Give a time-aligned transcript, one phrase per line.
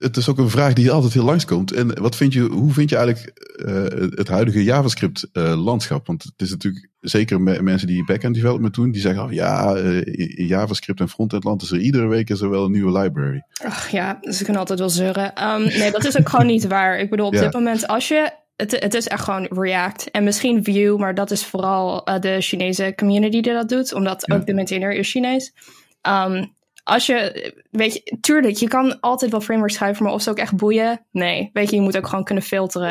[0.00, 1.72] het is ook een vraag die altijd heel langskomt.
[1.72, 6.06] En wat vind je, hoe vind je eigenlijk uh, het huidige JavaScript-landschap?
[6.06, 9.96] Want het is natuurlijk zeker mensen die backend development doen, die zeggen: oh, ja, uh,
[10.38, 13.42] in JavaScript en frontend land is er iedere week is er wel een nieuwe library.
[13.64, 15.48] Ach ja, ze kunnen altijd wel zeuren.
[15.48, 16.98] Um, nee, dat is ook gewoon niet waar.
[16.98, 17.40] Ik bedoel, op ja.
[17.40, 20.10] dit moment, als je het, het, is echt gewoon React.
[20.10, 23.94] En misschien Vue, maar dat is vooral de Chinese community die dat doet.
[23.94, 24.34] Omdat ja.
[24.34, 25.52] ook de maintainer is Chinees.
[26.08, 26.58] Um,
[26.90, 30.38] als je, weet je, tuurlijk, je kan altijd wel frameworks schrijven, maar of ze ook
[30.38, 31.50] echt boeien, nee.
[31.52, 32.90] Weet je, je moet ook gewoon kunnen filteren.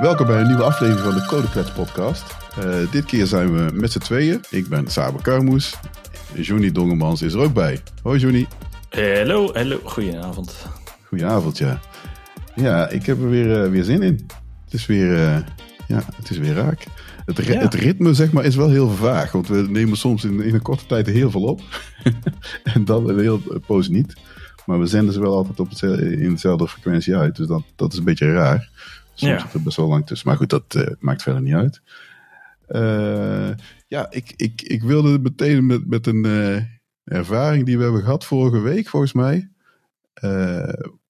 [0.00, 2.24] Welkom bij een nieuwe aflevering van de Codeklets podcast.
[2.64, 4.40] Uh, dit keer zijn we met z'n tweeën.
[4.50, 5.74] Ik ben Saber Karmoes.
[6.34, 7.80] Johnny Dongemans is er ook bij.
[8.02, 8.46] Hoi Johnny.
[8.90, 9.80] Hallo, hallo.
[9.84, 10.66] Goedenavond.
[11.04, 11.80] Goedenavond, ja.
[12.54, 14.28] Ja, ik heb er weer, uh, weer zin in.
[14.64, 15.36] Het is weer, uh,
[15.86, 16.86] ja, het is weer raak.
[17.36, 19.32] Het, het, ritme zeg maar, is wel heel vaag.
[19.32, 21.60] Want we nemen soms in, in een korte tijd heel veel op.
[22.74, 24.14] en dan een heel poos niet.
[24.66, 27.36] Maar we zenden ze wel altijd op het, in dezelfde frequentie uit.
[27.36, 28.68] Dus dat, dat is een beetje raar.
[29.14, 29.38] Soms ja.
[29.40, 30.28] zit er best wel lang tussen.
[30.28, 31.80] Maar goed, dat uh, maakt verder niet uit.
[32.68, 33.50] Uh,
[33.86, 36.62] ja, ik, ik, ik wilde meteen met, met een uh,
[37.04, 39.50] ervaring die we hebben gehad vorige week, volgens mij.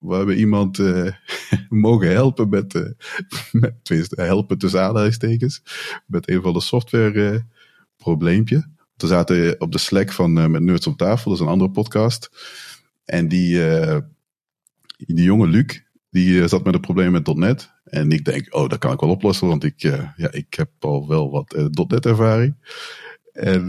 [0.00, 0.78] We hebben iemand
[1.68, 2.90] mogen helpen met, uh,
[3.52, 5.62] met helpen tussen aanhalingstekens,
[6.06, 7.40] met een van de software uh,
[7.96, 8.68] probleempje.
[8.96, 12.30] We zaten op de Slack van met Nerds op tafel, dat is een andere podcast.
[13.04, 13.60] En die,
[14.96, 17.72] die jonge Luc, die zat met een probleem met .NET.
[17.84, 21.08] En ik denk, oh, dat kan ik wel oplossen, want ik, ja, ik heb al
[21.08, 22.54] wel wat .NET ervaring.
[23.32, 23.64] En,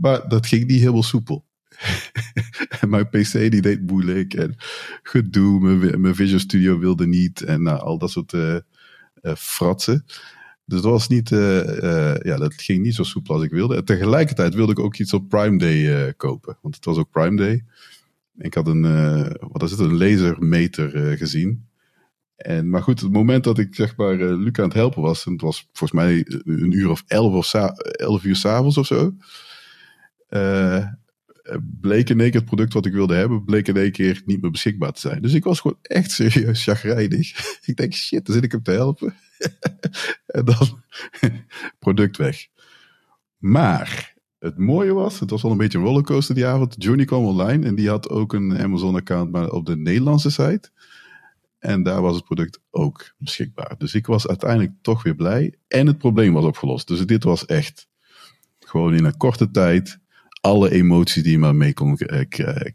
[0.00, 1.44] maar dat ging niet helemaal soepel.
[2.88, 4.54] Mijn PC die deed moeilijk en
[5.02, 5.60] gedoe.
[5.60, 8.56] Mijn, mijn Visual Studio wilde niet en nou, al dat soort uh,
[9.22, 10.04] uh, fratsen.
[10.64, 13.76] Dus dat was niet, uh, ja, dat ging niet zo soepel als ik wilde.
[13.76, 17.36] En tegelijkertijd wilde ik ook iets op Prime Day kopen, want het was ook Prime
[17.36, 17.64] Day.
[18.38, 18.82] Ik had een,
[19.40, 21.66] wat is het, een lasermeter gezien.
[22.36, 25.32] En, maar goed, het moment dat ik zeg maar Luc aan het helpen was, en
[25.32, 27.54] het was volgens mij een uur of elf, of
[27.96, 29.12] elf uur s'avonds of zo
[31.80, 34.42] bleek in één keer het product wat ik wilde hebben, bleek in één keer niet
[34.42, 35.22] meer beschikbaar te zijn.
[35.22, 37.30] Dus ik was gewoon echt serieus chagrijnig.
[37.64, 39.14] ik denk, shit, dan zit ik hem te helpen.
[40.26, 40.82] en dan
[41.78, 42.46] product weg.
[43.38, 46.74] Maar het mooie was, het was wel een beetje een rollercoaster die avond.
[46.78, 50.70] Johnny kwam online en die had ook een Amazon-account, maar op de Nederlandse site.
[51.58, 53.74] En daar was het product ook beschikbaar.
[53.78, 55.54] Dus ik was uiteindelijk toch weer blij.
[55.68, 56.88] En het probleem was opgelost.
[56.88, 57.88] Dus dit was echt
[58.58, 59.98] gewoon in een korte tijd
[60.42, 62.26] alle emoties die je maar mee kon eh,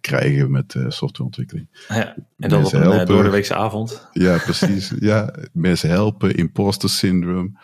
[0.02, 1.86] krijgen met uh, softwareontwikkeling.
[1.88, 4.08] Ja, en dat op een helpen, door de weekse avond.
[4.14, 4.94] Ja, precies.
[5.00, 7.60] ja, mensen helpen, imposter syndrome,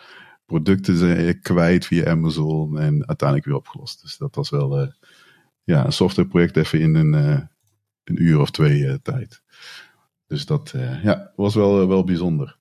[0.46, 4.02] producten zijn kwijt via Amazon en uiteindelijk weer opgelost.
[4.02, 4.88] Dus dat was wel uh,
[5.62, 7.12] ja, een softwareproject even in een,
[8.04, 9.42] een uur of twee tijd.
[10.26, 12.58] Dus dat ja, was wel, wel bijzonder.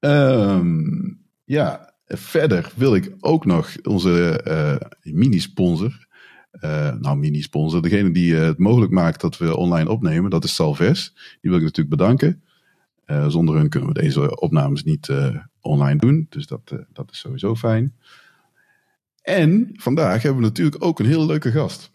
[0.00, 4.40] Um, ja, verder wil ik ook nog onze
[5.02, 6.10] mini-sponsor
[6.60, 7.82] uh, nou, mini-sponsor.
[7.82, 11.12] Degene die uh, het mogelijk maakt dat we online opnemen, dat is Salves.
[11.40, 12.42] Die wil ik natuurlijk bedanken.
[13.06, 15.12] Uh, zonder hun kunnen we deze opnames niet
[15.60, 16.26] online doen.
[16.28, 17.96] Dus dat, dat is sowieso fijn.
[19.22, 21.90] En vandaag hebben we natuurlijk ook een hele leuke gast.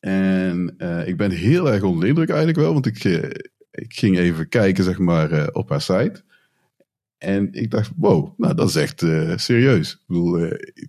[0.00, 0.74] En
[1.06, 3.04] ik ben heel erg onder de indruk eigenlijk wel, want ik,
[3.70, 6.22] ik ging even kijken zeg maar op haar site.
[7.18, 9.00] En ik dacht, wow, nou dat is echt
[9.40, 9.92] serieus.
[9.92, 10.44] Ik bedoel,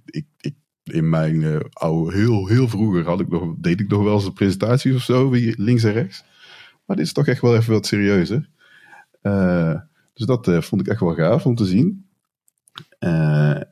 [0.06, 0.56] ik, ik
[0.92, 4.26] in mijn uh, oude, heel, heel vroeger had ik nog, deed ik nog wel eens
[4.26, 6.24] een presentaties of zo, links en rechts.
[6.86, 8.50] Maar dit is toch echt wel even wat serieuzer.
[9.24, 9.76] Uh,
[10.14, 12.06] dus dat uh, vond ik echt wel gaaf om te zien.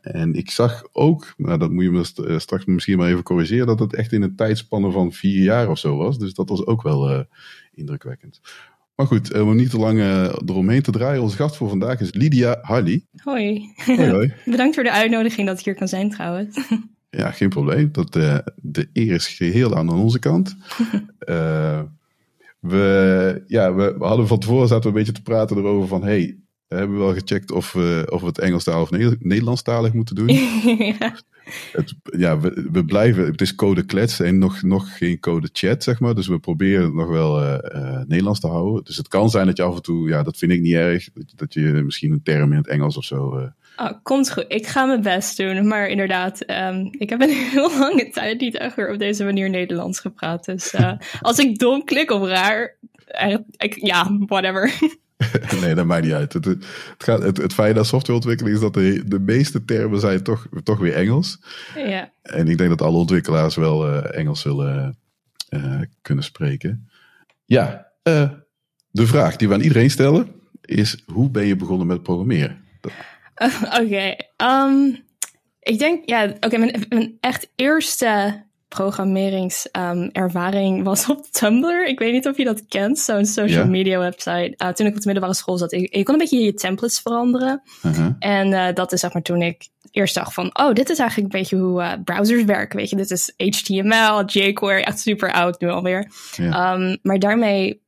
[0.02, 3.80] en ik zag ook, nou dat moet je me straks misschien maar even corrigeren, dat
[3.80, 6.20] het echt in een tijdspanne van vier jaar of zo was.
[6.20, 7.26] Dus dat was ook wel
[7.72, 8.42] indrukwekkend.
[8.96, 10.00] Maar goed, om niet te lang
[10.46, 11.22] eromheen te draaien.
[11.22, 13.06] Onze gast voor vandaag is Lydia Harley.
[13.16, 13.74] Hoi.
[13.86, 14.34] hoi, hoi.
[14.46, 16.58] Bedankt voor de uitnodiging dat ik hier kan zijn trouwens.
[17.10, 17.92] Ja, geen probleem.
[17.92, 20.56] Dat, uh, de eer is geheel aan onze kant.
[21.30, 21.82] uh,
[22.60, 26.04] we, ja, we, we, hadden van tevoren zaten we een beetje te praten erover van...
[26.04, 26.38] Hey,
[26.68, 30.28] hebben we wel gecheckt of, we, of we het Engelstalig of Nederlandstalig moeten doen.
[31.00, 31.16] ja,
[31.72, 33.26] het, ja we, we, blijven...
[33.26, 36.16] Het is code klets en nog, nog geen code chat, zeg maar.
[36.16, 38.84] Dus we proberen nog wel uh, Nederlands te houden.
[38.84, 40.08] Dus het kan zijn dat je af en toe...
[40.10, 41.10] Ja, dat vind ik niet erg.
[41.14, 44.46] Dat, dat je misschien een term in het Engels of zo Oh, komt goed.
[44.48, 45.68] Ik ga mijn best doen.
[45.68, 49.50] Maar inderdaad, um, ik heb een heel lange tijd niet echt weer op deze manier
[49.50, 50.46] Nederlands gepraat.
[50.46, 52.78] Dus uh, als ik dom klik op raar,
[53.58, 54.74] ik, ja, whatever.
[55.62, 56.34] nee, dat maakt niet uit.
[56.34, 56.66] Het, het,
[56.98, 60.80] gaat, het, het fijne aan softwareontwikkeling is dat de, de meeste termen zijn toch, toch
[60.80, 61.40] weer Engels.
[61.76, 62.12] Ja.
[62.22, 64.98] En ik denk dat alle ontwikkelaars wel uh, Engels zullen
[66.02, 66.90] kunnen spreken.
[67.46, 67.88] Ja,
[68.92, 70.28] de vraag die we aan iedereen stellen
[70.62, 72.66] is: hoe ben je begonnen met programmeren?
[73.66, 74.18] Oké, okay.
[74.38, 75.06] um,
[75.60, 81.88] ik denk, ja, oké, okay, mijn, mijn echt eerste programmeringservaring um, was op Tumblr.
[81.88, 83.70] Ik weet niet of je dat kent, zo'n social yeah.
[83.70, 84.54] media website.
[84.58, 87.62] Uh, toen ik op de middelbare school zat, je kon een beetje je templates veranderen.
[87.84, 88.10] Uh -huh.
[88.20, 91.34] En uh, dat is zeg maar toen ik eerst dacht van, oh, dit is eigenlijk
[91.34, 92.78] een beetje hoe uh, browsers werken.
[92.78, 96.12] Weet je, dit is HTML, jQuery, echt super oud nu alweer.
[96.36, 96.74] Yeah.
[96.74, 97.82] Um, maar daarmee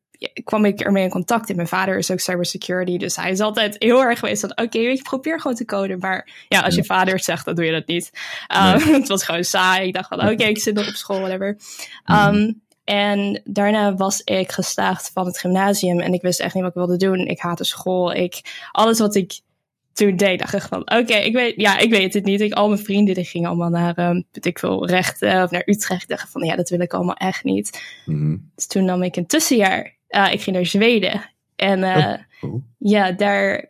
[0.44, 1.50] kwam ik ermee in contact.
[1.50, 2.98] En mijn vader is ook cybersecurity.
[2.98, 4.50] Dus hij is altijd heel erg geweest van...
[4.50, 6.00] Oké, weet je, probeer gewoon te coden.
[6.00, 8.12] Maar ja, als je vader het zegt, dan doe je dat niet.
[8.56, 8.94] Um, nee.
[9.00, 9.88] het was gewoon saai.
[9.88, 11.57] Ik dacht van, oké, okay, ik zit nog op school, whatever.
[12.12, 16.00] Um, en daarna was ik gestaagd van het gymnasium.
[16.00, 17.27] En ik wist echt niet wat ik wilde doen.
[17.27, 18.13] Ik haatte school.
[18.13, 19.39] Ik, alles wat ik
[19.94, 22.42] toen deed, dacht ik van, oké, okay, ik weet, ja, ik weet het niet.
[22.42, 25.63] Ik, al mijn vrienden die gingen allemaal naar, um, weet ik veel, rechten of naar
[25.66, 26.01] Utrecht.
[26.01, 27.81] Ik dacht van, ja, dat wil ik allemaal echt niet.
[28.06, 28.51] Mm -hmm.
[28.56, 29.98] Dus toen nam ik een tussenjaar.
[30.09, 31.29] Uh, ik ging naar Zweden.
[31.56, 32.53] En uh, oh.
[32.53, 32.61] Oh.
[32.77, 33.69] ja, daar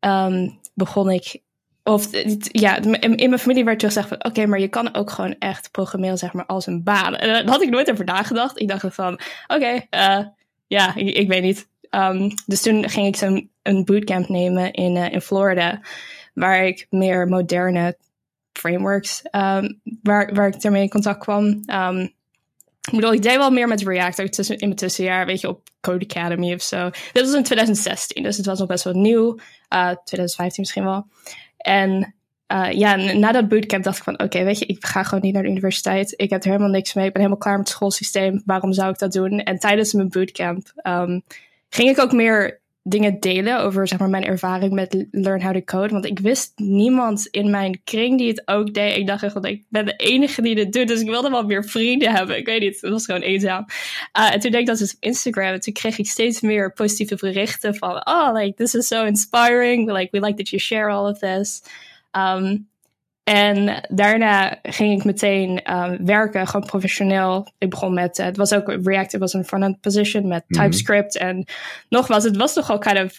[0.00, 1.42] um, begon ik.
[1.82, 2.08] Of
[2.40, 5.36] ja, in, in mijn familie werd gezegd van oké, okay, maar je kan ook gewoon
[5.38, 7.16] echt programmeren, zeg maar, als een baan.
[7.16, 8.60] En daar had ik nooit over nagedacht.
[8.60, 10.26] Ik dacht van oké, okay, uh,
[10.66, 11.68] ja, ik, ik, weet niet.
[11.90, 15.80] Um, dus toen ging ik zo'n een bootcamp nemen in, in Florida,
[16.34, 17.96] waar ik meer moderne
[18.52, 21.62] frameworks, um, waar, waar ik ermee in contact kwam.
[21.66, 22.12] Um,
[22.84, 25.48] ik bedoel, ik deed wel meer met React ook tussen, in mijn tussenjaar, weet je,
[25.48, 26.90] op Code Academy of zo.
[27.12, 29.38] Dit was in 2016, dus het was nog best wel nieuw.
[29.74, 31.06] Uh, 2015 misschien wel.
[31.56, 32.14] En
[32.52, 35.34] uh, ja, na dat bootcamp dacht ik van, oké, weet je, ik ga gewoon niet
[35.34, 36.14] naar de universiteit.
[36.16, 37.06] Ik heb er helemaal niks mee.
[37.06, 38.42] Ik ben helemaal klaar met het schoolsysteem.
[38.44, 39.38] Waarom zou ik dat doen?
[39.38, 41.22] En tijdens mijn bootcamp um,
[41.68, 45.60] ging ik ook meer dingen delen over zeg maar, mijn ervaring met Learn How to
[45.60, 45.92] Code.
[45.92, 48.96] Want ik wist niemand in mijn kring die het ook deed.
[48.96, 50.88] Ik dacht echt ik ben de enige die dit doet.
[50.88, 52.36] Dus ik wilde wel meer vrienden hebben.
[52.36, 53.64] Ik weet niet, het was gewoon eenzaam.
[54.18, 55.52] Uh, en toen deed ik dat dus op Instagram.
[55.52, 58.06] En toen kreeg ik steeds meer positieve berichten van...
[58.06, 59.90] Oh, like, this is so inspiring.
[59.92, 61.62] Like, we like that you share all of this.
[62.12, 62.68] Um,
[63.24, 67.48] en daarna ging ik meteen um, werken, gewoon professioneel.
[67.58, 70.62] Ik begon met, uh, het was ook React, het was een front-end position met Mhm.
[70.62, 71.18] TypeScript.
[71.18, 71.46] En
[71.88, 73.18] nogmaals, het was toch al kind of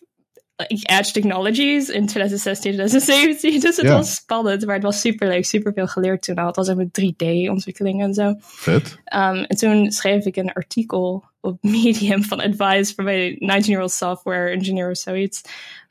[0.56, 3.60] like, Edge Technologies in 2016, 2017.
[3.70, 3.94] Dus het Ja.
[3.96, 6.48] was spannend, maar het was super leuk, super veel geleerd toen al.
[6.48, 8.36] Het was ook met 3D-ontwikkeling en zo.
[8.40, 8.84] Vet.
[9.14, 14.50] Um, en toen schreef ik een artikel op Medium van advice voor mijn 19-year-old software
[14.50, 15.42] engineer of zoiets.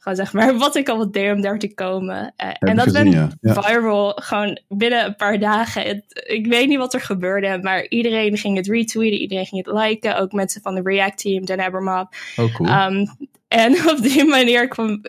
[0.05, 2.35] Gewoon zeg maar wat ik al deed om daar te komen.
[2.45, 3.63] Uh, en dat gezien, werd ja.
[3.63, 5.83] Viral gewoon binnen een paar dagen.
[5.83, 9.75] Het- ik weet niet wat er gebeurde, maar iedereen ging het retweeten, iedereen ging het
[9.77, 10.17] liken.
[10.19, 12.37] Ook mensen van de React team, Dan Abramoff.
[12.37, 12.69] Oh, cool.
[12.69, 13.07] Um,
[13.49, 15.03] en op die manier kwam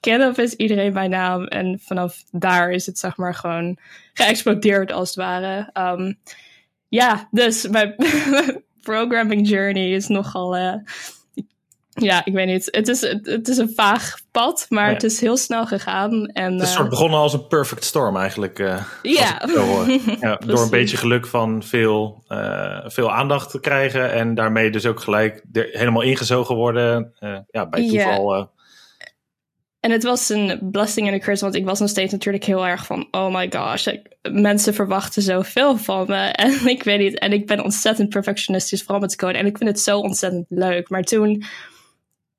[0.00, 1.44] kennen of is iedereen bij naam.
[1.44, 3.78] En vanaf daar is het zeg maar gewoon
[4.14, 5.70] geëxplodeerd als het ware.
[5.74, 6.18] Um,
[6.88, 7.94] ja, dus mijn
[8.82, 10.56] programming journey is nogal...
[10.56, 10.74] eh,
[11.94, 12.68] ja, ik weet niet.
[12.70, 14.92] Het is, het, het is een vaag pad, maar Ja.
[14.92, 16.26] het is heel snel gegaan.
[16.26, 18.58] En, Het is eh, soort begonnen als een perfect storm eigenlijk.
[18.58, 19.38] eh, Ja.
[20.46, 24.12] door een beetje geluk van veel, eh, veel aandacht te krijgen.
[24.12, 27.12] En daarmee dus ook gelijk helemaal ingezogen worden.
[27.18, 28.34] eh, ja, bij toeval.
[28.34, 28.44] eh,
[29.80, 32.66] En het was een blessing and a curse, want ik was nog steeds natuurlijk heel
[32.66, 36.16] erg van, oh my gosh, ik- mensen verwachten zoveel van me.
[36.44, 39.38] En ik weet niet, en ik ben ontzettend perfectionistisch, vooral met code.
[39.38, 40.88] En ik vind het zo ontzettend leuk.
[40.90, 41.44] Maar toen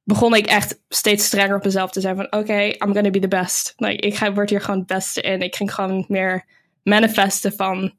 [0.03, 3.27] begon ik echt steeds strenger op mezelf te zijn van, oké, I'm gonna be the
[3.27, 3.73] best.
[3.77, 5.41] Like, ik ga, word hier gewoon het beste in.
[5.41, 6.45] Ik ging gewoon meer
[6.83, 7.93] manifesten van,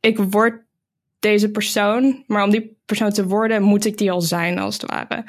[0.00, 0.62] ik word
[1.18, 4.90] deze persoon, maar om die persoon te worden, moet ik die al zijn, als het
[4.90, 5.24] ware.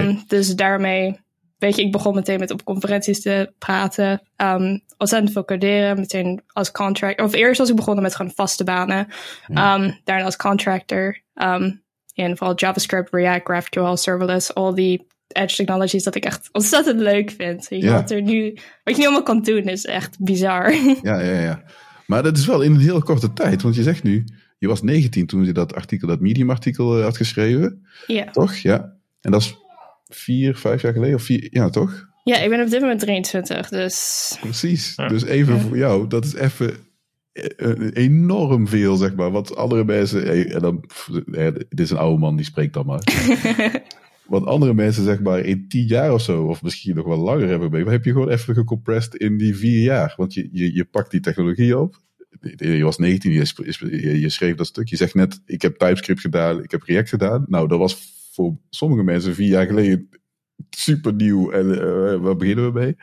[0.00, 1.20] Um, dus daarmee,
[1.58, 4.22] weet je, ik begon meteen met op conferenties te praten.
[4.36, 7.20] Um, ontzettend veel coderen, meteen als contract.
[7.20, 9.08] Of eerst was ik begonnen met gewoon vaste banen.
[9.46, 9.74] Ja.
[9.74, 11.20] Um, daarna als contractor.
[11.34, 15.06] En vooral JavaScript, React, GraphQL, serverless, al die
[15.38, 17.66] edge technologies dat ik echt ontzettend leuk vind.
[17.68, 17.92] Je, Ja.
[17.92, 20.72] Wat, er nu, wat je nu allemaal kan doen is echt bizar.
[21.02, 21.62] Ja, ja, ja.
[22.06, 23.62] Maar dat is wel in een heel korte tijd.
[23.62, 24.24] Want je zegt nu,
[24.58, 27.86] je was 19 toen je dat artikel, dat Medium-artikel eh, had geschreven.
[28.06, 28.24] ja.
[28.30, 28.54] Toch?
[28.54, 28.92] Ja.
[29.20, 29.56] En dat is
[30.08, 31.14] vier, vijf jaar geleden?
[31.14, 32.06] Of vier, ja, toch?
[32.24, 34.92] ja, ik ben op dit moment 23, dus Precies.
[34.96, 35.08] Ja.
[35.08, 35.60] Dus even Ja.
[35.60, 36.74] voor jou, dat is even
[37.32, 39.30] eh, enorm veel, zeg maar.
[39.30, 40.84] Wat andere mensen, eh, en dan,
[41.68, 43.02] dit is een oude man, die spreekt dan maar.
[44.28, 47.48] Wat andere mensen, zeg maar, in tien jaar of zo, of misschien nog wel langer
[47.48, 50.14] hebben mee, heb je gewoon even gecompressed in die vier jaar.
[50.16, 52.00] Want je, je, je pakt die technologie op.
[52.56, 54.88] Je was 19, je, sp- je, je schreef dat stuk.
[54.88, 57.44] Je zegt net, ik heb TypeScript gedaan, ik heb React gedaan.
[57.46, 57.96] Nou, dat was
[58.32, 60.08] voor sommige mensen vier jaar geleden
[60.70, 62.96] super nieuw en uh, waar beginnen we mee?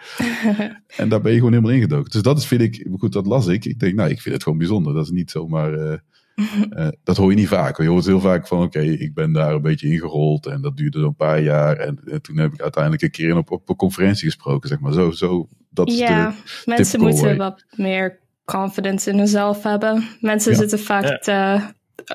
[0.98, 2.12] en daar ben je gewoon helemaal ingedoken.
[2.12, 3.66] Dus dat is, vind ik, goed, dat las ik.
[3.66, 4.94] Ik denk, nou, ik vind het gewoon bijzonder.
[4.94, 5.94] Dat is niet zomaar, uh,
[6.36, 7.78] uh, dat hoor je niet vaak.
[7.78, 11.00] Je hoort heel vaak van, oké, ik ben daar een beetje ingerold en dat duurde
[11.00, 11.78] zo'n paar jaar.
[11.78, 14.94] En, en, toen heb ik uiteindelijk een keer op, op een conferentie gesproken, zeg maar.
[14.94, 20.08] Zo, zo, dat is ja, de mensen moeten wat meer confidence in hunzelf hebben.
[20.20, 20.58] Mensen ja.
[20.58, 21.18] zitten vaak ja.
[21.18, 21.62] te,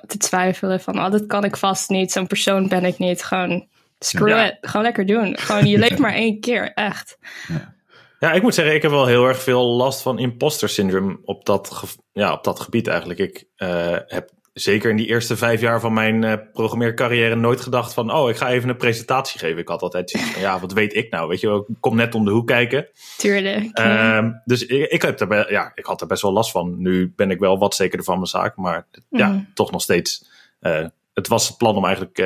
[0.07, 2.13] te twijfelen van, oh, dat kan ik vast niet.
[2.13, 3.23] Zo'n persoon ben ik niet.
[3.23, 3.69] Gewoon
[4.05, 4.47] Screw ja.
[4.47, 4.59] it.
[4.61, 5.39] Gewoon lekker doen.
[5.39, 7.19] Gewoon, je leeft maar één keer, echt.
[7.49, 7.75] Ja.
[8.21, 8.33] Ja.
[8.33, 11.83] ik moet zeggen, ik heb wel heel erg veel last van imposter syndroom op dat,
[12.13, 13.21] ja, op dat gebied eigenlijk.
[13.21, 17.95] Ik uh, heb zeker in die eerste vijf jaar van mijn uh, programmeercarrière nooit gedacht
[17.95, 19.59] van, oh, ik ga even een presentatie geven.
[19.59, 21.29] Ik had altijd zoiets van, ja, wat weet ik nou?
[21.29, 22.89] Weet je, ik kom net om de hoek kijken.
[23.17, 23.79] Tuurlijk.
[23.79, 26.75] Uh, dus ik, ik, heb er, ja, ik had er best wel last van.
[26.83, 29.51] Nu ben ik wel wat zekerder van mijn zaak, maar ja, Mm.
[29.55, 30.29] toch nog steeds.
[30.61, 32.19] Uh, het was het plan om eigenlijk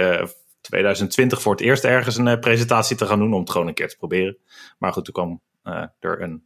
[0.61, 3.89] 2020 voor het eerst ergens een presentatie te gaan doen om het gewoon een keer
[3.89, 4.37] te proberen.
[4.79, 5.41] Maar goed, toen kwam
[6.01, 6.43] er een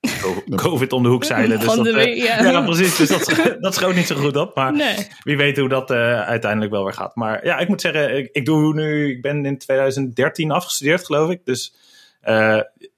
[0.56, 1.58] COVID om de hoek zeilen.
[1.58, 2.50] Dus dat, uh, ja.
[2.50, 2.62] ja.
[2.62, 2.96] precies.
[2.96, 4.54] Dus dat, dat schoot niet zo goed op.
[4.54, 5.06] Maar nee.
[5.22, 7.16] wie weet hoe dat uiteindelijk wel weer gaat.
[7.16, 11.30] Maar ja, ik moet zeggen, ik, ik, doe nu, ik ben in 2013 afgestudeerd, geloof
[11.30, 11.44] ik.
[11.44, 11.74] Dus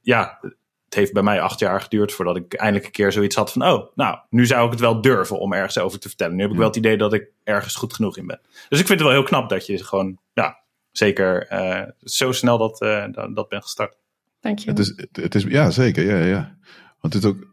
[0.01, 0.39] ja,
[0.85, 3.67] het heeft bij mij acht jaar geduurd voordat ik eindelijk een keer zoiets had van,
[3.67, 6.37] oh, nou, nu zou ik het wel durven om ergens over te vertellen.
[6.37, 8.41] Nu heb ik wel het idee dat ik ergens goed genoeg in ben.
[8.69, 11.47] Dus ik vind het wel heel knap dat je gewoon, ja, zeker
[12.03, 12.79] zo snel dat,
[13.13, 13.97] dat, dat ben gestart.
[14.45, 14.71] Dank je.
[14.71, 16.57] Het is, het is, ja, zeker, ja, ja.
[17.01, 17.47] Want het is ook,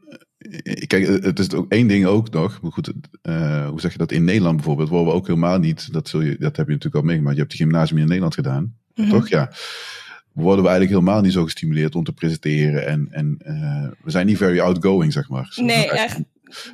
[0.87, 2.91] kijk, het is ook één ding ook nog, goed,
[3.23, 6.21] uh, hoe zeg je dat, in Nederland bijvoorbeeld, waar we ook helemaal niet, dat, zul
[6.21, 9.05] je, dat heb je natuurlijk al meegemaakt, je hebt de gymnasium in Nederland gedaan, Mhm.
[9.05, 9.19] mm -hmm.
[9.19, 9.29] toch?
[9.29, 9.51] Ja
[10.33, 12.87] worden we eigenlijk helemaal niet zo gestimuleerd om te presenteren.
[12.87, 15.53] En, en uh, we zijn niet very outgoing, zeg maar.
[15.55, 16.19] Nee, echt.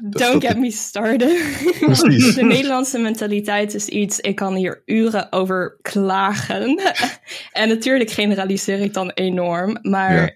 [0.01, 1.55] Don't get me started.
[1.79, 2.35] Precies.
[2.35, 6.81] De Nederlandse mentaliteit is iets, ik kan hier uren over klagen.
[7.51, 9.77] en natuurlijk generaliseer ik dan enorm.
[9.81, 10.35] Maar ja.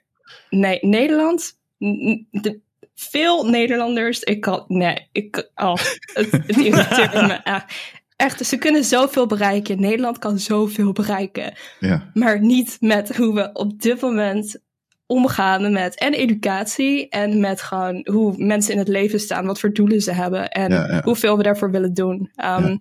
[0.49, 2.59] nee, Nederland, de,
[2.95, 5.75] veel Nederlanders, ik kan, nee, ik, oh,
[6.13, 9.81] het, het irriteert me echt echt, ze kunnen zoveel bereiken.
[9.81, 11.53] Nederland kan zoveel bereiken.
[11.79, 12.09] Ja.
[12.13, 14.61] Maar niet met hoe we op dit moment
[15.11, 19.73] omgaan met en educatie en met gewoon hoe mensen in het leven staan, wat voor
[19.73, 21.01] doelen ze hebben en ja, ja.
[21.03, 22.17] hoeveel we daarvoor willen doen.
[22.19, 22.79] Um, ja.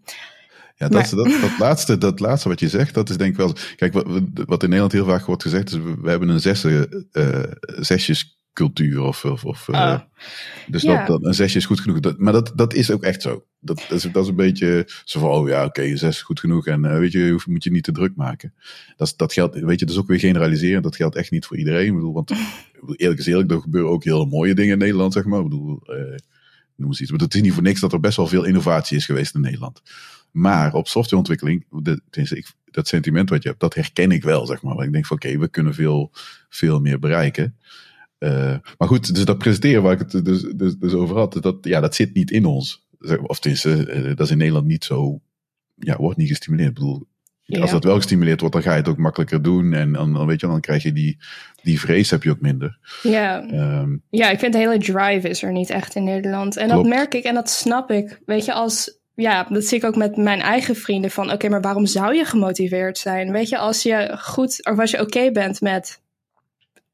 [0.76, 3.37] Ja, dat, maar, dat, dat, laatste, dat laatste wat je zegt, dat is denk ik
[3.37, 3.54] wel.
[3.76, 7.84] Kijk, wat, wat in Nederland heel vaak wordt gezegd, is we, hebben een zesde, uh,
[8.52, 9.02] zesjescultuur.
[9.02, 10.00] Of, of, of uh, oh.
[10.66, 10.97] Dus ja.
[10.97, 12.00] dat, dat, een zesje is goed genoeg.
[12.00, 13.45] Dat, maar dat, dat is ook echt zo.
[13.61, 16.23] Dat, dat, is, dat is een beetje zo van, oh ja, oké, okay, zes is
[16.23, 16.66] goed genoeg.
[16.66, 18.54] En uh, weet je, moet je niet te druk maken.
[18.97, 20.83] Dat, dat geldt, weet je, dat is ook weer generaliseren.
[20.83, 21.87] Dat geldt echt niet voor iedereen.
[21.87, 22.33] Ik bedoel, want
[22.97, 25.38] eerlijk is eerlijk, er gebeuren ook heel mooie dingen in Nederland, zeg maar.
[25.38, 26.16] Ik bedoel, uh,
[26.76, 27.11] noem eens iets.
[27.11, 29.40] Maar het is niet voor niks dat er best wel veel innovatie is geweest in
[29.40, 29.83] Nederland.
[30.30, 34.62] Maar op softwareontwikkeling, de, ik, dat sentiment wat je hebt, dat herken ik wel, zeg
[34.62, 34.75] maar.
[34.75, 36.11] Want ik denk van oké, okay, we kunnen veel,
[36.49, 37.57] veel meer bereiken.
[38.20, 41.56] Uh, maar goed, dus dat presenteren waar ik het dus, dus, dus over had, dat,
[41.60, 42.86] ja, dat zit niet in ons.
[43.22, 45.20] Of tenminste, uh, dat is in Nederland niet zo,
[45.74, 46.68] ja, wordt niet gestimuleerd.
[46.68, 47.06] Ik bedoel,
[47.42, 47.60] ja.
[47.60, 49.72] als dat wel gestimuleerd wordt, dan ga je het ook makkelijker doen.
[49.72, 51.18] En dan, dan weet je, dan krijg je die,
[51.62, 52.78] die vrees heb je ook minder.
[53.02, 53.42] Ja.
[53.80, 56.56] Um, ja, ik vind de hele drive is er niet echt in Nederland.
[56.56, 56.82] En klopt.
[56.82, 58.20] dat merk ik en dat snap ik.
[58.26, 61.10] Weet je, als ja, dat zie ik ook met mijn eigen vrienden.
[61.10, 63.32] Van oké, okay, maar waarom zou je gemotiveerd zijn?
[63.32, 66.00] Weet je, als je goed, of als je oké okay bent met.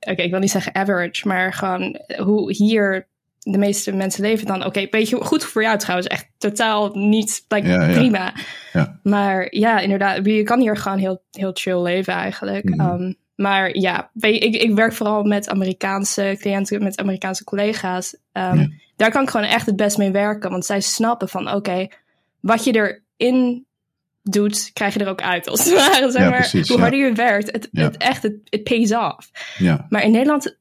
[0.07, 3.07] Oké, okay, ik wil niet zeggen average, maar gewoon hoe hier
[3.39, 4.57] de meeste mensen leven dan.
[4.57, 6.09] Oké, okay, weet je, goed voor jou trouwens.
[6.09, 8.33] Echt totaal niet, like, ja, prima.
[8.73, 9.01] Ja.
[9.03, 12.65] Maar ja, inderdaad, je kan hier gewoon heel, heel chill leven eigenlijk.
[12.65, 12.81] Mhm.
[12.81, 18.17] Um, maar ja, je, ik, ik werk vooral met Amerikaanse cliënten, met Amerikaanse collega's.
[18.33, 18.69] Um, Ja.
[18.97, 20.51] Daar kan ik gewoon echt het best mee werken.
[20.51, 21.87] Want zij snappen van oké,
[22.41, 23.66] wat je erin
[24.33, 25.49] doet, krijg je er ook uit.
[25.49, 26.39] Als het ware, zeg Ja, maar.
[26.39, 26.83] precies, Hoe ja.
[26.83, 27.83] harder je werkt, het, Ja.
[27.83, 29.31] het echt, het, het pays off.
[29.59, 30.57] Ja, Maar in Nederland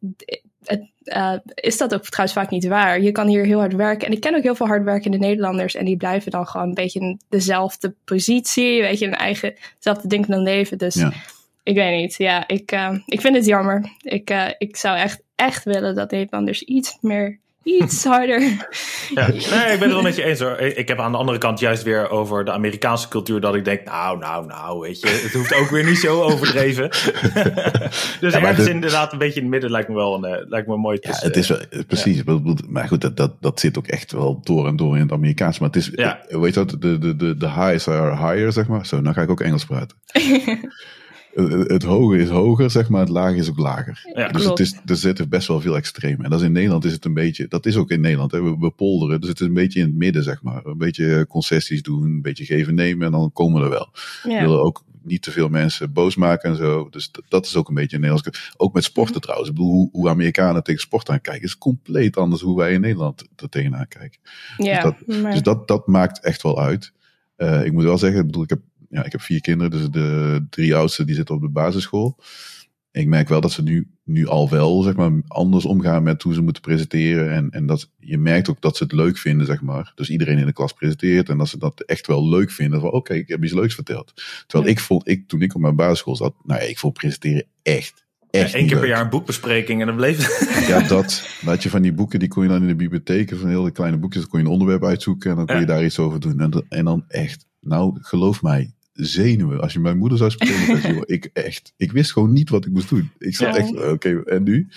[0.65, 3.01] het, eh, is dat ook trouwens vaak niet waar.
[3.01, 4.07] Je kan hier heel hard werken.
[4.07, 5.75] En ik ken ook heel veel hardwerkende Nederlanders.
[5.75, 8.81] En die blijven dan gewoon een beetje in dezelfde positie.
[8.81, 10.77] Weet je, een eigen, dezelfde ding dan leven.
[10.77, 11.11] Dus ja.
[11.63, 12.15] ik weet niet.
[12.17, 13.89] Ja, ik, eh, ik vind het jammer.
[14.01, 18.41] Ik, eh, ik zou echt, echt willen dat Nederlanders iets meer, iets harder.
[19.13, 20.57] Ja, nee, ik ben het wel met je eens hoor.
[20.59, 23.83] Ik heb aan de andere kant juist weer over de Amerikaanse cultuur dat ik denk,
[23.85, 26.89] nou, nou, nou, weet je, het hoeft ook weer niet zo overdreven.
[28.19, 30.23] dus Ja, maar ergens de- inderdaad een beetje in het midden lijkt me wel een,
[30.25, 32.21] eh, lijkt me een mooi Ja, het is wel, precies.
[32.67, 35.59] Maar goed, dat, dat, dat zit ook echt wel door en door in het Amerikaans.
[35.59, 36.19] Maar het is, Ja.
[36.29, 38.85] weet je wat, de, de, de, de highs are higher, zeg maar.
[38.85, 39.97] Zo, nou ga ik ook Engels praten.
[41.35, 42.99] het, het hoge is hoger, zeg maar.
[42.99, 44.01] Het lage is ook lager.
[44.13, 46.23] Ja, dus het is, er zitten best wel veel extremen.
[46.23, 48.31] En dat is in Nederland is het een beetje, dat is ook in Nederland.
[48.31, 48.41] Hè.
[48.41, 50.65] We, we polderen, dus het is een beetje in het midden, zeg maar.
[50.65, 53.89] Een beetje concessies doen, een beetje geven nemen en dan komen we er wel.
[54.23, 54.41] We ja.
[54.41, 56.87] willen ook niet te veel mensen boos maken en zo.
[56.89, 58.53] Dus dat, is ook een beetje Nederlands.
[58.57, 59.23] Ook met sporten mhm.
[59.23, 59.49] trouwens.
[59.49, 63.27] Ik bedoel, hoe, hoe Amerikanen tegen sport aankijken is compleet anders hoe wij in Nederland
[63.35, 64.19] er tegenaan kijken.
[64.57, 66.93] Ja, dus, dat, dus dat, dat maakt echt wel uit.
[67.37, 69.89] Uh, ik moet wel zeggen, ik bedoel, ik heb, ja, ik heb vier kinderen, dus
[69.89, 72.19] de drie oudste die zitten op de basisschool
[73.01, 76.33] ik merk wel dat ze nu, nu al wel zeg maar, anders omgaan met hoe
[76.33, 77.31] ze moeten presenteren.
[77.31, 79.91] En, en dat, je merkt ook dat ze het leuk vinden, zeg maar.
[79.95, 82.79] Dus iedereen in de klas presenteert en dat ze dat echt wel leuk vinden.
[82.79, 84.13] Van oké, ik heb iets leuks verteld.
[84.47, 88.05] Terwijl ik vond, ik, toen ik op mijn basisschool zat, nou ik vond presenteren echt,
[88.29, 90.67] echt Eén keer per jaar een boekbespreking en dan bleef het.
[90.67, 91.29] Ja, dat.
[91.45, 93.97] Dat je van die boeken, die kon je dan in de bibliotheek, van hele kleine
[93.97, 96.39] boekjes, dan kon je een onderwerp uitzoeken en dan kon je daar iets over doen.
[96.39, 99.61] En, en dan echt, nou geloof mij, zenuwen.
[99.61, 102.89] Als je mijn moeder zou spreken, ik echt, ik wist gewoon niet wat ik moest
[102.89, 103.11] doen.
[103.17, 104.67] Ik zat echt, oké, en nu?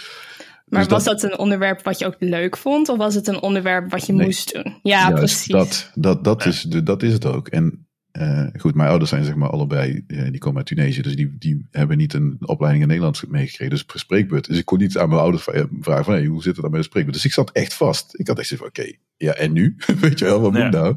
[0.68, 2.88] Maar dus was dat, een onderwerp wat je ook leuk vond?
[2.88, 4.78] Of was het een onderwerp wat je moest doen?
[4.82, 5.52] Ja, precies.
[5.52, 7.48] Dat, dat, dat, Is, de, dat is het ook.
[7.48, 11.02] En uh, goed, mijn ouders zijn zeg maar allebei, uh, die komen uit Tunesië.
[11.02, 13.70] Dus die, die hebben niet een opleiding in Nederland meegekregen.
[13.70, 14.46] Dus spreekbeurt.
[14.46, 15.42] Dus ik kon niet aan mijn ouders
[15.80, 17.16] vragen van, hey, hoe zit het dan met de spreekbeurt?
[17.16, 18.18] Dus ik zat echt vast.
[18.18, 19.76] Ik had echt zoiets van, oké, ja, en nu?
[20.00, 20.96] Weet je wel, wat moet nou?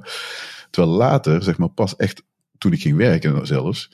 [0.69, 2.23] Terwijl later, zeg maar, pas echt
[2.61, 3.91] toen ik ging werken zelfs,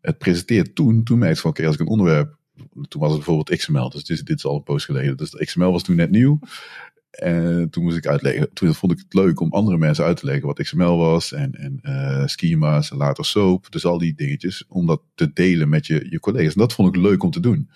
[0.00, 2.36] het presenteert toen, toen merkte van oké, als ik een onderwerp,
[2.88, 5.72] toen was het bijvoorbeeld XML, dus dit, dit is al een post geleden, dus XML
[5.72, 6.38] was toen net nieuw.
[7.10, 10.26] En toen moest ik uitleggen, toen vond ik het leuk om andere mensen uit te
[10.26, 14.64] leggen wat XML was en, en uh, schema's en later SOAP, dus al die dingetjes,
[14.68, 16.54] om dat te delen met je, je collega's.
[16.54, 17.70] En dat vond ik leuk om te doen.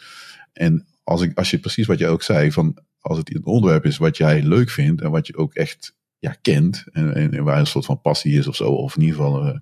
[0.53, 3.85] En als, ik, als je precies wat jij ook zei, van als het een onderwerp
[3.85, 7.59] is wat jij leuk vindt en wat je ook echt ja, kent en, en, waar
[7.59, 9.57] een soort van passie is of zo, of in ieder geval uh,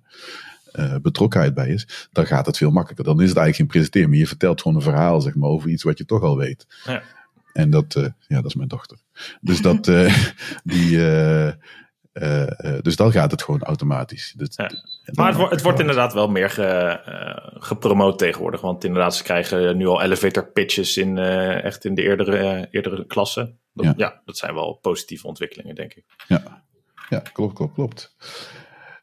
[0.77, 3.05] uh, betrokkenheid bij is, dan gaat het veel makkelijker.
[3.05, 5.69] Dan is het eigenlijk geen presenteren, maar je vertelt gewoon een verhaal zeg maar, over
[5.69, 6.67] iets wat je toch al weet.
[6.83, 7.01] Ja.
[7.53, 8.97] En dat, uh, ja, dat is mijn dochter.
[9.41, 10.27] Dus dat, uh,
[10.63, 10.97] die,
[12.81, 14.35] dus dan gaat het gewoon automatisch.
[14.37, 14.71] ja.
[15.13, 16.99] Maar het, wordt, het wordt inderdaad wel meer ge,
[17.59, 18.61] gepromoot tegenwoordig.
[18.61, 23.59] Want inderdaad, ze krijgen nu al elevator pitches in, echt in de eerdere, eerdere klassen.
[23.73, 23.93] Dat, ja.
[23.97, 24.21] ja.
[24.25, 26.03] dat zijn wel positieve ontwikkelingen, denk ik.
[26.27, 26.63] Ja,
[27.09, 28.15] ja klopt, klopt, klopt.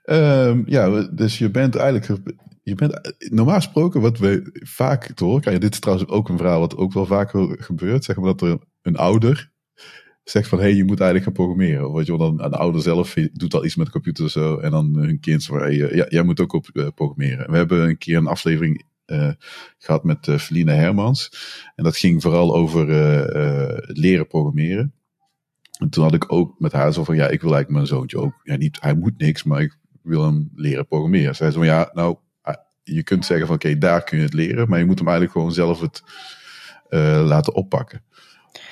[0.05, 2.21] Um, ja, dus je bent eigenlijk.
[2.63, 5.63] Je bent, normaal gesproken, wat we vaak te horen krijgen.
[5.63, 8.05] Dit is trouwens ook een verhaal wat ook wel vaker gebeurt.
[8.05, 9.53] Zeg maar dat er een ouder
[10.25, 11.87] zegt van hé, hey, je moet eigenlijk gaan programmeren.
[11.87, 14.59] Of wat je dan, een ouder zelf doet al iets met de computer zo.
[14.59, 17.51] En dan hun kind van hey, ja, jij moet ook op uh, programmeren.
[17.51, 19.31] We hebben een keer een aflevering uh,
[19.79, 21.31] gehad met uh, Feline Hermans.
[21.75, 22.89] En dat ging vooral over
[23.87, 24.95] het leren programmeren.
[25.79, 28.19] En toen had ik ook met haar zo van ja, ik wil eigenlijk mijn zoontje
[28.19, 28.41] ook.
[28.43, 31.35] Ja, niet, hij moet niks, maar ik wil hem leren programmeren.
[31.35, 34.33] Zij zei van ja, nou, ah, je kunt zeggen van oké, daar kun je het
[34.33, 36.03] leren, maar je moet hem eigenlijk gewoon zelf het
[36.91, 38.03] uh, laten oppakken.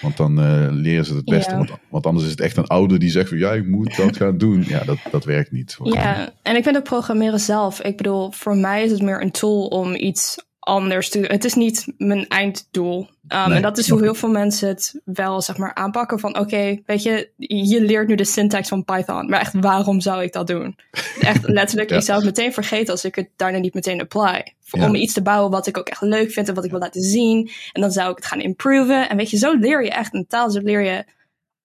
[0.01, 1.57] Want dan uh, leren ze het beste.
[1.57, 4.16] Want, want, anders is het echt een ouder die zegt van ja, ik moet dat
[4.16, 4.64] gaan doen.
[4.66, 5.77] Ja, dat, dat werkt niet.
[5.83, 7.83] Ja, en ik vind ook programmeren zelf.
[7.83, 11.55] Ik bedoel, voor mij is het meer een tool om iets anders te Het is
[11.55, 13.09] niet mijn einddoel.
[13.29, 16.81] Um, en dat is hoe heel veel mensen het wel zeg maar aanpakken van oké,
[16.87, 20.46] weet je, je leert nu de syntax van Python, maar echt waarom zou ik dat
[20.46, 20.77] doen?
[21.20, 24.55] Echt letterlijk, ik zou het meteen vergeten als ik het daarna niet meteen apply.
[24.70, 27.03] Om iets te bouwen wat ik ook echt leuk vind en wat ik wil laten
[27.03, 27.51] zien.
[27.72, 29.09] En dan zou ik het gaan improven.
[29.09, 31.05] En weet je, zo leer je echt een taal, zo leer je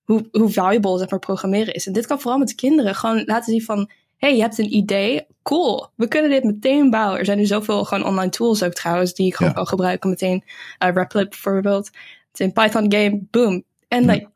[0.03, 1.87] hoe, hoe valuable zeg maar programmeren is.
[1.87, 5.25] En dit kan vooral met kinderen gewoon laten zien van hey, je hebt een idee,
[5.47, 7.19] cool, we kunnen dit meteen bouwen.
[7.19, 10.09] Er zijn nu zoveel gewoon online tools ook trouwens, die ik gewoon kan gebruiken.
[10.09, 10.43] Meteen
[10.83, 11.89] uh, Replit bijvoorbeeld.
[12.31, 13.63] Het een Python game, boom.
[13.87, 14.29] En like,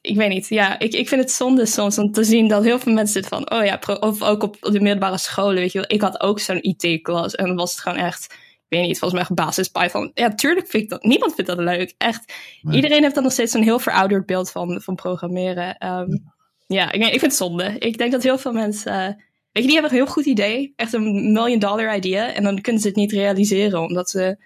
[0.00, 2.78] ik weet niet, ja, ik, ik vind het zonde soms om te zien dat heel
[2.78, 5.90] veel mensen zitten van, oh ja, of ook op de middelbare scholen, weet je wel.
[5.90, 9.28] Ik had ook zo'n IT-klas en dan was het gewoon echt, ik weet niet, volgens
[9.28, 10.10] mij basis Python.
[10.14, 12.32] Ja, tuurlijk vind ik dat, niemand vindt dat leuk, echt.
[12.70, 15.86] Iedereen heeft dan nog steeds zo'n heel verouderd beeld van, van programmeren.
[15.86, 16.32] Um,
[16.66, 17.78] ja, ik, ik vind het zonde.
[17.78, 19.24] Ik denk dat heel veel mensen.
[19.54, 20.72] Weet je, die hebben een heel goed idee.
[20.76, 22.32] Echt een million dollar idea.
[22.32, 23.80] En dan kunnen ze het niet realiseren.
[23.80, 24.36] Omdat ze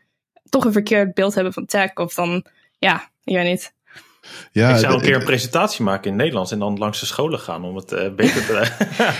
[0.48, 1.94] toch een verkeerd beeld hebben van tech.
[1.94, 2.44] Of dan,
[2.78, 3.72] ja, ik weet niet.
[4.52, 7.06] Ja, ik zou een keer een presentatie maken in het Nederlands en dan langs de
[7.06, 8.66] scholen gaan om het uh, beter te.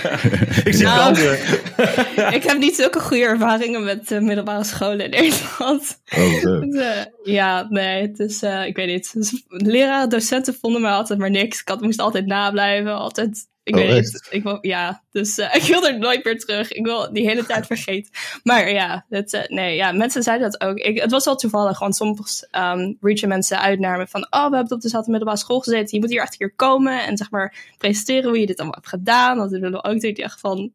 [0.69, 1.17] ik zie nou,
[2.37, 6.01] Ik heb niet zulke goede ervaringen met uh, middelbare scholen in Nederland.
[6.17, 6.91] Oh, uh,
[7.23, 9.13] ja, nee, het is, ik weet niet.
[9.13, 11.61] Dus, leraren, docenten vonden me altijd maar niks.
[11.61, 14.27] Ik had, moest altijd nablijven, altijd ik oh, weet niet.
[14.29, 16.71] Ik wil, ja, dus uh, ik wil er nooit meer terug.
[16.71, 18.11] Ik wil die hele tijd vergeten.
[18.43, 20.77] Maar ja, het, uh, nee, ja, mensen zeiden dat ook.
[20.77, 24.49] Ik, het was wel toevallig, want soms um, reachen mensen uit naar me van, oh,
[24.49, 25.87] we hebben op dezelfde middelbare school gezeten.
[25.91, 28.89] Je moet hier achter keer komen en zeg maar presenteren hoe je dit allemaal hebt
[28.89, 29.37] gedaan.
[29.37, 30.71] Want we willen ook echt van,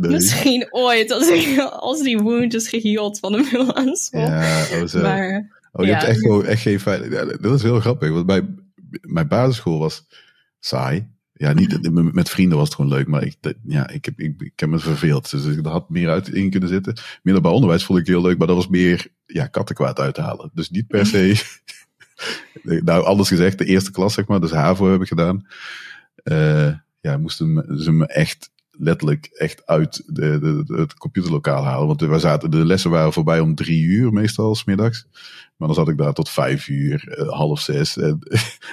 [0.00, 0.10] nee.
[0.10, 4.20] misschien ooit als, ik, als die wound is geheeld van de middelbare school.
[4.20, 5.00] Ja, zo.
[5.00, 5.96] Maar, oh, je ja.
[5.96, 7.12] hebt echt, gewoon, echt geen feit.
[7.12, 10.06] Ja, dat is heel grappig, want mijn, mijn basisschool was
[10.58, 14.40] saai ja, niet, met vrienden was het gewoon leuk, maar ik, ja, ik, heb, ik,
[14.40, 15.30] ik heb me verveeld.
[15.30, 16.94] Dus ik had meer uit in kunnen zitten.
[17.22, 20.50] Middelbaar onderwijs vond ik heel leuk, maar dat was meer ja, kattenkwaad uithalen.
[20.54, 21.42] Dus niet per se.
[22.84, 25.46] nou, alles gezegd, de eerste klas, zeg maar, dus HAVO heb ik gedaan.
[26.24, 31.86] Uh, ja, moesten ze me echt letterlijk echt uit de, de, het computerlokaal halen.
[31.86, 35.06] Want we zaten, de lessen waren voorbij om drie uur meestal, smiddags.
[35.56, 37.96] Maar dan zat ik daar tot vijf uur, eh, half zes.
[37.96, 38.18] En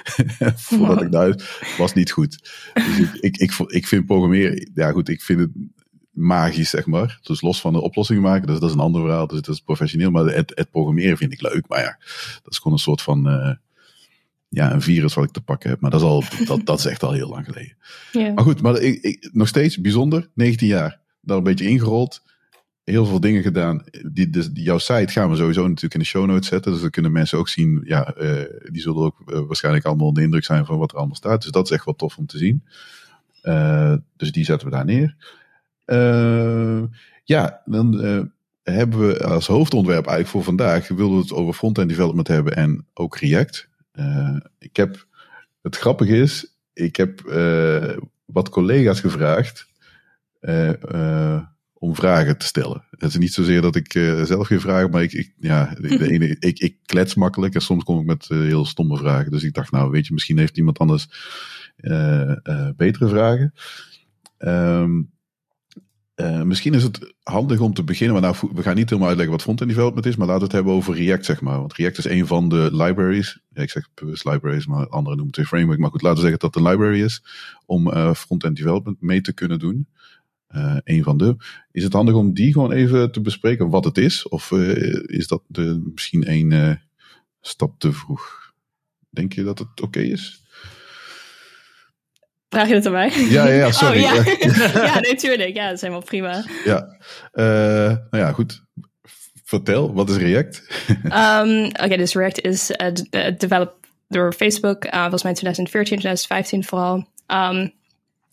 [0.56, 2.38] voordat ik daar was niet goed.
[2.74, 5.50] Dus ik, ik, ik, ik vind programmeren, ja goed, ik vind het
[6.10, 7.18] magisch, zeg maar.
[7.22, 9.26] Dus los van de oplossingen maken, dus dat is een ander verhaal.
[9.26, 10.10] Dus dat is professioneel.
[10.10, 11.68] Maar het, het programmeren vind ik leuk.
[11.68, 11.98] Maar ja,
[12.42, 13.28] dat is gewoon een soort van...
[13.28, 13.52] Uh,
[14.56, 15.80] ja, een virus wat ik te pakken heb.
[15.80, 17.76] Maar dat is, al, dat, dat is echt al heel lang geleden.
[18.12, 18.32] Ja.
[18.32, 20.30] Maar goed, maar ik, ik, nog steeds bijzonder.
[20.34, 21.00] 19 jaar.
[21.20, 22.22] Daar een beetje ingerold.
[22.84, 23.84] Heel veel dingen gedaan.
[24.12, 26.72] Die, dus, jouw site gaan we sowieso natuurlijk in de show notes zetten.
[26.72, 27.80] Dus dan kunnen mensen ook zien.
[27.84, 30.96] Ja, uh, die zullen ook uh, waarschijnlijk allemaal onder de indruk zijn van wat er
[30.96, 31.42] allemaal staat.
[31.42, 32.64] Dus dat is echt wel tof om te zien.
[33.42, 35.16] Uh, dus die zetten we daar neer.
[37.24, 37.94] ja, dan
[38.62, 40.88] hebben we als hoofdontwerp eigenlijk voor vandaag.
[40.88, 43.68] Wilden we het over front-end development hebben en ook React.
[43.98, 45.06] Uh, ik heb,
[45.62, 49.68] het grappige is, ik heb uh, wat collega's gevraagd
[50.40, 52.84] uh, om vragen te stellen.
[52.90, 53.92] Het is niet zozeer dat ik
[54.24, 57.84] zelf geen vragen, maar ik, ik ja, de ene, ik, ik klets makkelijk en soms
[57.84, 59.30] kom ik met heel stomme vragen.
[59.30, 61.08] Dus ik dacht, nou weet je, misschien heeft iemand anders
[62.76, 63.54] betere vragen.
[64.38, 65.14] Um,
[66.16, 68.20] uh, misschien is het handig om te beginnen.
[68.20, 70.16] Maar nou, we gaan niet helemaal uitleggen wat front-end development is.
[70.16, 71.58] Maar laten we het hebben over React, zeg maar.
[71.58, 73.40] Want React is een van de libraries.
[73.48, 75.78] Ja, ik zeg bewust libraries, maar anderen noemen het een framework.
[75.78, 77.22] Maar goed, laten we zeggen dat het een library is.
[77.66, 79.88] Om uh, front-end development mee te kunnen doen.
[80.50, 81.36] Uh, een van de.
[81.72, 84.28] Is het handig om die gewoon even te bespreken wat het is?
[84.28, 84.50] Of
[85.06, 86.78] is dat de, misschien een
[87.40, 88.52] stap te vroeg?
[89.10, 90.45] Denk je dat het oké is?
[92.48, 93.12] Vraag je het aan mij?
[93.28, 94.04] Ja, ja, sorry.
[94.04, 94.84] Oh, ja.
[94.84, 95.54] ja, natuurlijk.
[95.54, 96.44] Ja, dat is helemaal prima.
[96.64, 96.96] Ja,
[97.32, 97.44] uh,
[98.10, 98.64] nou ja, goed.
[99.44, 100.62] Vertel, wat is React?
[100.88, 103.74] um, Oké, okay, dus React is uh, developed
[104.08, 104.84] door Facebook.
[104.84, 107.08] Uh, volgens mij 2014, 2015 vooral.
[107.26, 107.72] Um,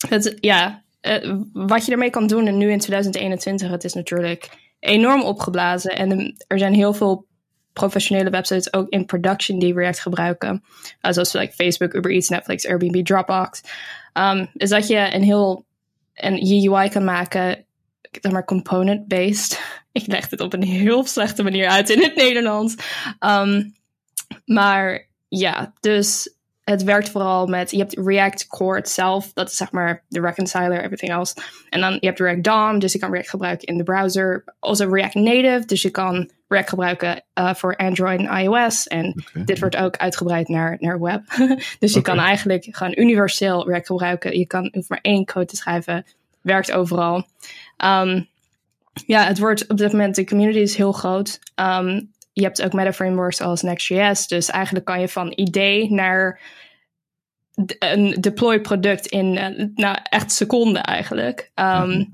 [0.10, 4.50] het, ja, uh, wat je ermee kan doen en nu in 2021, het is natuurlijk
[4.80, 5.96] enorm opgeblazen.
[5.96, 7.26] En er zijn heel veel
[7.74, 10.64] professionele websites ook in production die React gebruiken.
[11.02, 13.62] Uh, zoals like Facebook, Uber Eats, Netflix, Airbnb, Dropbox.
[14.14, 15.66] Um, is dat je een heel
[16.14, 17.66] een UI kan maken,
[18.22, 19.62] zeg maar component-based.
[19.92, 22.76] Ik leg dit op een heel slechte manier uit in het Nederlands.
[23.20, 23.76] Um,
[24.46, 29.72] maar ja, dus het werkt vooral met, je hebt React Core itself, dat is zeg
[29.72, 31.36] maar de reconciler, everything else.
[31.70, 34.44] En dan je hebt React DOM, dus je kan React gebruiken in de browser.
[34.60, 38.88] Also React Native, dus je kan React gebruiken uh, voor Android en iOS.
[38.88, 41.24] En dit wordt ook uitgebreid naar, naar web.
[41.80, 44.38] dus je kan eigenlijk gewoon universeel React gebruiken.
[44.38, 46.06] Je kan hoeft maar één code te schrijven,
[46.42, 47.16] werkt overal.
[47.86, 48.28] Um,
[49.06, 51.40] ja, het wordt op dit moment, de community is heel groot.
[51.56, 54.28] Um, je hebt ook meta-frameworks als Next.js.
[54.28, 56.40] Dus eigenlijk kan je van idee naar
[57.80, 61.52] een deploy product in uh, nou, echt seconden eigenlijk.
[61.56, 62.14] Um, mm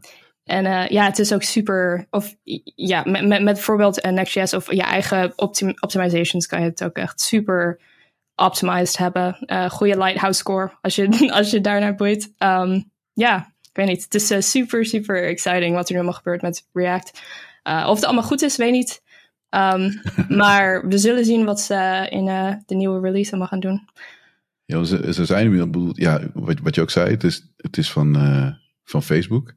[0.49, 2.07] En uh, ja, het is ook super.
[2.09, 2.35] Of
[2.75, 6.83] ja, met, met, met bijvoorbeeld uh, Next.js of je eigen optim optimizations kan je het
[6.83, 7.79] ook echt super
[8.35, 9.37] optimized hebben.
[9.45, 12.33] Uh, goede lighthouse score als je, als je daarnaar boeit.
[12.37, 14.03] Um, ja, ik weet niet.
[14.03, 17.21] Het is super, super exciting wat er nu allemaal gebeurt met React.
[17.63, 19.01] of het allemaal goed is, weet niet.
[19.49, 20.01] Um,
[20.41, 22.25] maar we zullen zien wat ze in
[22.65, 23.89] de nieuwe release allemaal gaan doen.
[24.65, 28.17] Ja, ze, ze zijn, ja, wat, wat je ook zei, het is, het is van,
[28.83, 29.53] van Facebook.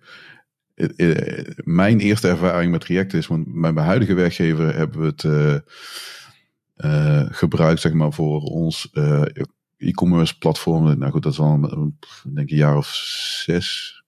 [0.97, 5.25] Uh, mijn eerste ervaring met React is, want mijn huidige werkgever hebben we het
[7.37, 8.91] gebruikt, zeg maar, voor ons
[9.77, 10.99] e-commerce platform.
[10.99, 11.61] Nou goed, dat is al,
[12.35, 12.87] denk een jaar of
[13.45, 14.03] zes,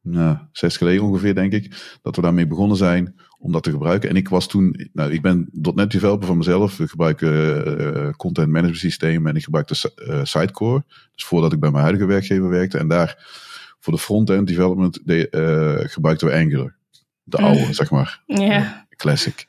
[0.00, 4.08] nou, zes geleden ongeveer, denk ik, dat we daarmee begonnen zijn om dat te gebruiken.
[4.08, 6.80] En ik was toen, nou, ik ben .NET developer van mezelf.
[6.80, 10.84] Ik gebruik uh, content management systeem en ik gebruikte uh, Sitecore.
[11.14, 12.78] Dus voordat ik bij mijn huidige werkgever werkte.
[12.78, 13.40] En daar
[13.82, 16.76] voor de front-end development de, uh, gebruikten we Angular.
[17.22, 17.44] De mm.
[17.44, 18.22] oude, zeg maar.
[18.26, 18.66] Yeah.
[18.96, 19.48] classic.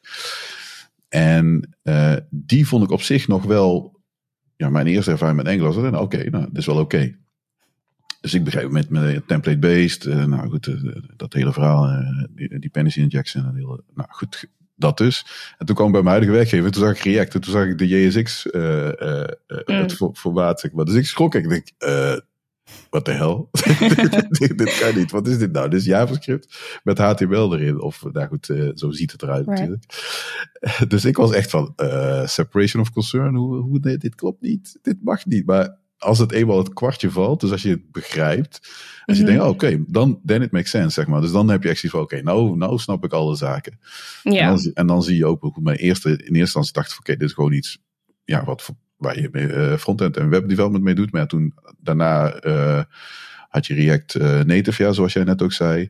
[1.09, 1.75] En
[2.29, 3.99] die vond ik op zich nog wel,
[4.55, 7.15] ja, mijn eerste ervaring met Angular was, oké, nou, dat is wel oké.
[8.21, 12.59] Dus ik begreep met, met template-based, uh, nou goed, uh, dat hele verhaal, uh, die
[12.59, 15.25] dependency injection, en hele, nou goed, dat dus.
[15.57, 17.65] En toen kwam ik bij mijn huidige werkgever, toen zag ik React, en toen zag
[17.65, 19.75] ik de JSX mm.
[19.75, 20.85] het formaat, zeg maar.
[20.85, 21.67] Dus ik schrok, ik denk,
[22.89, 23.49] wat de hel?
[24.29, 25.69] dit, dit, kan niet, wat is dit nou?
[25.69, 29.59] Dit is JavaScript met HTML erin, of nou goed, zo ziet het eruit right.
[29.59, 29.85] natuurlijk.
[30.91, 31.73] dus ik was echt van,
[32.25, 36.31] separation of concern, hoe, hoe nee, dit klopt niet, dit mag niet, maar als het
[36.31, 38.59] eenmaal het kwartje valt, dus als je het begrijpt,
[39.05, 39.31] als je Mhm.
[39.31, 41.21] denkt, oh, oké, dan then it makes sense, zeg maar.
[41.21, 43.79] Dus dan heb je echt zoiets van, oké, nou, nou snap ik alle zaken.
[44.23, 46.73] En, Ja, dan, zie- en dan zie je ook, hoe mijn eerste, in eerste instantie
[46.73, 47.77] dacht oké, dit is gewoon iets,
[48.23, 51.11] ja, wat, voor- waar je eh, frontend en webdevelopment mee doet.
[51.11, 52.83] Maar ja, toen, daarna eh,
[53.49, 55.89] had je React eh, Native, ja, zoals jij net ook zei.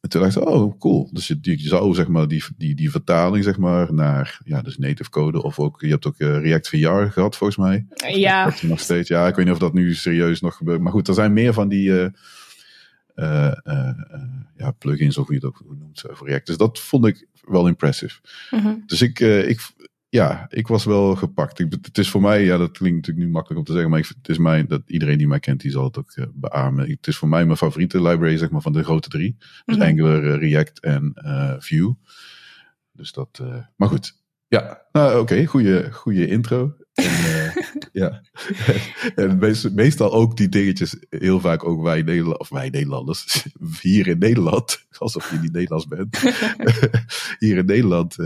[0.00, 1.08] En toen dacht ik, oh, cool.
[1.12, 4.78] Dus je, je zou, zeg maar, die, die, die vertaling, zeg maar, naar, ja, dus
[4.78, 5.42] native code.
[5.42, 7.86] Of ook, je hebt ook React VR gehad, volgens mij.
[8.14, 8.44] ja.
[8.44, 9.08] Dat nog steeds.
[9.08, 10.80] Ja, ik weet niet of dat nu serieus nog gebeurt.
[10.80, 12.10] Maar goed, er zijn meer van die
[14.56, 16.46] ja, plugins, of hoe je het ook noemt, voor React.
[16.46, 18.20] Dus dat vond ik wel impressive.
[18.50, 18.74] Mhm.
[18.86, 19.60] Dus ik, ik,
[20.12, 21.58] ja, ik was wel gepakt.
[21.58, 23.98] Ik, het is voor mij, ja, dat klinkt natuurlijk nu makkelijk om te zeggen, maar
[24.00, 26.90] ik, het is mij, dat iedereen die mij kent, die zal het ook eh, beamen.
[26.90, 29.36] Het is voor mij mijn favoriete library, zeg maar, van de grote drie.
[29.64, 29.86] Dus Mhm.
[29.88, 31.94] Angular, eh, React en eh, Vue.
[32.92, 33.42] Dus dat,
[33.76, 34.20] maar goed.
[34.48, 36.76] Ja, nou oké, goede, goede intro.
[36.92, 37.52] En,
[38.02, 38.20] ja.
[39.14, 43.46] en meest- meestal ook die dingetjes, heel vaak ook wij, Nederland, of wij Nederlanders,
[43.80, 46.18] hier in Nederland, alsof je niet Nederlands bent.
[47.38, 48.16] hier in Nederland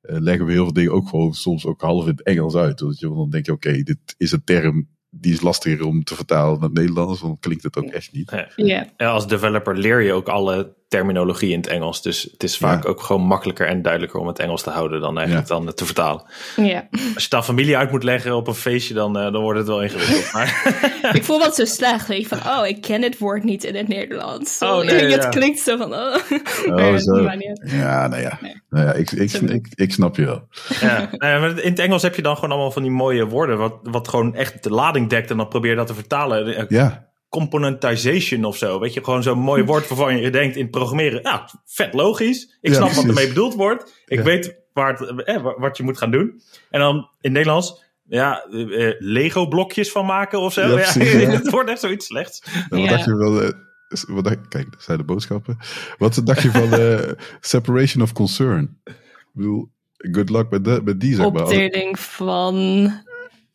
[0.00, 2.78] leggen we heel veel dingen ook gewoon soms ook half in het Engels uit.
[2.78, 6.14] Dus je, dan denk je, oké, dit is een term die is lastiger om te
[6.14, 8.30] vertalen naar het Nederlands, want dan klinkt het ook echt niet.
[8.30, 8.48] Ja,
[8.96, 12.02] Ja, als developer leer je ook alle terminologie in het Engels.
[12.02, 12.88] Dus het is vaak Ja.
[12.90, 16.22] ook gewoon makkelijker en duidelijker om het Engels te houden dan eigenlijk dan te vertalen.
[16.56, 16.88] ja.
[16.90, 19.58] Als je het aan familie uit moet leggen op een feestje, dan, eh, dan wordt
[19.58, 20.32] het wel ingewikkeld.
[20.32, 20.76] Maar
[21.16, 22.06] Ik voel dat zo slecht.
[22.08, 24.62] Weet je, van, oh, ik ken dit woord niet in het Nederlands.
[24.62, 25.28] Oh, nee, het ja.
[25.28, 26.14] klinkt zo van, oh.
[26.66, 27.20] Oh, zo.
[27.64, 28.38] Ja, nou ja.
[28.40, 28.62] Nee.
[28.70, 30.48] Nou ja ik, ik, ik, ik snap je wel.
[30.80, 33.74] Ja, nou in het Engels heb je dan gewoon allemaal van die mooie woorden, wat,
[33.82, 35.30] wat gewoon echt de lading dekt.
[35.30, 36.56] En dan probeer je dat te vertalen.
[36.56, 38.80] Eh, Ja, Componentization of zo.
[38.80, 41.20] Weet je, gewoon zo'n mooi woord waarvan je denkt in programmeren.
[41.22, 42.58] Ja, vet logisch.
[42.60, 44.02] Ik Ja, snap wat ermee bedoeld wordt.
[44.06, 44.24] Ik Ja.
[44.24, 46.40] weet waar het, eh, wa- wat je moet gaan doen.
[46.70, 50.60] En dan in het Nederlands, ja, eh, eh, Lego-blokjes van maken of zo.
[50.60, 51.30] Ja, Ja, precies, ja.
[51.30, 52.42] het wordt echt zoiets slechts.
[52.54, 52.88] Nou, wat Ja.
[52.88, 53.42] dacht je wel?
[53.42, 53.50] eh,
[54.08, 55.56] wat dacht, kijk, dat zijn de boodschappen.
[55.98, 57.10] Wat dacht je van eh,
[57.40, 58.80] separation of concern?
[58.84, 58.94] Ik
[59.32, 61.42] bedoel, good luck met, de, met die, zeg maar.
[61.42, 62.92] Opdeling van...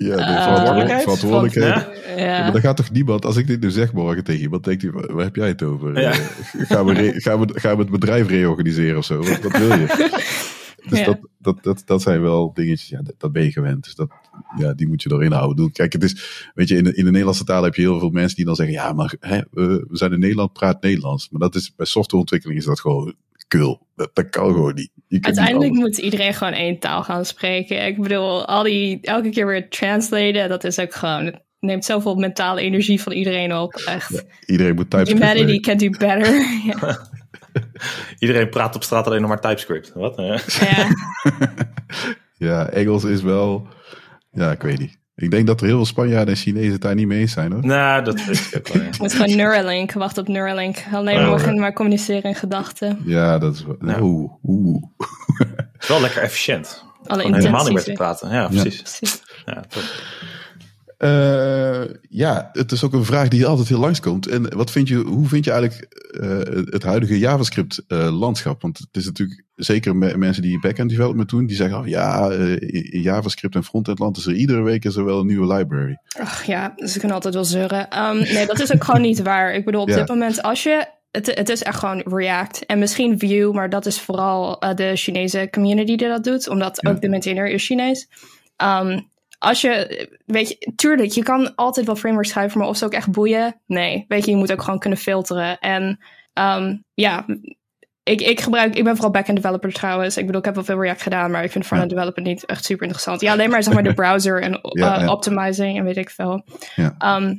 [0.05, 1.01] Ja, de eh, verantwoordelijkheid.
[1.01, 1.75] verantwoordelijkheid.
[1.75, 1.91] Ja.
[2.15, 2.35] Ja.
[2.37, 4.81] Ja, maar dan gaat toch niemand, als ik dit nu zeg morgen tegen iemand, denkt
[4.81, 5.99] hij, waar waar heb jij het over?
[6.01, 6.11] Ja.
[6.11, 6.17] Eh,
[6.53, 9.17] gaan, we re- gaan, we, gaan we het bedrijf reorganiseren of zo?
[9.17, 9.85] Wat, wat wil je?
[10.89, 11.05] Dus Ja.
[11.05, 13.83] dat, dat, dat, dat zijn wel dingetjes, ja, dat, dat ben je gewend.
[13.83, 14.09] Dus dat,
[14.57, 15.55] ja, die moet je erin houden.
[15.55, 17.99] Doe- Kijk, het is, weet je, in de, in de Nederlandse taal heb je heel
[17.99, 21.29] veel mensen die dan zeggen, ja, maar hè, we, we zijn in Nederland, praat Nederlands.
[21.29, 23.13] Maar dat is, bij softwareontwikkeling is dat gewoon
[23.47, 23.87] kul.
[23.95, 24.73] Dat, dat kan gewoon
[25.07, 25.25] niet.
[25.25, 27.85] Uiteindelijk moet iedereen gewoon één taal gaan spreken.
[27.85, 31.25] Ik bedoel, al die, elke keer weer translaten, dat is ook gewoon...
[31.25, 33.73] Het neemt zoveel mentale energie van iedereen op.
[33.73, 34.25] Echt.
[34.45, 36.33] Iedereen moet TypeScript Humanity can do better.
[36.81, 37.07] ja.
[38.19, 39.93] Iedereen praat op straat alleen nog maar TypeScript.
[39.93, 40.15] Wat?
[40.45, 40.87] ja.
[42.43, 43.67] Ja, Engels is wel,
[44.31, 44.99] ja, ik weet niet.
[45.15, 47.51] Ik denk dat er heel veel Spanjaarden en Chinezen het daar niet mee eens zijn
[47.51, 47.65] hoor.
[47.65, 48.81] nou, dat weet ik ook wel.
[48.83, 48.89] ja.
[48.97, 49.91] Het is gewoon Neuralink.
[49.93, 50.83] Wacht op Neuralink.
[50.93, 51.59] Alleen Oh, maar, ja.
[51.59, 52.99] maar communiceren in gedachten.
[53.05, 53.75] Ja, dat is wel.
[53.85, 54.01] Ja.
[54.01, 54.83] Oeh, oeh.
[55.37, 56.83] Het is wel lekker efficiënt.
[57.05, 58.31] Alle helemaal niet meer te praten.
[58.31, 58.81] Ja, precies.
[58.81, 59.21] Precies.
[59.45, 59.83] Ja, top.
[61.03, 64.27] Eh, ja, het is ook een vraag die altijd heel langskomt.
[64.27, 68.61] En wat vind je, hoe vind je eigenlijk eh, het huidige JavaScript-landschap?
[68.61, 72.29] Want het is natuurlijk zeker me- mensen die backend development doen, die zeggen: oh, ja,
[72.29, 72.51] eh,
[72.93, 75.97] in JavaScript en frontend land is er iedere week is er wel een nieuwe library.
[76.19, 77.89] Ach ja, ik kan altijd wel zeuren.
[77.89, 79.53] Ehm, nee, dat is ook gewoon niet waar.
[79.53, 79.95] Ik bedoel, op Ja.
[79.95, 80.85] dit moment, als je.
[81.11, 82.65] Het, het is echt gewoon React.
[82.65, 86.49] En misschien Vue, maar dat is vooral eh, de Chinese community die dat doet.
[86.49, 86.89] Omdat Ja.
[86.89, 88.07] ook de maintainer is Chinees.
[88.55, 88.99] Ehm,
[89.43, 92.93] als je, weet je, tuurlijk, je kan altijd wel frameworks schrijven, maar of ze ook
[92.93, 93.61] echt boeien?
[93.65, 94.05] Nee.
[94.07, 95.59] Weet je, je moet ook gewoon kunnen filteren.
[95.59, 95.99] En
[96.33, 97.25] ehm, ja,
[98.03, 100.17] ik, ik gebruik, ik ben vooral backend developer trouwens.
[100.17, 102.65] Ik bedoel, ik heb wel veel React gedaan, maar ik vind frontend development niet echt
[102.65, 103.21] super interessant.
[103.21, 105.11] Ja, alleen maar zeg maar de browser en Ja, eh, ja.
[105.11, 106.45] optimizing en weet ik veel.
[106.75, 106.95] Ja.
[106.97, 107.35] Ehm,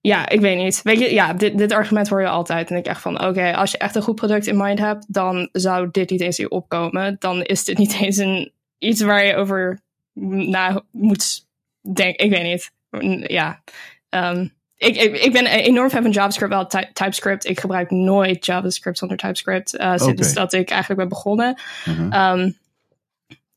[0.00, 0.80] ja, ik weet niet.
[0.82, 2.70] Weet je, ja, dit, dit argument hoor je altijd.
[2.70, 5.48] En ik echt van, oké, als je echt een goed product in mind hebt, dan
[5.52, 7.16] zou dit niet eens hier opkomen.
[7.18, 9.80] Dan is dit niet eens een, iets waar je over
[10.28, 11.46] na moet
[11.92, 12.24] denken.
[12.24, 13.30] Ik weet niet.
[13.30, 13.62] Ja.
[14.08, 17.48] Ehm, ik, ik, ik ben enorm fan van JavaScript, wel Ty- TypeScript.
[17.48, 21.60] Ik gebruik nooit JavaScript zonder TypeScript eh, sinds dat ik eigenlijk ben begonnen.
[21.84, 22.12] Mhm.
[22.12, 22.50] Ehm,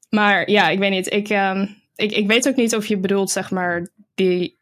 [0.09, 1.13] maar ja, ik weet niet.
[1.13, 4.57] Ik, ehm, ik, ik weet ook niet of je bedoelt, zeg maar, die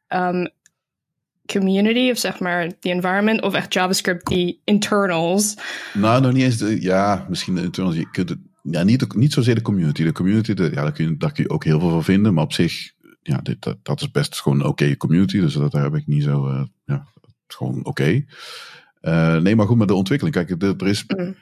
[1.52, 5.56] community of zeg maar die environment of echt JavaScript die internals.
[5.94, 6.58] Nou, nog niet eens.
[6.58, 7.96] De, ja, misschien de internals.
[7.96, 10.04] Je kunt het, ja, niet, niet zozeer de community.
[10.04, 12.34] De community, de, ja, daar, kun je, daar kun je ook heel veel van vinden.
[12.34, 15.40] Maar op zich, ja, dit, dat, dat is best gewoon een oké community.
[15.40, 16.48] Dus dat, daar heb ik niet zo.
[16.48, 17.08] eh, ja,
[17.48, 18.24] gewoon oké.
[19.02, 20.36] Eh, nee, maar goed, met de ontwikkeling.
[20.36, 21.06] Kijk, er, er is.
[21.08, 21.36] Mm.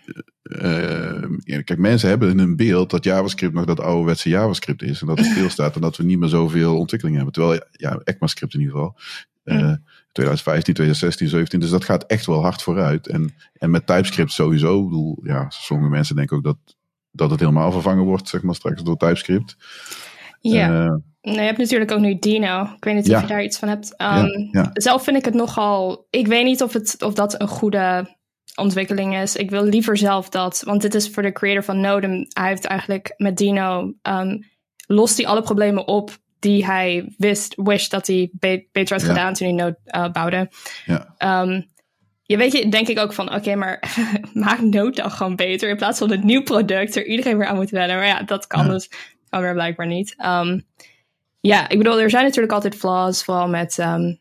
[0.44, 5.02] eh, kijk, mensen hebben in hun beeld dat JavaScript nog dat ouderwetse JavaScript is.
[5.02, 7.34] En dat het stilstaat en dat we niet meer zoveel ontwikkeling hebben.
[7.36, 8.98] Terwijl, ja, ECMAScript in ieder geval.
[9.46, 9.74] Uh,
[10.12, 11.60] 2015, 2016, 2017.
[11.60, 13.08] Dus dat gaat echt wel hard vooruit.
[13.08, 14.80] En, en met TypeScript sowieso.
[14.80, 16.58] Ik bedoel, ja, sommige mensen denken ook dat,
[17.12, 19.56] dat het helemaal vervangen wordt, zeg maar, straks door TypeScript.
[20.42, 20.70] Ja.
[20.70, 22.62] Uh, je hebt natuurlijk ook nu Dino.
[22.62, 24.02] Ik weet niet of je daar iets van hebt.
[24.02, 26.08] Um, ja, Zelf vind ik het nogal.
[26.10, 28.18] Ik weet niet of, het, of dat een goede
[28.56, 29.36] ontwikkeling is.
[29.36, 30.62] Ik wil liever zelf dat.
[30.66, 32.26] Want dit is voor de creator van Node.
[32.30, 33.94] Hij heeft eigenlijk met Dino.
[34.02, 34.46] Um,
[34.88, 38.32] lost hij alle problemen op die hij wist, wist dat hij
[38.72, 40.52] beter had gedaan toen hij Node uh, bouwde.
[40.86, 41.42] Ja.
[41.42, 41.72] Um,
[42.30, 43.98] je weet je, denk ik ook van, oké, maar
[44.34, 47.56] maak Node dan gewoon beter in plaats van een nieuw product er iedereen weer aan
[47.56, 47.98] moet wennen.
[47.98, 48.90] Maar ja, dat kan dus
[49.30, 50.16] kan weer blijkbaar niet.
[50.26, 50.66] Um,
[51.40, 54.20] ja, ik bedoel, er zijn natuurlijk altijd flaws, vooral met um,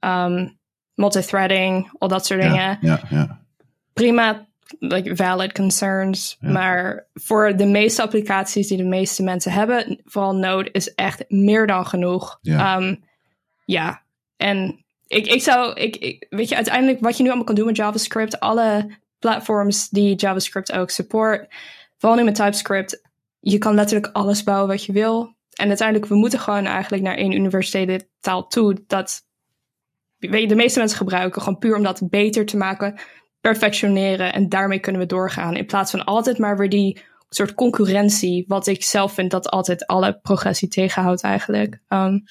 [0.00, 0.58] um,
[0.94, 2.78] multithreading, al dat soort dingen.
[2.80, 3.40] Ja, ja.
[3.92, 4.46] Prima,
[4.78, 6.36] like valid concerns.
[6.40, 11.66] Maar voor de meeste applicaties die de meeste mensen hebben, vooral Node, is echt meer
[11.66, 12.38] dan genoeg.
[12.40, 12.96] Ja,
[13.64, 14.02] ja.
[14.36, 17.76] en ik, ik zou, ik, weet je, uiteindelijk wat je nu allemaal kan doen met
[17.76, 21.54] JavaScript, alle platforms die JavaScript ook support,
[21.98, 23.02] vooral nu met TypeScript,
[23.40, 25.34] je kan letterlijk alles bouwen wat je wil.
[25.52, 28.84] En uiteindelijk, we moeten gewoon eigenlijk naar één universele taal toe.
[28.86, 29.26] Dat
[30.18, 31.42] weet je, de meeste mensen gebruiken.
[31.42, 33.00] Gewoon puur om dat beter te maken,
[33.40, 34.32] perfectioneren.
[34.32, 35.56] En daarmee kunnen we doorgaan.
[35.56, 38.44] In plaats van altijd maar weer die soort concurrentie.
[38.48, 41.78] Wat ik zelf vind dat altijd alle progressie tegenhoudt eigenlijk.
[41.88, 42.24] Um,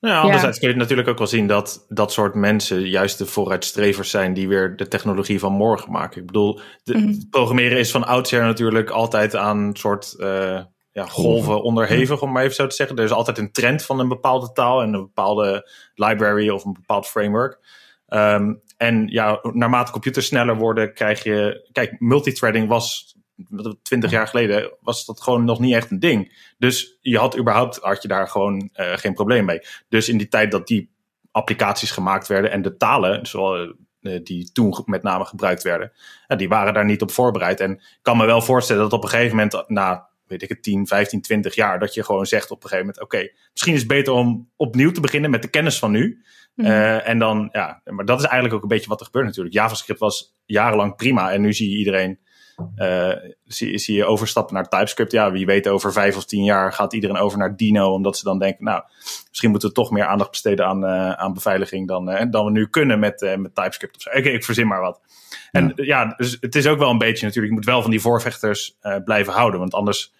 [0.00, 3.26] nou ja, anderzijds kun je natuurlijk ook wel zien dat dat soort mensen juist de
[3.26, 6.20] vooruitstrevers zijn die weer de technologie van morgen maken.
[6.20, 7.12] Ik bedoel, de, mhm.
[7.30, 10.60] programmeren is van oudsher natuurlijk altijd aan een soort uh,
[10.92, 12.96] ja, golven onderhevig, om maar even zo te zeggen.
[12.96, 16.72] Er is altijd een trend van een bepaalde taal en een bepaalde library of een
[16.72, 17.58] bepaald framework.
[18.08, 21.68] Um, en ja, naarmate computers sneller worden, krijg je.
[21.72, 23.16] Kijk, multithreading was
[23.82, 26.52] twintig jaar geleden was dat gewoon nog niet echt een ding.
[26.58, 29.60] Dus je had überhaupt had je daar gewoon uh, geen probleem mee.
[29.88, 30.90] Dus in die tijd dat die
[31.30, 35.92] applicaties gemaakt werden en de talen, zoals uh, die toen met name gebruikt werden,
[36.28, 37.60] uh, die waren daar niet op voorbereid.
[37.60, 40.62] En ik kan me wel voorstellen dat op een gegeven moment, na weet ik het,
[40.62, 43.78] 10, 15, 20 jaar, dat je gewoon zegt op een gegeven moment: oké, misschien is
[43.78, 46.22] het beter om opnieuw te beginnen met de kennis van nu.
[46.54, 46.70] Mhm.
[46.98, 49.54] en dan, ja, maar dat is eigenlijk ook een beetje wat er gebeurt natuurlijk.
[49.54, 52.18] JavaScript was jarenlang prima en nu zie je iedereen
[52.76, 53.12] uh,
[53.44, 55.12] zie, zie je overstappen naar TypeScript.
[55.12, 57.92] Ja, wie weet over vijf of tien jaar gaat iedereen over naar Dino.
[57.92, 58.82] Omdat ze dan denken, nou,
[59.28, 62.50] misschien moeten we toch meer aandacht besteden aan, uh, aan beveiliging dan, uh, dan we
[62.50, 64.10] nu kunnen met, met TypeScript of zo.
[64.10, 65.00] Ik, ik verzin maar wat.
[65.50, 65.84] En ja.
[65.84, 68.78] ja, dus het is ook wel een beetje natuurlijk, je moet wel van die voorvechters
[69.04, 69.60] blijven houden.
[69.60, 70.12] Want anders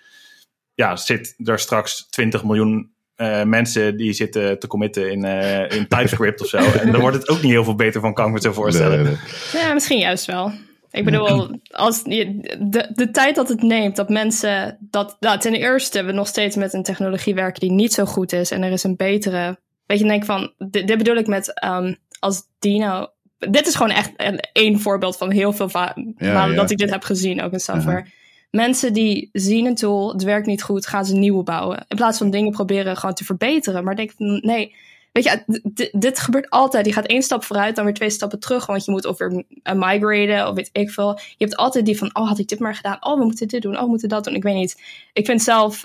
[0.75, 5.89] ja, zit er straks 20 miljoen uh, mensen die zitten te committen in, uh, in
[5.97, 6.57] TypeScript of zo.
[6.57, 9.19] En dan wordt het ook niet heel veel beter van, kan ik me zo voorstellen.
[9.53, 10.53] Ja, misschien juist wel.
[10.91, 15.17] Ik bedoel, als de, de tijd dat het neemt dat mensen dat.
[15.21, 18.51] Nou, ten eerste we nog steeds met een technologie werken die niet zo goed is
[18.51, 19.59] en er is een betere.
[19.87, 20.53] Weet je, denk van.
[20.59, 23.07] Dit, dit bedoel ik met um, als Dino.
[23.39, 24.13] Dit is gewoon echt
[24.53, 25.71] één voorbeeld van heel veel
[26.19, 28.07] malen dat ik dit heb gezien, ook in software.
[28.51, 31.85] Mensen die zien een tool, het werkt niet goed, gaan ze nieuwe bouwen.
[31.89, 33.85] In plaats van dingen proberen gewoon te verbeteren.
[33.85, 34.75] Maar denk, nee,
[35.19, 36.87] Weet je, dit gebeurt altijd.
[36.87, 38.67] Je gaat één stap vooruit, dan weer twee stappen terug.
[38.67, 41.19] Want je moet of weer uh, migraten of weet ik veel.
[41.19, 43.05] Je hebt altijd die van, oh, had ik dit maar gedaan?
[43.05, 43.77] Oh, we moeten dit doen.
[43.77, 44.35] Oh, we moeten dat doen.
[44.35, 44.83] Ik weet niet.
[45.13, 45.85] Ik vind zelf,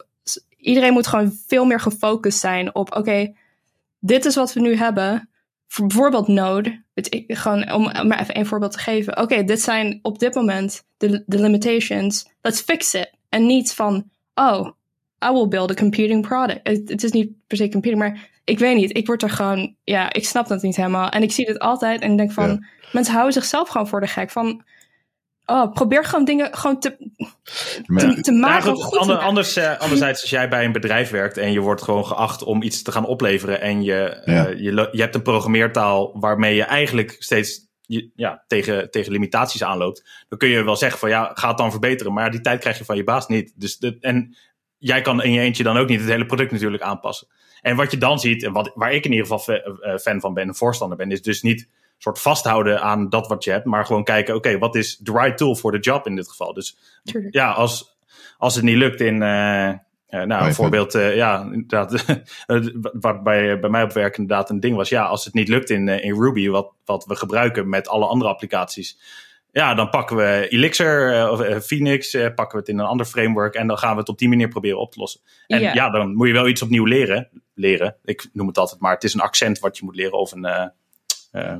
[0.57, 3.33] iedereen moet gewoon veel meer gefocust zijn op, oké,
[3.99, 5.29] dit is wat we nu hebben.
[5.67, 6.83] Voor bijvoorbeeld Node.
[6.93, 9.17] Het, gewoon om maar even één voorbeeld te geven.
[9.17, 12.29] Oké, dit zijn op dit moment de, de limitations.
[12.41, 13.11] Let's fix it.
[13.29, 14.67] En niet van, oh,
[15.29, 16.67] I will build a computing product.
[16.67, 18.97] Het, is niet per se computing, maar ik weet niet.
[18.97, 21.10] Ik word er gewoon, ja, ik snap dat niet helemaal.
[21.10, 24.08] En ik zie dit altijd en ik denk van, mensen houden zichzelf gewoon voor de
[24.08, 24.32] gek.
[24.32, 24.63] Van,
[25.45, 27.12] oh, probeer gewoon dingen gewoon te,
[27.86, 28.75] te, te maken.
[28.75, 31.82] Ja, goed, ander, anders, uh, anderzijds, als jij bij een bedrijf werkt en je wordt
[31.82, 36.19] gewoon geacht om iets te gaan opleveren en je, uh, je, je hebt een programmeertaal
[36.19, 40.99] waarmee je eigenlijk steeds je, ja, tegen, tegen limitaties aanloopt, dan kun je wel zeggen
[40.99, 42.13] van ja, ga het dan verbeteren.
[42.13, 43.53] Maar die tijd krijg je van je baas niet.
[43.56, 44.36] Dus de, en
[44.77, 47.27] jij kan in je eentje dan ook niet het hele product natuurlijk aanpassen.
[47.63, 50.34] En wat je dan ziet, en wat, waar ik in ieder geval eh, fan van
[50.34, 53.86] ben, een voorstander ben, is dus niet soort vasthouden aan dat wat je hebt, maar
[53.86, 56.54] gewoon kijken, oké, wat is de right tool voor de job in dit geval?
[56.54, 56.78] Dus
[57.30, 57.97] ja, als,
[58.38, 59.76] als het niet lukt in, uh, uh,
[60.23, 62.06] nou, een voorbeeld, uh, ja, inderdaad,
[62.99, 65.70] wat bij, bij mij op werk inderdaad een ding was, ja, als het niet lukt
[65.70, 68.97] in, in Ruby, wat, wat we gebruiken met alle andere applicaties,
[69.54, 72.86] ja, dan pakken we Elixir uh, of uh, Phoenix, uh, pakken we het in een
[72.86, 75.22] ander framework en dan gaan we het op die manier proberen op te lossen.
[75.47, 77.30] En ja, dan moet je wel iets opnieuw leren.
[77.54, 80.32] Leren, ik noem het altijd maar, het is een accent wat je moet leren of
[80.32, 80.72] een,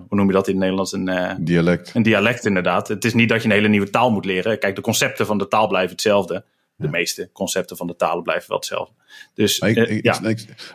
[0.08, 0.92] hoe noem je dat in het Nederlands?
[0.92, 1.92] Een dialect.
[1.94, 2.88] Een dialect, inderdaad.
[2.88, 4.60] Het is niet dat je een hele nieuwe taal moet leren.
[4.60, 6.44] Kijk, de concepten van de taal blijven hetzelfde.
[6.76, 8.94] De meeste concepten van de talen blijven wel hetzelfde.
[9.34, 10.20] Dus, maar, ik, ja.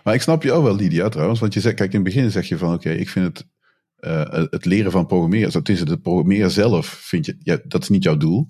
[0.05, 1.41] maar ik snap je ook wel, Lydia, trouwens.
[1.41, 3.47] Want je zegt, kijk, in het begin zeg je van, oké, ik vind het,
[4.51, 8.03] het leren van programmeren, het is het programmeren zelf, vind je, ja, dat is niet
[8.03, 8.49] jouw doel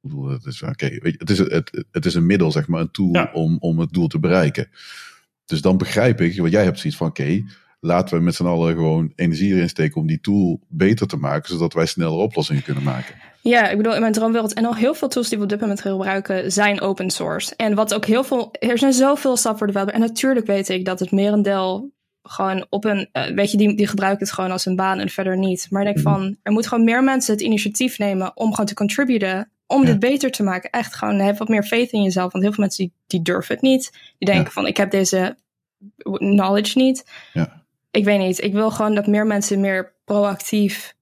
[0.00, 3.28] bedoel, het is, oké, het, is, het, het is een middel, zeg maar, een tool
[3.32, 4.68] om, om het doel te bereiken.
[5.44, 7.42] Dus dan begrijp ik, wat jij hebt zoiets van, oké,
[7.80, 11.52] laten we met z'n allen gewoon energie erin steken om die tool beter te maken,
[11.52, 13.14] zodat wij sneller oplossingen kunnen maken.
[13.42, 15.60] Ja, ik bedoel, in mijn droomwereld en al heel veel tools die we op dit
[15.60, 17.54] moment gebruiken zijn open source.
[17.56, 19.96] En wat ook heel veel, er zijn zoveel software developers.
[19.96, 21.92] En natuurlijk weet ik dat het merendeel
[22.22, 25.08] gewoon op een, uh, weet je, die, die gebruiken het gewoon als een baan en
[25.08, 25.66] verder niet.
[25.70, 26.14] Maar ik denk mhm.
[26.14, 29.98] van, er moet gewoon meer mensen het initiatief nemen om gewoon te contributen om dit
[29.98, 30.70] beter te maken.
[30.70, 32.32] Echt gewoon, heb wat meer faith in jezelf.
[32.32, 33.92] Want heel veel mensen die, die durven het niet.
[34.18, 35.36] Die denken van, ik heb deze
[36.02, 37.10] knowledge niet.
[37.32, 37.62] Ja.
[37.90, 38.42] Ik weet niet.
[38.42, 40.94] Ik wil gewoon dat meer mensen meer proactief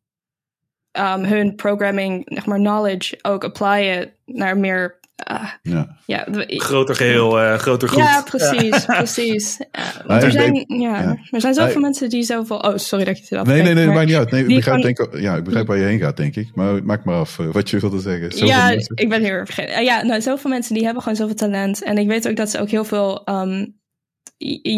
[0.93, 4.98] um, hun programming, zeg maar, knowledge ook applyen naar meer
[5.31, 5.97] uh, ja.
[6.07, 6.27] ja.
[6.47, 7.99] Groter geheel, uh, groter goed.
[7.99, 9.61] Ja, precies, precies.
[10.09, 12.57] Uh, er, zijn, ja, er zijn zoveel mensen die zoveel...
[12.57, 14.31] Oh, sorry dat je het Nee, nee, nee, maakt niet uit.
[14.31, 16.51] Nee, ik, begrijp, denk, ja, ik begrijp waar je heen gaat, denk ik.
[16.55, 18.33] Maar maak maar af wat je wilde zeggen.
[18.33, 18.97] Zoveel ja, mensen.
[18.97, 19.85] ik ben heel erg vergeten.
[19.85, 21.83] ja, nou, zoveel mensen die hebben gewoon zoveel talent.
[21.83, 23.23] En ik weet ook dat ze ook heel veel...
[23.25, 23.77] Um,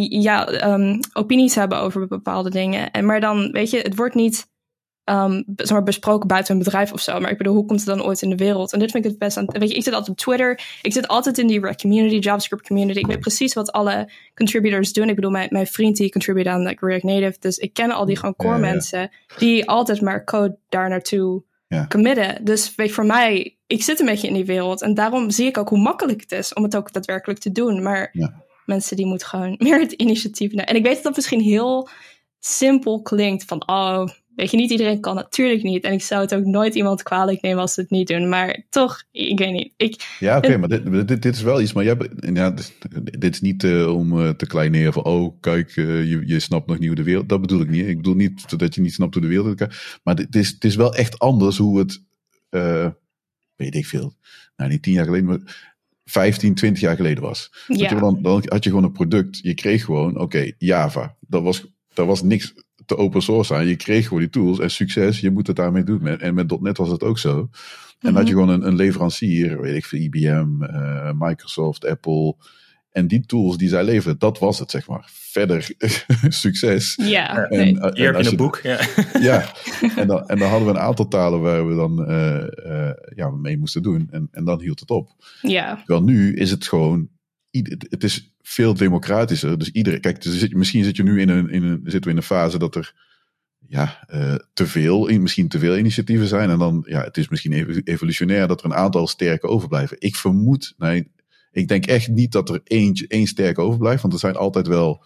[0.09, 2.91] ja, um, opinies hebben over bepaalde dingen.
[2.91, 4.49] En, maar dan, weet je, het wordt niet
[5.05, 7.20] um, zeg maar, besproken buiten een bedrijf of zo.
[7.20, 8.72] Maar ik bedoel, hoe komt het dan ooit in de wereld?
[8.72, 9.44] En dit vind ik het best aan.
[9.46, 10.61] Weet je, ik zit altijd op Twitter.
[10.82, 12.98] Ik zit altijd in die community, JavaScript community.
[12.98, 15.09] Ik weet precies wat alle contributors doen.
[15.09, 17.36] Ik bedoel, mijn, mijn vriend die contribute aan like, React Native.
[17.40, 21.42] Dus ik ken al die gewoon core mensen die altijd maar code daar naartoe
[21.88, 22.44] committen.
[22.44, 24.82] Dus weet, voor mij, ik zit een beetje in die wereld.
[24.82, 27.82] En daarom zie ik ook hoe makkelijk het is om het ook daadwerkelijk te doen.
[27.82, 28.14] Maar
[28.64, 30.66] mensen die moeten gewoon meer het initiatief nemen.
[30.66, 31.88] En ik weet dat dat misschien heel
[32.38, 34.09] simpel klinkt van, oh,
[34.41, 35.84] Weet je, niet iedereen kan natuurlijk niet.
[35.84, 38.28] En ik zou het ook nooit iemand kwalijk nemen als ze het niet doen.
[38.28, 39.72] Maar toch, ik weet niet.
[39.76, 41.72] Ik, ja, oké, maar dit, dit, dit, is wel iets.
[41.72, 41.97] Maar jij,
[42.32, 42.74] ja, dit,
[43.20, 45.05] dit is niet uh, om uh, te kleineren van...
[45.05, 47.28] oh, kijk, uh, je, je snapt nog niet hoe de wereld...
[47.28, 47.86] Dat bedoel ik niet.
[47.86, 49.59] Ik bedoel niet dat je niet snapt hoe de wereld...
[50.03, 52.03] Maar het is, het is wel echt anders hoe het...
[53.57, 54.14] weet ik veel.
[54.57, 55.72] Nou, niet tien jaar geleden, maar
[56.05, 57.53] 15, 20 jaar geleden was.
[57.66, 57.95] Ja.
[57.95, 59.38] Dan, dan had je gewoon een product.
[59.43, 61.16] Je kreeg gewoon, oké, Java.
[61.20, 62.55] Dat was, dat was niks
[62.91, 63.66] te open source aan.
[63.66, 66.07] Je kreeg gewoon die tools en succes, je moet het daarmee doen.
[66.07, 67.49] En met .NET was het ook zo.
[68.01, 72.36] En mm had je gewoon een, een, leverancier, weet ik veel, IBM, uh, Microsoft, Apple.
[72.91, 75.09] En die tools die zij leverden, dat was het, zeg maar.
[75.12, 75.70] Verder
[76.28, 76.99] succes.
[77.03, 77.80] Ja, en, nee.
[77.80, 78.61] en, en als je, boek.
[78.62, 78.80] Ja.
[79.20, 79.45] ja,
[79.97, 83.30] en, dan, en dan hadden we een aantal talen waar we dan uh, uh, ja,
[83.30, 84.09] mee moesten doen.
[84.11, 85.11] En, en dan hield het op.
[85.43, 85.76] Ja.
[85.76, 87.09] Terwijl nu is het gewoon
[87.88, 89.59] het is veel democratischer.
[89.59, 92.16] Dus iedereen, kijk, dus misschien zit je nu in een, in een, zitten we in
[92.16, 92.94] een fase dat er
[93.66, 96.51] ja, uh, te veel, misschien te veel initiatieven zijn.
[96.51, 99.96] En dan, ja, het is misschien evolutionair dat er een aantal sterke overblijven.
[100.01, 101.11] Ik vermoed, nee,
[101.53, 104.03] ik denk echt niet dat er eentje, één sterke overblijft.
[104.03, 105.05] Want er zijn altijd wel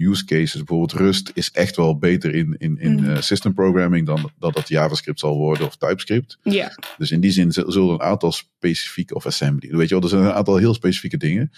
[0.00, 0.54] use cases.
[0.54, 3.04] Bijvoorbeeld Rust is echt wel beter in, in, in mm.
[3.04, 6.38] uh, system programming dan dat dat JavaScript zal worden of TypeScript.
[6.42, 6.78] Ja.
[6.98, 10.22] Dus in die zin zullen een aantal specifieke, of assembly, weet je wel, er zijn
[10.22, 11.52] een aantal heel specifieke dingen.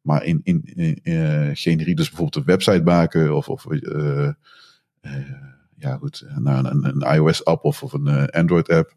[0.00, 4.28] Maar in, in, in uh, generiek, dus bijvoorbeeld een website maken of, of uh,
[5.78, 8.94] ja goed, nou, een, een iOS app of, of een Android app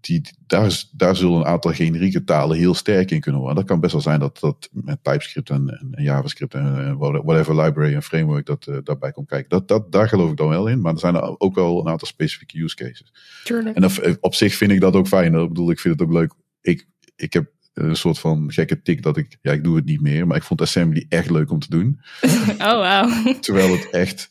[0.00, 3.58] die, daar, daar zullen een aantal generieke talen heel sterk in kunnen worden.
[3.58, 7.94] Dat kan best wel zijn dat dat met TypeScript en, en JavaScript en whatever library
[7.94, 9.48] en framework dat uh, daarbij komt kijken.
[9.48, 10.80] Dat, dat, daar geloof ik dan wel in.
[10.80, 13.12] Maar er zijn er ook wel een aantal specifieke use cases.
[13.44, 13.76] Tuurlijk.
[13.76, 15.34] En op, op zich vind ik dat ook fijn.
[15.34, 16.32] Ik bedoel, ik vind het ook leuk.
[16.60, 16.86] Ik,
[17.16, 20.26] ik heb een soort van gekke tik dat ik, ja, ik doe het niet meer.
[20.26, 22.00] Maar ik vond assembly echt leuk om te doen.
[22.58, 23.34] Oh, wow.
[23.40, 24.30] Terwijl het echt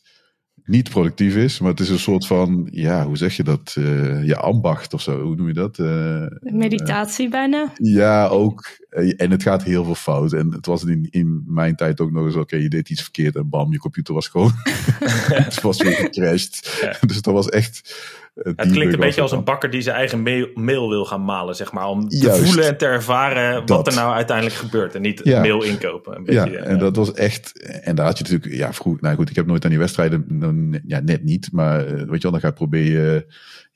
[0.66, 3.74] niet productief is, maar het is een soort van, ja, hoe zeg je dat?
[3.78, 5.78] Uh, je ambacht of zo, hoe noem je dat?
[5.78, 7.72] Uh, Meditatie bijna?
[7.74, 8.84] Ja, ook.
[9.16, 10.32] En het gaat heel veel fout.
[10.32, 13.36] En het was in, in mijn tijd ook nog eens, oké, je deed iets verkeerd
[13.36, 14.52] en bam, je computer was gewoon,
[15.48, 16.86] het was weer gecrashed.
[17.06, 17.94] Dus dat was echt
[18.42, 20.22] het klinkt een beetje als een bakker die zijn eigen
[20.54, 21.86] mail, wil gaan malen, zeg maar.
[21.86, 24.94] Om te voelen en te ervaren wat er nou uiteindelijk gebeurt.
[24.94, 25.40] En niet ja.
[25.40, 26.16] mail inkopen.
[26.16, 27.62] Een beetje, ja, en dat was echt...
[27.82, 28.54] En daar had je natuurlijk...
[28.54, 30.82] Ja, vroeg, nou goed, ik heb nooit aan die wedstrijden...
[30.86, 31.48] Ja, net niet.
[31.52, 33.24] Maar eh, weet je wel, dan ga je proberen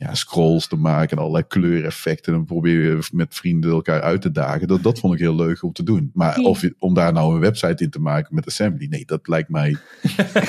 [0.01, 2.33] ja, scrolls te maken en allerlei kleureffecten.
[2.33, 4.69] En dan probeer je met vrienden elkaar uit te dagen.
[4.69, 6.11] Dat, dat vond ik heel leuk om te doen.
[6.15, 9.49] Maar of, om daar nou een website in te maken met assembly, nee, dat lijkt
[9.49, 9.77] mij.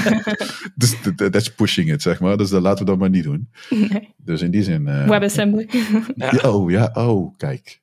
[0.76, 2.38] dus that's pushing it, zeg maar.
[2.38, 3.50] Dus dat laten we dat maar niet doen.
[3.70, 4.14] Nee.
[4.18, 4.88] Dus in die zin.
[4.88, 5.70] Uh, WebAssembly.
[6.16, 6.50] ja.
[6.50, 7.82] oh ja, oh, kijk.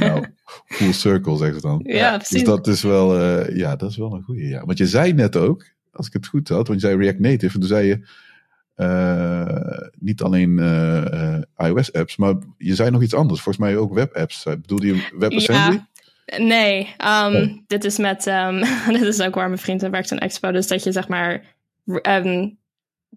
[0.00, 0.24] Nou,
[0.66, 1.80] full circle, zeggen ze dan.
[1.84, 2.36] Ja, precies.
[2.36, 4.48] Dus dat is wel, uh, ja, dat is wel een goede.
[4.48, 4.64] Ja.
[4.64, 7.54] Want je zei net ook, als ik het goed had, want je zei React Native,
[7.54, 8.06] en toen zei je
[9.98, 10.58] niet alleen
[11.56, 13.40] iOS-apps, maar je zei nog iets anders.
[13.40, 14.42] Volgens mij ook web-apps.
[14.44, 15.74] Bedoelde je WebAssembly?
[15.74, 15.86] Ja.
[16.38, 18.60] Nee, um, dit is met, um,
[18.98, 21.42] dit is ook waar mijn vriend werkt aan Expo, dus dat je zeg maar
[22.02, 22.58] um,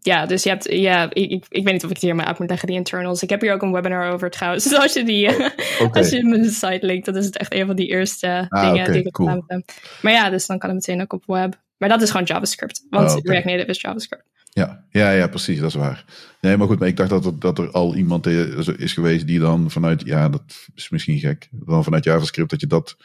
[0.01, 2.39] ja, dus je hebt, ja, ik, ik, weet niet of ik het hier maar uit
[2.39, 3.24] moet leggen, die internals.
[3.24, 4.64] Ik heb hier ook een webinar over trouwens.
[4.70, 5.30] Dus als je die,
[5.91, 8.91] als je mijn site linkt, dat is het echt een van die eerste ah, dingen
[8.91, 9.43] die ik cool.
[9.47, 9.72] heb.
[10.01, 11.60] Maar ja, dus dan kan het meteen ook op web.
[11.78, 14.24] Maar dat is gewoon JavaScript, want oh, React Native is JavaScript.
[14.50, 16.06] Ja, ja, ja, precies, dat is waar.
[16.41, 19.39] Nee, maar goed, maar ik dacht dat er, dat er al iemand is geweest die
[19.39, 22.97] dan vanuit, ja, dat is misschien gek, dan vanuit JavaScript dat je dat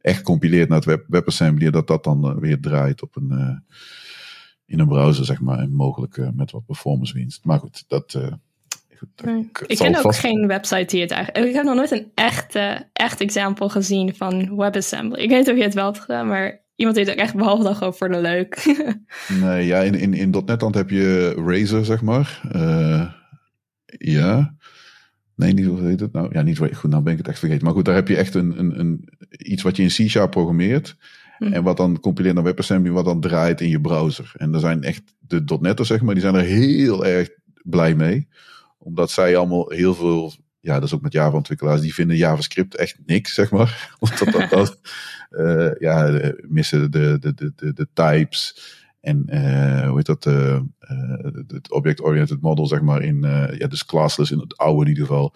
[0.00, 3.28] echt compileert naar het web, WebAssembly, dat dat dan eh, weer draait op een...
[3.32, 3.76] Uh,
[4.68, 5.58] in een browser, zeg maar.
[5.58, 7.44] En mogelijk uh, met wat performance winst.
[7.44, 8.14] Maar goed, dat.
[8.16, 8.32] Uh,
[8.96, 9.08] goed,
[9.66, 11.46] Ik ken ook geen website die het eigenlijk.
[11.46, 15.20] Ik heb nog nooit een echte, echt example gezien van WebAssembly.
[15.20, 17.62] Ik weet niet of je het wel hebt gedaan, maar iemand heeft het echt behalve
[17.62, 18.76] dan gewoon voor de leuk.
[19.42, 22.40] nee, ja, in, in, in .NET heb je Razer, zeg maar.
[22.56, 23.12] Uh,
[23.86, 24.54] ja.
[25.34, 26.28] Nee, niet hoe heet het nou?
[26.32, 27.64] Ja, niet goed, nou ben ik het echt vergeten.
[27.64, 30.96] Maar goed, daar heb je echt een, een, een iets wat je in C-Sharp programmeert.
[31.38, 31.52] Hm.
[31.52, 34.32] En wat dan compileert naar WebAssembly, wat dan draait in je browser.
[34.36, 37.30] En er zijn echt de .NET'ers, zeg maar, die zijn er heel erg
[37.62, 38.28] blij mee.
[38.78, 42.98] Omdat zij allemaal heel veel, ja, dat is ook met Java-ontwikkelaars, die vinden JavaScript echt
[43.06, 43.88] niks, zeg maar.
[44.00, 44.78] Omdat dat, dat
[45.30, 48.76] uh, ja, missen de, de, de, de, de types.
[49.00, 50.26] En uh, hoe heet dat?
[50.26, 50.60] Uh,
[51.46, 53.20] het object-oriented model, zeg maar, in,
[53.58, 55.34] ja, dus classless in het oude in ieder geval.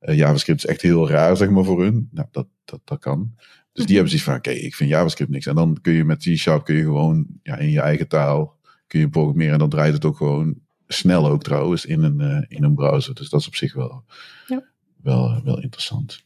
[0.00, 2.08] JavaScript is echt heel raar, zeg maar, voor hun.
[2.12, 3.34] Nou, dat, dat, dat kan.
[3.72, 5.46] Dus die hebben zoiets van, oké, ik vind JavaScript niks.
[5.46, 9.00] En dan kun je met C-Sharp kun je gewoon ja, in je eigen taal kun
[9.00, 9.52] je programmeren.
[9.52, 10.54] En dan draait het ook gewoon
[10.86, 13.14] snel ook trouwens in een, uh, in een browser.
[13.14, 14.04] Dus dat is op zich wel,
[14.46, 14.64] ja.
[15.02, 16.24] wel, wel interessant.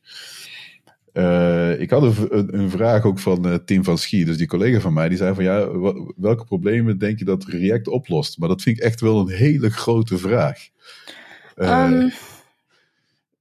[1.18, 4.80] Uh, ik had een, een, vraag ook van uh, Tim van Schie, dus die collega
[4.80, 5.78] van mij, die zei van ja,
[6.16, 8.38] welke problemen denk je dat React oplost?
[8.38, 10.68] Maar dat vind ik echt wel een hele grote vraag.
[11.56, 12.12] Um,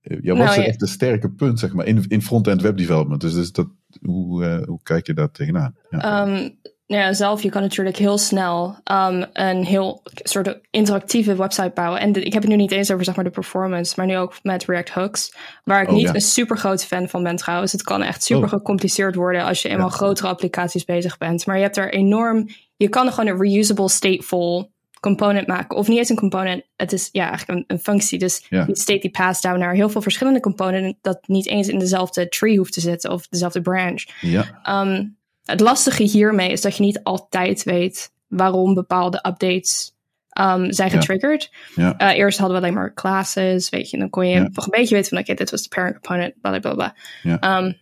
[0.02, 3.22] ja, wat nou, is echt een sterke punt, zeg maar, in, in front-end web development?
[3.22, 3.68] Dus, dus dat,
[4.02, 5.76] hoe, uh, hoe kijk je daar tegenaan?
[5.90, 6.28] Ja.
[6.28, 12.00] Um, ja, zelf, je kan natuurlijk heel snel um, een heel soort interactieve website bouwen.
[12.00, 14.34] En ik heb het nu niet eens over zeg maar, de performance, maar nu ook
[14.44, 15.34] met React Hooks.
[15.64, 17.72] Waar ik oh, niet een super groot fan van ben trouwens.
[17.72, 18.50] Het kan echt super oh.
[18.50, 21.46] gecompliceerd worden als je eenmaal grotere applicaties bezig bent.
[21.46, 25.78] Maar je hebt er enorm, je kan er gewoon een reusable stateful component maken.
[25.78, 28.20] Of niet eens een component, het is ja, eigenlijk een, een functie.
[28.20, 28.66] Dus ja.
[28.66, 32.30] die state die pass down naar heel veel verschillende componenten, dat niet eens in dezelfde
[32.30, 34.06] tree hoeft te zitten of dezelfde branch.
[34.22, 34.62] Ja.
[34.86, 35.17] Um,
[35.48, 39.96] het lastige hiermee is dat je niet altijd weet waarom bepaalde updates
[40.42, 41.52] um, zijn getriggerd.
[41.76, 41.96] Ja.
[42.02, 44.96] Uh, eerst hadden we alleen maar classes, weet je, dan kon je nog een beetje
[44.96, 46.96] weten van oké, dit was de parent component, bla bla bla.
[47.24, 47.58] Ja.
[47.58, 47.78] Um,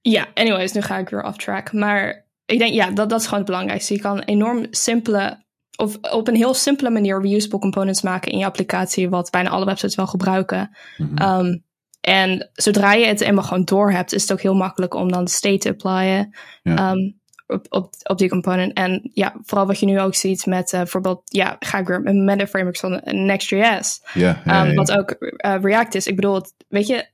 [0.00, 1.72] ja, anyways, nu ga ik weer off track.
[1.72, 3.94] Maar ik denk, ja, dat, dat is gewoon het belangrijkste.
[3.94, 5.40] Je kan enorm simpele
[5.76, 9.64] of op een heel simpele manier reusable components maken in je applicatie, wat bijna alle
[9.64, 10.76] websites wel gebruiken.
[11.22, 11.64] Um,
[12.02, 15.28] en zodra je het eenmaal gewoon door hebt, is het ook heel makkelijk om dan
[15.28, 18.72] state te applyen um, op, op, op die component.
[18.72, 22.00] En ja, vooral wat je nu ook ziet met uh, bijvoorbeeld, ja, ga ik weer
[22.00, 24.00] met de frameworks van Next.js.
[24.14, 26.06] Ja, um, wat ook uh, React is.
[26.06, 27.06] Ik bedoel, weet je,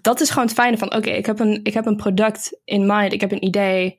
[0.00, 2.86] dat is gewoon het fijne van, oké, ik heb een ik heb een product in
[2.86, 3.98] mind, ik heb een idee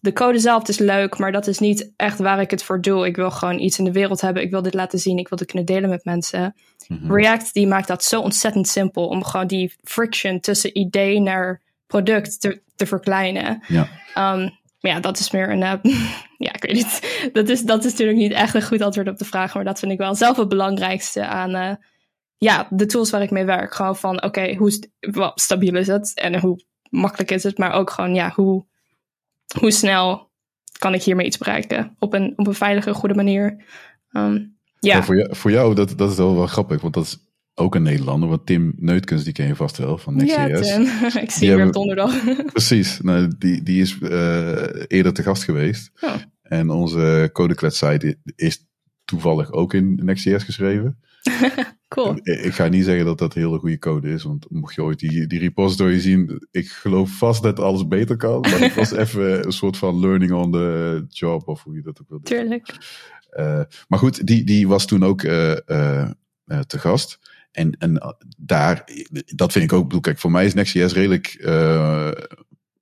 [0.00, 3.06] de code zelf is leuk, maar dat is niet echt waar ik het voor doe.
[3.06, 4.42] Ik wil gewoon iets in de wereld hebben.
[4.42, 5.18] Ik wil dit laten zien.
[5.18, 6.54] Ik wil dit kunnen delen met mensen.
[6.90, 7.12] Mhm.
[7.12, 12.40] React die maakt dat zo ontzettend simpel om gewoon die friction tussen idee naar product
[12.40, 13.62] te, te verkleinen.
[13.68, 13.88] Ja.
[14.34, 15.60] Um, maar ja, dat is meer een.
[15.60, 15.72] Uh,
[16.46, 17.30] ja, ik weet niet.
[17.32, 19.54] Dat is, dat is natuurlijk niet echt een goed antwoord op de vraag.
[19.54, 21.54] Maar dat vind ik wel zelf het belangrijkste aan.
[21.54, 21.72] Uh,
[22.38, 23.74] ja, de tools waar ik mee werk.
[23.74, 24.78] Gewoon van: oké, hoe
[25.34, 26.12] stabiel is het?
[26.14, 27.58] En hoe makkelijk is het?
[27.58, 28.66] Maar ook gewoon, ja, hoe
[29.58, 30.30] hoe snel
[30.78, 33.64] kan ik hiermee iets bereiken op een, op een veilige, goede manier.
[34.12, 35.02] Um, ja.
[35.02, 37.18] voor, jou, voor jou, dat, dat is wel wel grappig, want dat is
[37.54, 40.68] ook een Nederlander, want Tim Neutkens, die ken je vast wel van Next.js.
[40.68, 42.24] Ja, ik zie hem op donderdag.
[42.52, 45.90] Precies, nou, die, die is uh, eerder te gast geweest.
[46.00, 46.14] Oh.
[46.42, 48.66] En onze CodeClad site is
[49.04, 50.98] toevallig ook in Next.js geschreven.
[51.88, 52.18] cool.
[52.22, 55.26] Ik ga niet zeggen dat dat hele goede code is, want mocht je ooit die,
[55.26, 58.40] die repository zien, ik geloof vast dat alles beter kan.
[58.40, 62.00] Maar het was even een soort van learning on the job, of hoe je dat
[62.00, 62.20] ook wil.
[62.20, 62.76] Tuurlijk.
[63.32, 66.10] Uh, maar goed, die, die was toen ook uh, uh,
[66.66, 67.18] te gast.
[67.50, 68.84] En, en daar,
[69.34, 71.36] dat vind ik ook, bedoel, kijk, voor mij is Next.js redelijk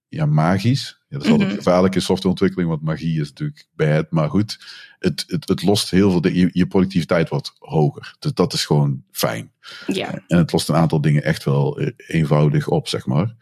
[0.08, 0.98] ja, magisch.
[1.08, 1.58] Ja, dat is altijd mhm.
[1.58, 4.10] gevaarlijk in softwareontwikkeling, want magie is natuurlijk bad.
[4.10, 4.64] Maar goed,
[4.98, 8.16] het, het, het lost heel veel, je, je productiviteit wordt hoger.
[8.18, 9.52] Dus dat is gewoon fijn.
[9.86, 10.22] Ja.
[10.26, 13.36] En het lost een aantal dingen echt wel eenvoudig op, zeg maar.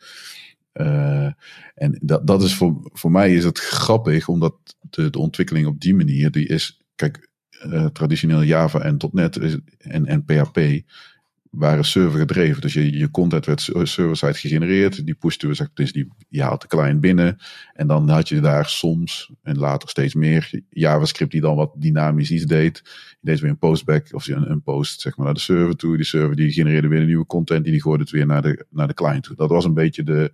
[0.75, 1.31] Uh,
[1.75, 5.81] en dat, dat is voor, voor mij is het grappig, omdat de, de ontwikkeling op
[5.81, 7.29] die manier, die is, kijk,
[7.93, 10.85] traditioneel Java en .NET en, en PHP
[11.51, 12.61] waren server gedreven.
[12.61, 15.05] Dus je, je content werd server-side gegenereerd.
[15.05, 17.39] Die pushte, dus die, je haalt de client binnen.
[17.73, 22.31] En dan had je daar soms, en later steeds meer, JavaScript die dan wat dynamisch
[22.31, 22.83] iets deed.
[22.85, 25.97] Je deed weer een postback, of een, een post zeg maar, naar de server toe.
[25.97, 28.67] Die server die genereerde weer een nieuwe content, die, die gooide het weer naar de,
[28.71, 29.37] naar de client toe.
[29.37, 30.33] Dat was een beetje de,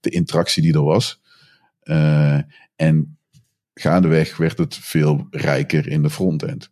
[0.00, 1.20] de interactie die er was.
[1.84, 2.40] Uh,
[2.76, 3.18] en
[3.80, 6.70] gaandeweg werd het veel rijker in de frontend.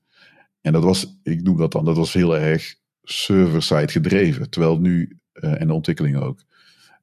[0.60, 4.50] En dat was, ik noem dat dan, dat was heel erg server-side gedreven.
[4.50, 6.42] Terwijl nu, uh, en de ontwikkeling ook.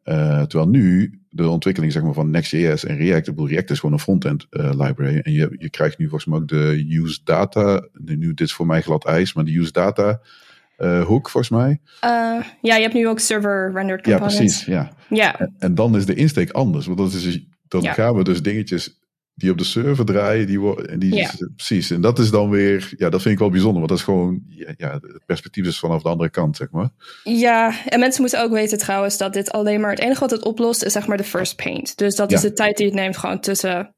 [0.06, 3.80] Uh, terwijl nu de ontwikkeling zeg maar, van Next.js en React, ik bedoel, React is
[3.80, 5.20] gewoon een frontend uh, library.
[5.20, 7.88] En je, je krijgt nu volgens mij ook de use data.
[7.94, 10.22] Nu, dit is voor mij glad ijs, maar de use data
[11.06, 11.80] hoek volgens mij.
[12.62, 14.36] ja, je hebt nu ook server rendered components.
[14.36, 14.66] Ja, precies.
[14.66, 14.92] Ja.
[15.10, 15.40] ja.
[15.40, 16.86] En, en, dan is de insteek anders.
[16.86, 19.01] Want dat is, dus, dan gaan we dus dingetjes
[19.34, 21.00] die op de server draaien, die worden.
[21.00, 21.32] Die, ja.
[21.56, 21.92] Precies.
[21.92, 24.42] En dat is dan weer, ja, dat vind ik wel bijzonder, want dat is gewoon,
[24.48, 26.90] ja, ja, het perspectief is vanaf de andere kant, zeg maar.
[27.24, 30.44] Ja, en mensen moeten ook weten trouwens dat dit alleen maar, het enige wat het
[30.44, 31.98] oplost is zeg maar de first paint.
[31.98, 33.96] Dus dat is de tijd die het neemt gewoon tussen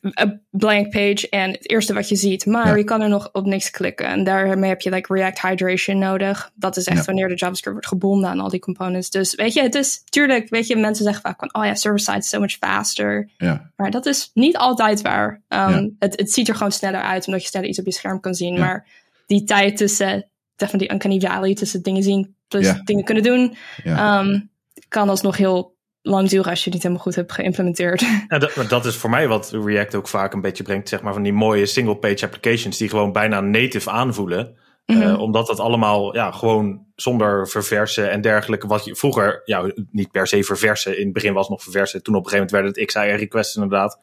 [0.00, 2.46] een blank page en het eerste wat je ziet.
[2.46, 4.06] Maar je kan er nog op niks klikken.
[4.06, 6.50] En daarmee heb je like React Hydration nodig.
[6.54, 9.10] Dat is echt wanneer de JavaScript wordt gebonden aan al die components.
[9.10, 12.18] Dus weet je, het is tuurlijk, weet je, mensen zeggen vaak van, oh ja, server-side
[12.18, 13.30] is so much faster.
[13.36, 13.70] Ja.
[13.76, 15.42] Maar dat is niet altijd waar.
[15.48, 18.20] Um, het, het ziet er gewoon sneller uit, omdat je sneller iets op je scherm
[18.20, 18.58] kan zien.
[18.58, 18.86] Maar
[19.26, 20.30] die tijd tussen,
[20.72, 24.50] die uncanny valley, tussen dingen zien plus dingen kunnen doen, um,
[24.88, 28.00] kan alsnog heel lang duren als je het niet helemaal goed hebt geïmplementeerd.
[28.28, 31.12] Ja, dat, dat, is voor mij wat React ook vaak een beetje brengt, zeg maar,
[31.12, 34.54] van die mooie single-page applications die gewoon bijna native aanvoelen.
[34.86, 38.66] Mm omdat dat allemaal ja, gewoon zonder verversen en dergelijke.
[38.66, 40.98] Wat je vroeger, ja, niet per se verversen.
[40.98, 42.02] In het begin was het nog verversen.
[42.02, 43.98] Toen op een gegeven moment werd het XI request inderdaad.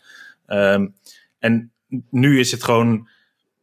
[0.48, 0.96] Um,
[1.40, 1.72] en
[2.10, 3.08] nu is het gewoon.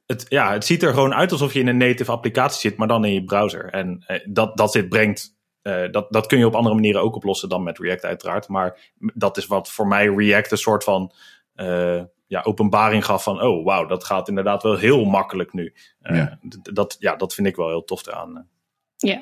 [0.06, 2.88] Het, ja, het ziet er gewoon uit alsof je in een native applicatie zit, maar
[2.88, 3.70] dan in je browser.
[3.70, 5.33] En uh, dat, dat dit brengt
[5.64, 8.48] uh, dat, dat kun je op andere manieren ook oplossen dan met React uiteraard.
[8.48, 11.12] Maar dat is wat voor mij React een soort van
[11.56, 13.42] uh, ja, openbaring gaf van...
[13.42, 15.74] oh, wauw, dat gaat inderdaad wel heel makkelijk nu.
[16.02, 16.38] Uh, ja.
[16.72, 18.48] Dat, ja, dat vind ik wel heel tof eraan.
[18.96, 19.20] Ja.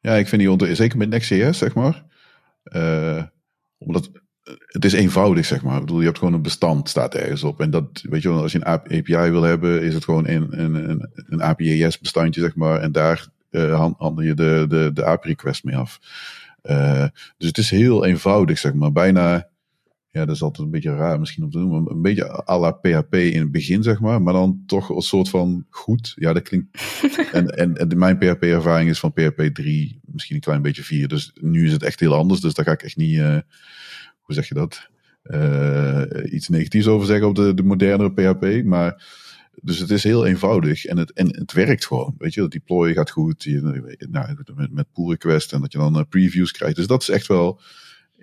[0.00, 2.04] Ja, ik vind die zeker met Next.js, zeg maar.
[3.78, 4.10] omdat
[4.66, 5.74] het is eenvoudig, zeg maar.
[5.74, 7.60] Ik bedoel, je hebt gewoon een bestand, staat ergens op.
[7.60, 10.60] En dat, weet je wel, als je een API wil hebben, is het gewoon een,
[10.60, 12.80] een, een, een API's bestandje, zeg maar.
[12.80, 15.98] En daar uh, handel je de, de, de API-request mee af.
[16.62, 18.92] Uh, dus het is heel eenvoudig, zeg maar.
[18.92, 19.48] Bijna,
[20.10, 22.58] ja, dat is altijd een beetje raar misschien om te doen, maar een beetje à
[22.58, 24.22] la PHP in het begin, zeg maar.
[24.22, 26.12] Maar dan toch een soort van goed.
[26.16, 27.00] Ja, dat klinkt.
[27.32, 31.08] en, en, en mijn PHP-ervaring is van PHP 3, misschien een klein beetje 4.
[31.08, 32.40] Dus nu is het echt heel anders.
[32.40, 33.38] Dus daar ga ik echt niet, uh,
[34.20, 34.88] hoe zeg je dat?
[36.30, 38.64] Iets negatiefs over zeggen op de, de modernere PHP.
[38.64, 39.02] Maar
[39.62, 42.14] dus het is heel eenvoudig en het, en het werkt gewoon.
[42.18, 43.42] Weet je, dat deploy gaat goed.
[43.42, 43.60] Je,
[44.10, 46.76] nou, met, met pull request en dat je dan uh, previews krijgt.
[46.76, 47.60] Dus dat is echt wel.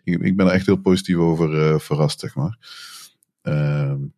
[0.04, 2.58] Ik, ben er echt heel positief over uh, verrast, zeg maar.
[3.42, 4.14] Um,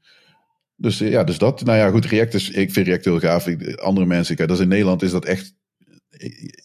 [0.76, 1.64] dus ja, dus dat.
[1.64, 2.50] Nou ja, goed, React is.
[2.50, 3.48] Ik vind React heel gaaf.
[3.48, 5.56] Ik, andere mensen, kijk, dat is in Nederland is dat echt.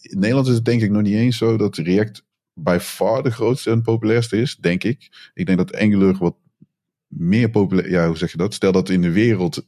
[0.01, 3.31] In Nederland is het denk ik nog niet eens zo dat React bij far de
[3.31, 5.29] grootste en populairste is, denk ik.
[5.33, 6.35] Ik denk dat Angular wat
[7.07, 7.89] meer populair.
[7.89, 8.53] Ja, hoe zeg je dat?
[8.53, 9.67] Stel dat in de wereld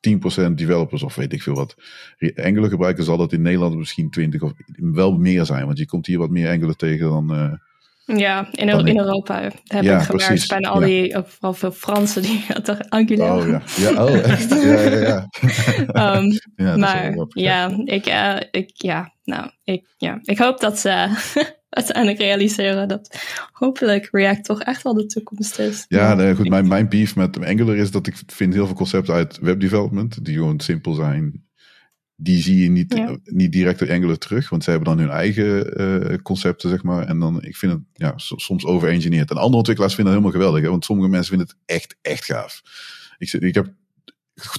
[0.00, 1.76] 10% developers of weet ik veel wat.
[2.34, 5.66] Angular gebruiken zal dat in Nederland misschien 20 of wel meer zijn.
[5.66, 7.60] Want je komt hier wat meer Angular tegen dan...
[8.06, 10.26] Ja, in, Europa heb ja, ik gemerkt.
[10.26, 10.46] Precies.
[10.46, 13.38] Bijna al die, vooral veel Fransen die hadden Angular.
[13.38, 14.50] Oh ja, ja oh echt?
[14.50, 15.28] ja, ja,
[15.92, 16.16] ja.
[16.16, 21.08] um, ja maar ja, ik, uh, ik, ja, nou, ik, ja, ik hoop dat ze
[21.68, 23.20] uiteindelijk realiseren dat
[23.52, 25.84] hopelijk React toch echt wel de toekomst is.
[25.88, 26.48] Ja, nee, goed.
[26.48, 30.34] Mijn, mijn beef met Angular is dat ik vind heel veel concepten uit webdevelopment, die
[30.34, 31.45] gewoon simpel zijn,
[32.16, 35.80] die zie je niet, niet direct in Angular terug, want ze hebben dan hun eigen
[35.80, 37.06] uh, concepten, zeg maar.
[37.06, 39.30] En dan, ik vind het ja, soms overengineerd.
[39.30, 42.24] En andere ontwikkelaars vinden dat helemaal geweldig, hè, want sommige mensen vinden het echt, echt
[42.24, 42.62] gaaf.
[43.18, 43.72] Ik, ik heb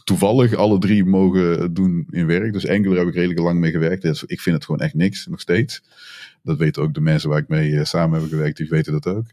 [0.04, 2.54] toevallig alle drie mogen doen in werk.
[2.54, 4.02] Dus Angular heb ik redelijk lang mee gewerkt.
[4.02, 5.84] Dus ik vind het gewoon echt niks, nog steeds.
[6.44, 9.08] Dat weten ook de mensen waar ik mee uh, samen heb gewerkt, die weten dat
[9.08, 9.26] ook.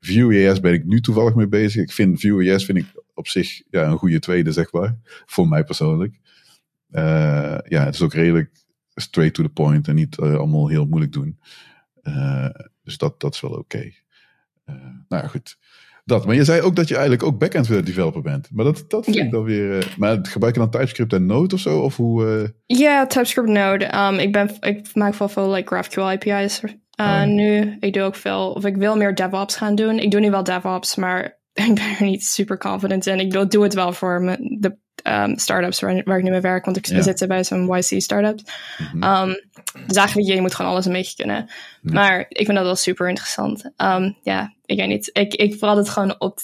[0.00, 1.82] Vue.js ben ik nu toevallig mee bezig.
[1.82, 4.96] Ik vind Vue.js vind ik op zich ja, een goede tweede, zeg maar.
[5.04, 6.18] Voor mij persoonlijk.
[6.96, 8.50] Uh, ja, het is ook redelijk
[8.94, 11.38] straight to the point en niet uh, allemaal heel moeilijk doen.
[12.82, 13.60] dus dat, dat is wel oké.
[13.60, 13.94] Okay.
[15.08, 15.58] nou ja, goed.
[16.04, 16.26] Dat.
[16.26, 18.48] Maar je zei ook dat je eigenlijk ook backend developer bent.
[18.52, 19.76] Maar dat, dat vind ik dan weer.
[19.76, 21.80] Uh, maar gebruik je dan TypeScript en Node of zo?
[21.80, 22.24] Of hoe?
[22.66, 22.78] Uh...
[22.78, 23.96] Ja, TypeScript Node.
[23.96, 26.70] Um, ik, ben, ik maak wel veel like, GraphQL API's uh,
[27.06, 27.24] oh.
[27.24, 27.76] nu.
[27.80, 29.98] Ik doe ook veel, of ik wil meer DevOps gaan doen.
[29.98, 33.20] Ik doe nu wel DevOps, maar ik ben er niet super confident in.
[33.20, 34.78] Ik doe het wel voor me, de
[35.08, 36.64] um, startups waar, waar, ik nu mee werk.
[36.64, 37.02] Want ik ja.
[37.02, 38.40] zit bij zo'n YC startup.
[38.92, 39.40] Mm -hmm.
[39.86, 41.50] dus eigenlijk, je moet gewoon alles een beetje kunnen.
[41.80, 43.70] Maar ik vind dat wel super interessant.
[44.22, 45.10] ja, ik weet niet.
[45.12, 46.38] Ik, ik vooral het gewoon op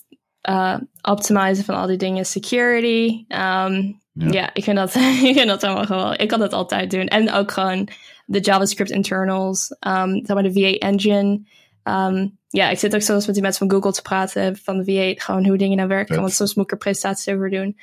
[0.48, 2.26] uh, optimizen van al die dingen.
[2.26, 3.24] Security.
[3.28, 4.30] Um, ja.
[4.30, 4.50] ja.
[4.54, 4.94] ik vind dat,
[5.30, 6.16] ik vind dat helemaal gewoon.
[6.16, 7.06] Ik kan dat altijd doen.
[7.06, 7.88] En ook gewoon
[8.26, 9.76] de JavaScript internals.
[9.86, 11.40] Um, zeg maar de VA engine.
[11.84, 14.56] Um, ja, ik zit ook soms met die mensen van Google te praten.
[14.56, 16.20] Van de V8, gewoon hoe dingen nou werken.
[16.20, 17.78] Want soms moet ik er presentaties over doen.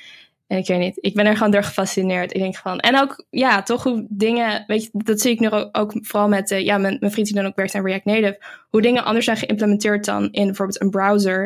[0.50, 2.34] En ik weet niet, ik ben er gewoon door gefascineerd.
[2.34, 5.50] Ik denk van, en ook, ja, toch hoe dingen, weet je, dat zie ik nu
[5.72, 8.42] ook, vooral met, uh, ja, mijn, mijn vriend die dan ook werkt aan React Native.
[8.70, 11.42] Hoe dingen anders zijn geïmplementeerd dan in bijvoorbeeld een browser.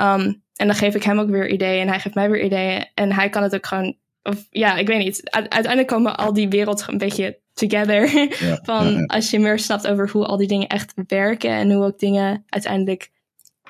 [0.00, 2.86] Um, en dan geef ik hem ook weer ideeën en hij geeft mij weer ideeën.
[2.94, 5.30] En hij kan het ook gewoon, of ja, ik weet niet.
[5.30, 8.28] Uiteindelijk komen al die werelden een beetje together.
[8.68, 11.98] van als je meer snapt over hoe al die dingen echt werken en hoe ook
[11.98, 13.10] dingen uiteindelijk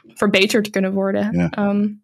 [0.07, 1.37] verbeterd kunnen worden.
[1.37, 1.69] Ja.
[1.69, 2.02] Um,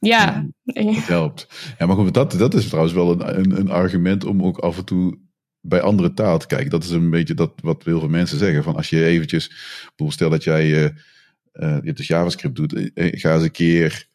[0.00, 0.46] ja.
[0.64, 1.46] Het helpt.
[1.78, 4.78] Ja, maar goed, dat, dat is trouwens wel een, een, een, argument om ook af
[4.78, 5.18] en toe
[5.60, 6.70] bij andere taal te kijken.
[6.70, 8.62] Dat is een beetje dat wat heel veel mensen zeggen.
[8.62, 9.52] Van als je eventjes,
[10.08, 10.88] stel dat jij uh,
[11.52, 14.08] uh, dus JavaScript doet, uh, ga eens een keer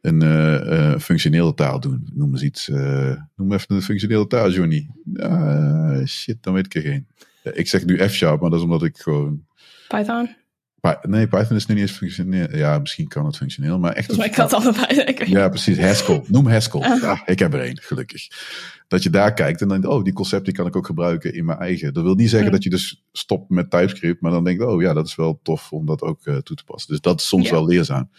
[0.00, 2.08] een functionele taal doen.
[2.14, 2.68] Noem eens iets.
[3.36, 4.88] noem even een functionele taal, Johnny.
[5.16, 7.06] Ah, shit, dan weet ik er geen.
[7.42, 9.46] ik zeg nu F-sharp, maar dat is omdat ik gewoon...
[9.88, 10.40] Python?
[11.02, 12.56] Nee, Python is nu niet eens functioneel.
[12.56, 14.16] Ja, misschien kan het functioneel, maar echt.
[14.16, 15.14] Maar ik had allebei.
[15.24, 15.78] Ja, precies.
[15.78, 16.22] Haskell.
[16.26, 16.80] Noem Haskell.
[16.80, 17.20] Ah.
[17.24, 18.28] Ik heb er één, gelukkig.
[18.88, 21.34] Dat je daar kijkt en dan denkt, oh, die concept die kan ik ook gebruiken
[21.34, 21.94] in mijn eigen.
[21.94, 24.82] Dat wil niet zeggen dat je dus stopt met TypeScript, maar dan denk je, oh
[24.82, 26.90] ja, dat is wel tof om dat ook uh, toe te passen.
[26.90, 28.10] Dus dat is soms wel leerzaam.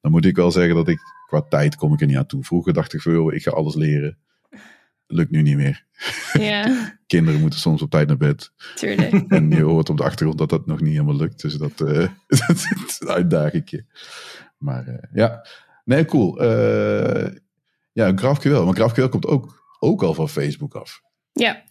[0.00, 2.44] Dan moet ik wel zeggen dat ik qua tijd kom ik er niet aan toe.
[2.44, 4.18] Vroeger dacht ik van, ik ga alles leren
[5.12, 5.84] lukt nu niet meer.
[6.32, 6.66] Ja.
[7.06, 8.52] Kinderen moeten soms op tijd naar bed.
[8.74, 9.12] Tuurlijk.
[9.28, 11.42] En je hoort op de achtergrond dat dat nog niet helemaal lukt.
[11.42, 11.88] Dus dat, uh,
[12.46, 13.86] dat is een uitdaging.
[14.58, 15.46] Maar uh, ja,
[15.84, 16.42] nee, cool.
[16.42, 17.28] Uh,
[17.92, 18.64] ja, GraphQL.
[18.64, 21.02] Maar GraphQL komt ook, ook al van Facebook af.
[21.32, 21.62] Ja.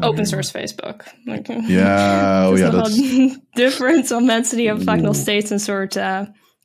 [0.00, 1.04] Open source Facebook.
[1.66, 5.96] Ja, oh ja, dat is different dan mensen die hebben vaak nog steeds een soort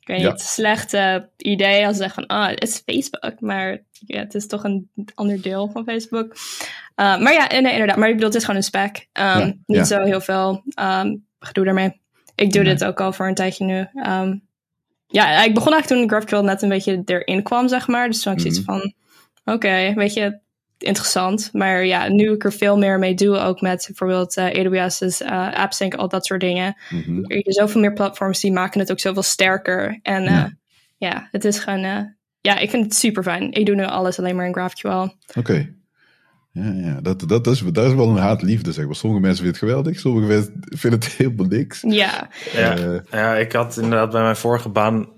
[0.06, 3.40] ik weet niet, slechte idee als ze zeggen van, ah, het is Facebook.
[3.40, 6.32] Maar ja, het is toch een ander deel van Facebook.
[6.32, 7.96] Uh, maar ja, nee, inderdaad.
[7.96, 9.06] Maar ik bedoel, het is gewoon een spec.
[9.12, 12.00] Um, niet zo heel veel um, gedoe daarmee.
[12.34, 13.88] Ik doe dit ook al voor een tijdje nu.
[14.06, 14.48] Um,
[15.06, 18.08] ja, ik begon eigenlijk toen GraphQL net een beetje erin kwam, zeg maar.
[18.08, 18.78] Dus toen had ik zoiets mhm.
[18.78, 18.92] van,
[19.54, 20.38] oké, weet je,
[20.78, 21.50] interessant.
[21.52, 25.52] Maar ja, nu ik er veel meer mee doe, ook met bijvoorbeeld uh, AWS's, uh,
[25.52, 26.76] AppSync, al dat soort dingen.
[26.90, 27.24] Mm -hmm.
[27.24, 29.98] Er zijn zoveel meer platforms die maken het ook zoveel sterker.
[30.02, 30.56] En uh, ja.
[30.96, 33.52] ja, het is gewoon, ja, ik vind het super fijn.
[33.52, 34.88] Ik doe nu alles alleen maar in GraphQL.
[34.88, 35.38] Oké.
[35.38, 35.74] Okay.
[36.56, 37.00] Ja, ja.
[37.00, 38.94] Dat, dat, is, dat is wel een haat-liefde, zeg maar.
[38.94, 41.84] Sommige mensen vinden het geweldig, sommige mensen vinden het helemaal niks.
[41.88, 42.28] Ja.
[42.52, 45.08] Ja, ja, ik had inderdaad bij mijn vorige baan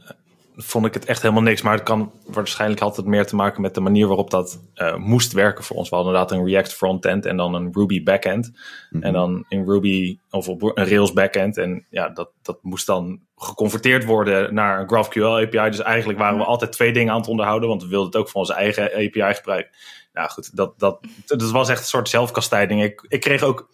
[0.61, 1.63] vond ik het echt helemaal niks.
[1.63, 5.33] Maar het kan waarschijnlijk altijd meer te maken met de manier waarop dat uh, moest
[5.33, 5.89] werken voor ons.
[5.89, 8.53] We hadden inderdaad een React frontend en dan een Ruby backend.
[8.91, 11.57] Mm En dan in Ruby of op een Rails backend.
[11.57, 15.71] En ja, dat, dat moest dan geconverteerd worden naar een GraphQL API.
[15.71, 16.51] Dus eigenlijk waren we mhm.
[16.51, 17.69] altijd twee dingen aan het onderhouden.
[17.69, 19.71] Want we wilden het ook voor onze eigen API gebruiken.
[20.13, 22.83] Nou goed, dat, dat, dat was echt een soort zelfkastijding.
[22.83, 23.69] Ik, ik kreeg ook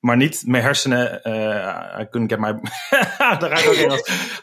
[0.00, 1.20] maar niet mijn hersenen.
[1.24, 2.52] Uh, I couldn't get my.
[3.38, 3.92] daar ga ik ook in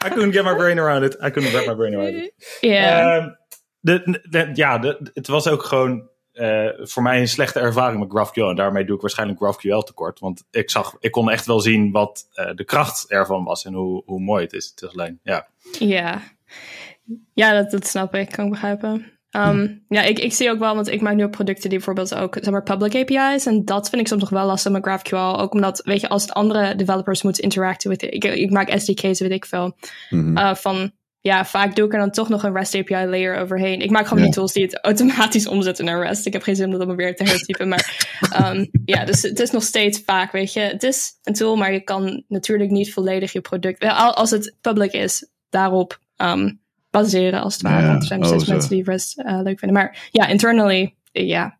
[0.06, 1.14] I couldn't get my brain around it.
[1.14, 2.58] I couldn't get my brain around it.
[2.60, 3.24] Yeah.
[3.24, 3.32] Uh,
[3.80, 4.80] de, de, ja,
[5.14, 8.48] het was ook gewoon uh, voor mij een slechte ervaring met GraphQL.
[8.48, 10.20] En daarmee doe ik waarschijnlijk GraphQL tekort.
[10.20, 13.72] Want ik, zag, ik kon echt wel zien wat uh, de kracht ervan was en
[13.72, 14.66] hoe, hoe mooi het is.
[14.66, 15.48] Het is alleen, ja.
[15.78, 16.22] Ja,
[17.34, 18.30] ja dat, dat snap ik.
[18.30, 19.17] Kan ik begrijpen.
[19.30, 22.14] Um, ja, ik, ik zie ook wel, want ik maak nu ook producten die bijvoorbeeld
[22.14, 23.46] ook, zeg maar, public API's.
[23.46, 25.40] En dat vind ik soms nog wel lastig met GraphQL.
[25.40, 29.20] Ook omdat, weet je, als het andere developers moeten interacten met, ik, ik maak SDK's,
[29.20, 29.76] weet ik veel.
[30.10, 30.38] Mm -hmm.
[30.38, 33.80] uh, van, ja, vaak doe ik er dan toch nog een REST API layer overheen.
[33.80, 36.26] Ik maak gewoon die tools die het automatisch omzetten naar REST.
[36.26, 37.68] Ik heb geen zin om dat allemaal weer te hertypen.
[37.68, 38.08] Maar
[38.52, 40.60] um, ja, dus het is nog steeds vaak, weet je.
[40.60, 44.92] Het is een tool, maar je kan natuurlijk niet volledig je product, als het public
[44.92, 46.60] is, daarop um,
[46.90, 47.82] baseren als het ware.
[47.82, 49.78] Ja, want er zijn nog steeds oh, mensen die REST uh, leuk vinden.
[49.78, 51.58] Maar ja, internally, ja.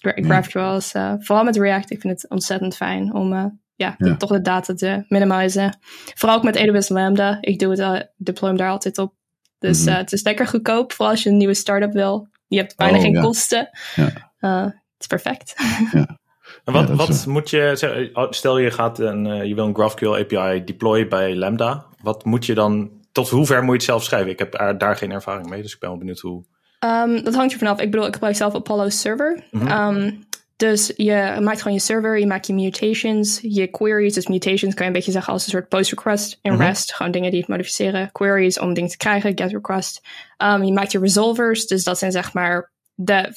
[0.00, 3.44] GraphQL is, uh, vooral met React, ik vind het ontzettend fijn om uh,
[3.74, 4.16] ja, ja.
[4.16, 5.78] toch de data te minimisen.
[6.14, 7.38] Vooral ook met AWS Lambda.
[7.40, 9.14] Ik doe het, uh, deploy hem daar altijd op.
[9.58, 9.96] Dus mm -hmm.
[9.96, 12.28] het is lekker goedkoop, vooral als je een nieuwe start-up wil.
[12.46, 13.20] Je hebt bijna oh, geen ja.
[13.20, 13.70] kosten.
[13.94, 14.64] Ja.
[14.64, 15.54] het is perfect.
[15.92, 16.18] Ja.
[16.64, 20.64] En wat, wat moet je, oh, stel je gaat een, je wil een GraphQL API
[20.64, 21.86] deployen bij Lambda.
[22.02, 24.30] Wat moet je dan tot hoe ver moet je het zelf schrijven?
[24.30, 26.44] Ik heb daar, geen ervaring mee, dus ik ben wel benieuwd hoe.
[26.84, 27.80] Um, dat hangt er vanaf.
[27.80, 29.42] Ik bedoel, ik gebruik zelf Apollo Server.
[29.50, 29.96] Mm -hmm.
[29.96, 34.14] um, dus je maakt gewoon je server, je maakt je mutations, je queries.
[34.14, 36.66] Dus mutations kan je een beetje zeggen als een soort post request in mm -hmm.
[36.66, 36.94] REST.
[36.94, 38.12] Gewoon dingen die het modificeren.
[38.12, 40.00] Queries om dingen te krijgen, get request.
[40.38, 43.32] Um, je maakt je resolvers, dus dat zijn zeg maar de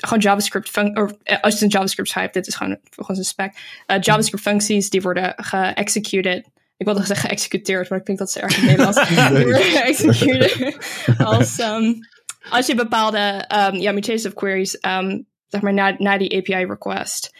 [0.00, 3.54] gewoon JavaScript of als je een JavaScript schrijft, dit is gewoon volgens een spec.
[4.00, 6.44] JavaScript functies die worden geëxecuted.
[6.80, 8.98] Ik wilde zeggen geëxecuteerd, maar ik denk dat ze erg in Nederlands.
[11.36, 11.98] als, um,
[12.50, 17.30] als je bepaalde um, ja, mutations of queries, um, zeg maar, naar die API request.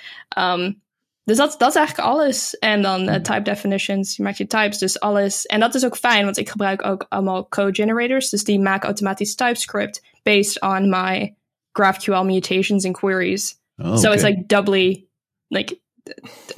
[1.25, 2.59] Dus dat, dat is eigenlijk alles.
[2.59, 5.47] En dan uh, type definitions, je maakt je types, dus alles.
[5.47, 8.31] En dat is ook fijn, want ik gebruik ook allemaal code generators.
[8.31, 11.35] Dus die maken automatisch TypeScript based on my
[11.73, 13.59] GraphQL mutations and queries.
[13.77, 13.99] Oh, okay.
[13.99, 15.09] So it's like doubly
[15.49, 15.81] like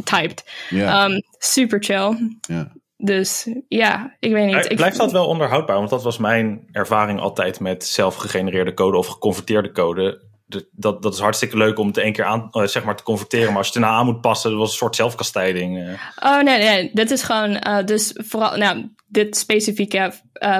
[0.04, 0.50] typed.
[0.68, 1.10] Yeah.
[1.10, 2.38] Um, super chill.
[2.40, 2.66] Yeah.
[2.96, 4.74] Dus ja, ik weet niet.
[4.74, 5.76] Blijft dat wel onderhoudbaar?
[5.76, 10.30] Want dat was mijn ervaring altijd met zelfgegenereerde code of geconverteerde code
[10.70, 13.48] dat, dat is hartstikke leuk om het één keer aan, uh, zeg maar te converteren.
[13.48, 15.78] Maar als je het erna aan moet passen, dat was een soort zelfkastijding.
[15.78, 15.92] Uh.
[16.20, 20.12] Oh nee, nee, dit is gewoon, uh, dus vooral, nou, dit specifieke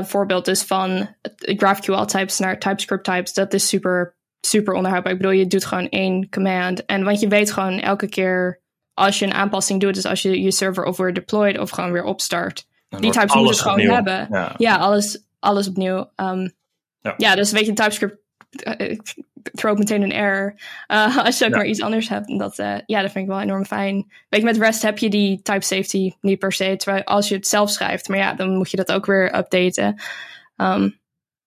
[0.02, 5.12] voorbeeld dus van GraphQL types naar TypeScript types, dat is super, super onderhoudbaar.
[5.12, 6.86] Ik bedoel, je doet gewoon één command.
[6.86, 8.61] En want je weet gewoon elke keer
[8.94, 12.04] als je een aanpassing doet, dus als je je server over deployed of gewoon weer
[12.04, 14.28] opstart, die types moet je gewoon hebben.
[14.30, 14.54] Ja.
[14.56, 16.10] ja, alles, alles opnieuw.
[16.16, 16.52] Um,
[17.00, 17.14] ja.
[17.16, 18.20] ja, dus weet je, TypeScript
[19.52, 20.54] throw meteen een error.
[20.88, 22.38] Uh, als je ook maar iets anders hebt.
[22.38, 24.12] dat, uh, ja, dat vind ik wel enorm fijn.
[24.28, 26.76] Weet je, met REST heb je die type safety niet per se.
[26.76, 28.08] Terwijl als je het zelf schrijft.
[28.08, 30.02] Maar ja, dan moet je dat ook weer updaten.
[30.56, 31.00] Um,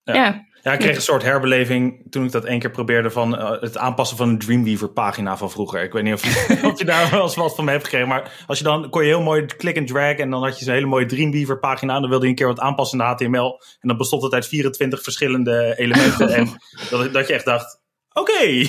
[0.04, 0.46] ja.
[0.66, 3.78] Ja, ik kreeg een soort herbeleving toen ik dat één keer probeerde van uh, het
[3.78, 5.84] aanpassen van een Dreamweaver pagina van vroeger.
[5.84, 8.08] Ik weet niet of je, of je daar wel eens wat van me hebt gekregen.
[8.08, 10.66] Maar als je dan kon je heel mooi click en drag en dan had je
[10.66, 11.96] zo'n hele mooie Dreamweaver pagina.
[11.96, 13.62] En dan wilde je een keer wat aanpassen in de HTML.
[13.80, 16.30] En dan bestond het uit 24 verschillende elementen.
[16.30, 16.48] en
[16.90, 17.82] dat, dat je echt dacht,
[18.14, 18.66] oké, okay.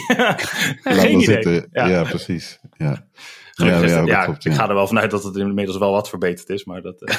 [1.03, 1.67] geen idee.
[1.73, 1.87] Ja.
[1.87, 2.03] ja.
[2.03, 2.59] precies.
[2.77, 3.09] Ja.
[3.53, 6.65] Ja, ja, ja, ik ga er wel vanuit dat het inmiddels wel wat verbeterd is,
[6.65, 7.03] maar dat...
[7.03, 7.17] Uh...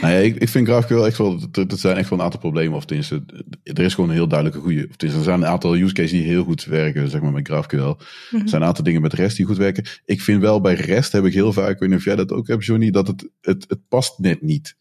[0.00, 2.76] Nou ja, ik, ik vind GraphQL echt wel, er zijn echt wel een aantal problemen.
[2.76, 3.24] Of tenminste,
[3.62, 4.86] er is gewoon een heel duidelijke goede.
[4.90, 7.48] Of tenminste, er zijn een aantal use cases die heel goed werken, zeg maar, met
[7.48, 7.76] GraphQL.
[7.76, 9.84] Mm Er zijn een aantal dingen met REST die goed werken.
[10.04, 12.32] Ik vind wel bij REST heb ik heel vaak, ik weet niet of jij dat
[12.32, 14.76] ook hebt, Johnny, dat het, het, het past net niet.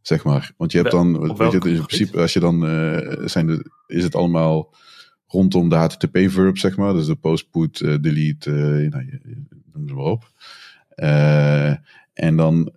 [0.00, 0.52] Zeg maar.
[0.56, 4.02] Want je hebt dan, weet je, in principe, als je dan, uh, zijn de, is
[4.02, 4.74] het allemaal
[5.26, 6.92] rondom de HTTP-verb, zeg maar.
[6.92, 9.20] Dus de post, put, uh, delete, uh, nou,
[9.72, 10.32] noem ze maar op.
[12.12, 12.72] en dan,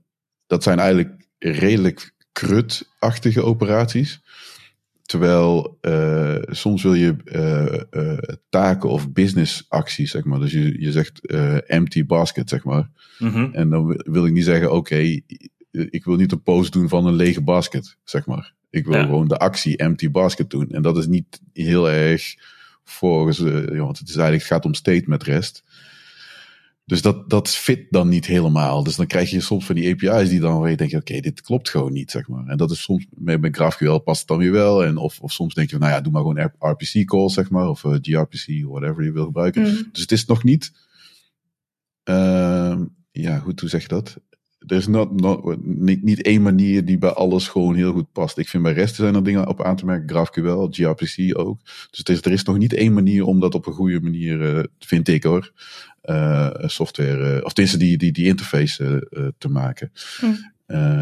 [0.48, 4.22] dat zijn eigenlijk redelijk krutachtige operaties.
[5.02, 8.18] Terwijl uh, soms wil je uh, uh,
[8.50, 10.40] taken of business acties, zeg maar.
[10.40, 11.26] Dus je, je zegt
[11.68, 12.90] empty basket, zeg maar.
[13.20, 13.54] Mm -hmm.
[13.54, 15.20] En dan wil ik niet zeggen, oké,
[15.72, 18.54] ik wil niet een post doen van een lege basket, zeg maar.
[18.70, 19.04] Ik wil ja.
[19.04, 20.70] gewoon de actie empty basket doen.
[20.70, 22.36] En dat is niet heel erg
[22.84, 25.64] volgens, want het is eigenlijk, het gaat om state met rest.
[26.86, 28.84] Dus dat, dat fit dan niet helemaal.
[28.84, 31.42] Dus dan krijg je soms van die API's die dan waar je denkt, oké, dit
[31.42, 32.46] klopt gewoon niet, zeg maar.
[32.46, 34.84] En dat is soms, met, met GraphQL past het dan weer wel.
[34.86, 37.70] En of, of soms denk je, nou ja, doe maar gewoon RPC calls, zeg maar.
[37.70, 39.62] Of uh, gRPC, whatever je wil gebruiken.
[39.62, 39.90] Mm.
[39.92, 40.72] Dus het is nog niet,
[42.10, 42.80] uh,
[43.12, 44.18] ja, goed, hoe zeg je dat?
[44.68, 48.38] Er is not, not, niet, niet één manier die bij alles gewoon heel goed past.
[48.38, 50.10] Ik vind bij REST zijn er dingen op aan te merken.
[50.10, 51.60] GraphQL, gRPC ook.
[51.64, 54.56] Dus het is, er is nog niet één manier om dat op een goede manier,
[54.56, 55.52] uh, vind ik hoor,
[56.66, 59.92] software, uh, of tenminste die, die, die interface uh, te maken.
[60.20, 60.34] Hm.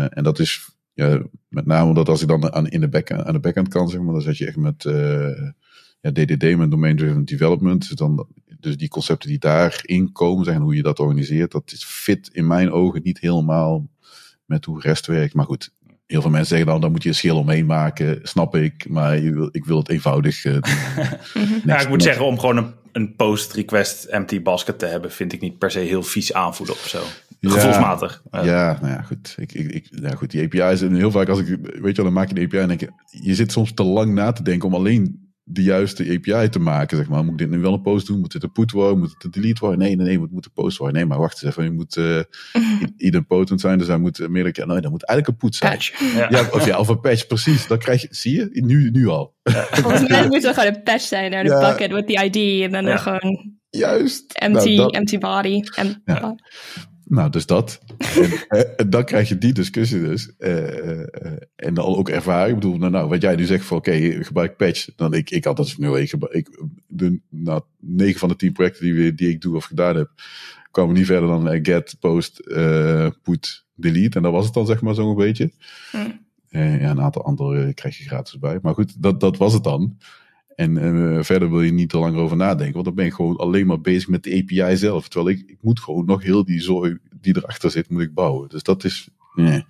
[0.09, 3.33] en dat is ja, met name omdat als ik dan aan, in de back, aan
[3.33, 4.83] de backend kan, zeg maar, dan zet je echt met
[6.01, 7.87] ja, DDD, met Domain Driven Development.
[7.87, 8.27] Dus, dan,
[8.59, 12.47] dus die concepten die daarin komen, zeggen hoe je dat organiseert, dat is fit in
[12.47, 13.89] mijn ogen niet helemaal
[14.45, 15.33] met hoe REST werkt.
[15.33, 15.73] Maar goed,
[16.05, 19.17] heel veel mensen zeggen dan, dan moet je een schil omheen maken, snap ik, maar
[19.51, 20.61] ik wil het eenvoudig doen.
[21.65, 25.33] ja, ik moet zeggen, om gewoon een een post request empty basket te hebben, vind
[25.33, 27.01] ik niet per se heel vies aanvoelen of zo.
[27.39, 28.23] Ja, Gevoelsmatig.
[28.31, 29.35] Ja, nou ja, goed.
[29.37, 30.31] Ik, ik, ik, ja, goed.
[30.31, 32.57] Die API's, en heel vaak als ik, weet je wel, dan maak je een API
[32.57, 36.03] en denk je, je zit soms te lang na te denken om alleen de juiste
[36.03, 37.23] API te maken, zeg maar.
[37.23, 38.19] Moet ik dit nu wel een post doen?
[38.19, 38.99] Moet dit een put worden?
[38.99, 39.79] Moet het een delete worden?
[39.79, 40.95] Nee, nee, nee, het moet een post worden.
[40.95, 41.63] Nee, maar wacht eens even.
[41.63, 42.19] Je moet uh,
[43.07, 44.67] idempotent zijn, dus hij moet meerdere keer...
[44.67, 45.71] Nee, dat moet eigenlijk een put zijn.
[45.71, 45.99] Patch.
[45.99, 46.27] Ja.
[46.29, 46.47] ja.
[46.51, 47.67] of, ja, of een patch, precies.
[47.67, 49.35] Dan krijg je, zie je, nu, nu al.
[49.81, 52.85] Volgens mij moet het gewoon een patch zijn naar de bucket with the ID en
[52.85, 53.57] dan gewoon...
[53.69, 54.33] Juist.
[54.33, 55.61] Empty, nou, empty body.
[56.05, 56.35] ja.
[57.09, 57.81] Nou, dus dat.
[57.97, 60.31] en, en, dan krijg je die discussie dus.
[60.39, 61.01] Uh, uh,
[61.55, 62.55] en dan ook ervaring.
[62.55, 64.89] Ik bedoel, nou, nou wat jij nu zegt van oké, okay, gebruik patch.
[64.95, 68.85] Dan ik, ik had dat nu, ik, ik de, nou, 9 van de 10 projecten
[68.85, 70.09] die, die ik doe of gedaan heb,
[70.71, 72.43] kwamen niet verder dan get, post,
[73.23, 74.17] put, delete.
[74.17, 75.51] En dat was het dan zeg maar zo'n beetje.
[75.91, 76.19] Mm.
[76.49, 78.59] ja, een aantal andere krijg je gratis bij.
[78.61, 79.97] Maar goed, dat, dat was het dan.
[80.59, 83.37] En uh, verder wil je niet te lang over nadenken, want dan ben ik gewoon
[83.37, 85.07] alleen maar bezig met de API zelf.
[85.07, 88.49] Terwijl ik, ik moet gewoon nog heel die zooi die erachter zit, moet ik bouwen.
[88.49, 89.09] Dus dat is.
[89.33, 89.65] Nee.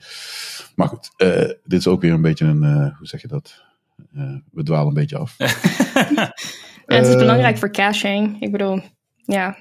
[0.75, 1.29] Maar goed, uh,
[1.63, 2.63] dit is ook weer een beetje een.
[2.63, 3.63] Uh, hoe zeg je dat?
[4.51, 5.35] we dwalen een beetje af.
[6.85, 8.41] En het is belangrijk voor caching.
[8.41, 8.81] Ik bedoel,
[9.15, 9.57] ja,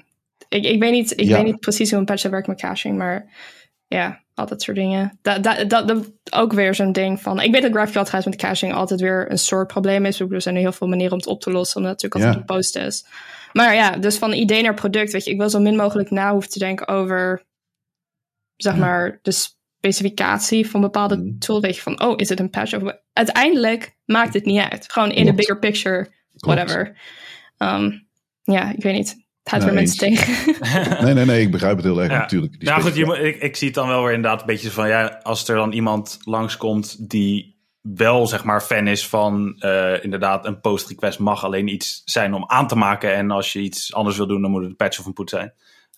[0.47, 3.29] ik, ik, weet, niet, ik weet niet precies hoe een patch werkt met caching, maar
[3.87, 5.19] ja, al dat soort dingen.
[5.21, 7.39] Dat, dat, dat, ook weer zo'n ding van.
[7.39, 10.19] Ik weet dat GraphQL trouwens met caching altijd weer een soort probleem is.
[10.19, 12.49] Er zijn er heel veel manieren om het op te lossen, omdat het natuurlijk altijd
[12.49, 13.05] een post is.
[13.53, 16.31] Maar ja, dus van idee naar product, weet je, ik wil zo min mogelijk na
[16.31, 17.45] hoeven te denken over,
[18.55, 21.39] zeg maar, de specificatie van bepaalde mm.
[21.39, 21.61] tool.
[21.61, 22.73] Weet je van, oh, is het een patch?
[22.73, 24.91] Of, uiteindelijk maakt het niet uit.
[24.91, 26.97] Gewoon in de bigger picture, whatever.
[27.57, 28.07] Um,
[28.43, 29.27] ja, ik weet niet.
[29.49, 30.55] Het weer mensen tegen.
[31.05, 32.55] nee, nee, nee, ik begrijp het heel erg natuurlijk.
[32.59, 35.19] Ja, goed, je, ik, ik zie het dan wel weer inderdaad een beetje van, ja,
[35.23, 40.59] als er dan iemand langskomt die wel zeg maar fan is van uh, inderdaad een
[40.61, 44.17] post request mag alleen iets zijn om aan te maken en als je iets anders
[44.17, 45.53] wil doen dan moet het een patch of een put zijn.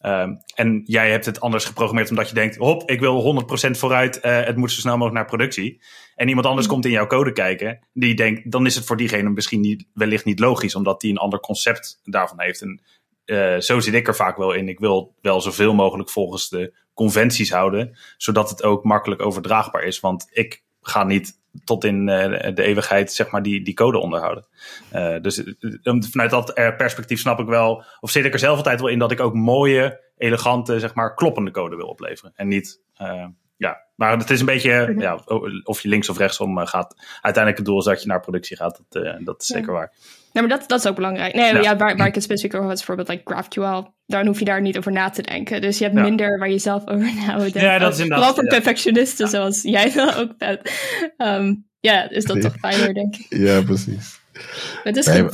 [0.05, 4.19] Um, en jij hebt het anders geprogrammeerd omdat je denkt, hop, ik wil 100% vooruit,
[4.25, 5.81] uh, het moet zo snel mogelijk naar productie.
[6.15, 6.73] En iemand anders mm.
[6.73, 10.25] komt in jouw code kijken, die denkt, dan is het voor diegene misschien niet, wellicht
[10.25, 12.61] niet logisch, omdat die een ander concept daarvan heeft.
[12.61, 12.81] En
[13.31, 14.69] uh, zo zit ik er vaak wel in.
[14.69, 19.99] Ik wil wel zoveel mogelijk volgens de conventies houden, zodat het ook makkelijk overdraagbaar is.
[19.99, 24.47] Want ik ga niet tot in uh, de eeuwigheid zeg maar die, die code onderhouden.
[24.93, 25.43] Uh, dus
[26.09, 29.11] vanuit dat perspectief snap ik wel, of zit ik er zelf altijd wel in dat
[29.11, 32.33] ik ook mooie, elegante, zeg maar kloppende code wil opleveren.
[32.35, 32.81] En niet,
[33.57, 35.19] ja, maar het is een beetje, ja,
[35.63, 36.95] of je links of rechtsom gaat.
[37.21, 39.93] Uiteindelijk het doel is dat je naar productie gaat, dat, dat is zeker waar.
[40.31, 41.33] Nee, maar dat, dat is ook belangrijk.
[41.33, 41.77] Nee, ja.
[41.77, 43.87] waar, waar ik het specifiek over had, is bijvoorbeeld like GraphQL.
[44.05, 45.61] Daar hoef je daar niet over na te denken.
[45.61, 47.61] Dus je hebt minder waar je zelf over na moet denken.
[47.61, 48.25] Ja, dat is inderdaad.
[48.25, 50.71] Vooral voor perfectionisten zoals jij wel ook bent.
[51.17, 53.25] Um, ja, is dat toch fijner, denk ik.
[53.29, 54.19] Ja, precies.
[54.83, 55.25] Het is nee,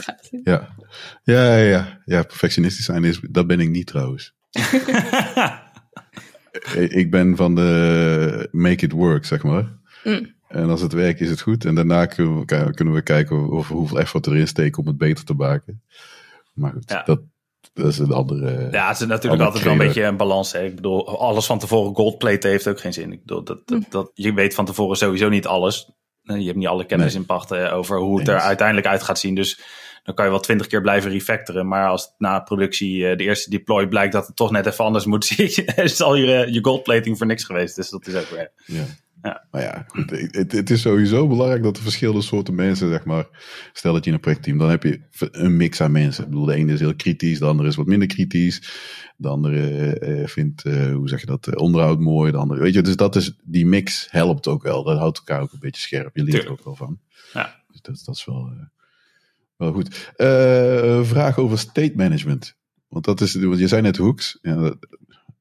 [0.44, 0.76] ja.
[1.24, 2.02] Ja, ja, ja.
[2.06, 4.36] Ja, perfectionistisch zijn, is, dat ben ik niet trouwens.
[7.02, 9.66] ik ben van de make it work, zeg maar.
[10.04, 10.36] Mm.
[10.48, 11.66] En als het werkt, is het goed.
[11.66, 15.26] En daarna kunnen we, kunnen we kijken of, hoeveel effort erin steken om het beter
[15.26, 15.82] te maken.
[16.54, 17.20] Maar goed, dat,
[17.74, 18.68] dat is een andere.
[18.72, 20.52] Ja, het is natuurlijk altijd wel een beetje een balans.
[20.52, 20.64] Hè.
[20.64, 23.12] Ik bedoel, alles van tevoren goldplaten heeft ook geen zin.
[23.12, 23.90] Ik bedoel, dat, dat, hm.
[23.90, 25.92] dat, je weet van tevoren sowieso niet alles.
[26.22, 29.36] Je hebt niet alle kennis in pachten over hoe het er uiteindelijk uit gaat zien.
[29.36, 29.62] Dus
[30.04, 31.68] dan kan je wel twintig keer blijven refactoren.
[31.68, 35.06] Maar als na productie eh, de eerste deploy blijkt dat het toch net even anders
[35.06, 35.40] moet,
[35.76, 37.76] is al je, je goldplating voor niks geweest.
[37.76, 38.52] Dus dat is ook weer.
[38.66, 38.84] Ja.
[39.22, 39.48] Ja.
[39.52, 43.28] Maar ja, goed, het, het, is sowieso belangrijk dat er verschillende soorten mensen, zeg maar,
[43.74, 45.02] stel dat je in een projectteam, dan heb je
[45.32, 46.24] een mix aan mensen.
[46.24, 48.62] Ik bedoel, de ene is heel kritisch, de andere is wat minder kritisch,
[49.18, 52.82] de andere uh, vindt, uh, hoe zeg je dat, onderhoud mooi, de andere, weet je,
[52.82, 56.16] dus dat is, die mix helpt ook wel, dat houdt elkaar ook een beetje scherp,
[56.16, 57.00] je leert er ook wel van.
[57.34, 57.64] Ja.
[57.72, 58.66] Dus dat, dat is wel, uh,
[59.56, 60.14] wel goed.
[61.08, 62.56] vraag over state management,
[62.88, 64.74] want dat is, want je zei net hooks, ja,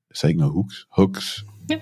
[0.09, 0.87] zei ik nou hooks?
[0.89, 1.45] Hooks?
[1.67, 1.81] Ja.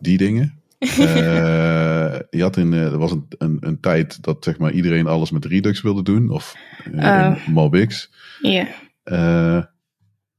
[0.00, 0.62] Die dingen.
[0.84, 5.06] Uh, je had in, uh, er was een, een, een, tijd dat zeg maar, iedereen
[5.06, 6.54] alles met Redux wilde doen, of
[6.92, 8.10] uh, MobX.
[8.40, 8.66] Ja.
[9.04, 9.64] Yeah.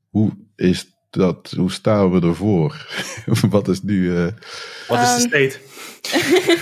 [0.10, 1.54] hoe is dat?
[1.58, 2.88] Hoe staan we ervoor?
[3.50, 4.14] Wat is nu.
[4.88, 5.60] Wat is de ehm, state?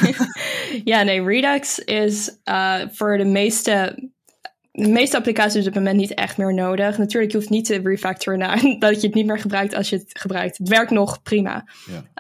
[0.92, 2.38] ja, nee, Redux is
[2.92, 3.96] voor de meeste
[4.74, 6.98] de meeste applicaties op dit moment niet echt meer nodig.
[6.98, 9.98] Natuurlijk, je hoeft niet te refactoren naar dat je het niet meer gebruikt als je
[9.98, 10.58] het gebruikt.
[10.58, 11.66] Het werkt nog prima.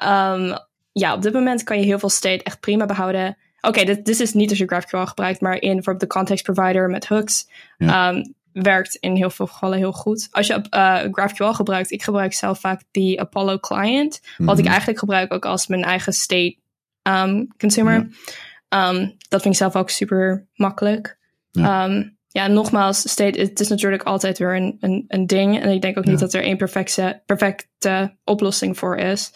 [0.01, 0.33] Ja.
[0.33, 0.57] Um,
[0.93, 3.37] ja, op dit moment kan je heel veel state echt prima behouden.
[3.61, 6.89] Oké, dit, dit is niet als je GraphQL gebruikt, maar in bijvoorbeeld de context provider
[6.89, 10.27] met hooks ehm, werkt in heel veel gevallen heel goed.
[10.31, 14.69] Als je uh, GraphQL gebruikt, ik gebruik zelf vaak die Apollo client, wat ik mhm.
[14.71, 16.57] eigenlijk gebruik ook als mijn eigen state
[17.03, 18.09] um, consumer.
[18.69, 18.89] Ja.
[18.89, 21.17] Um, dat vind ik zelf ook super makkelijk.
[21.51, 21.85] Ja.
[21.85, 25.61] Um, ja, nogmaals, state, het is natuurlijk altijd weer een, een, een ding.
[25.61, 29.33] En ik denk ook niet dat er één perfecte, perfecte oplossing voor is.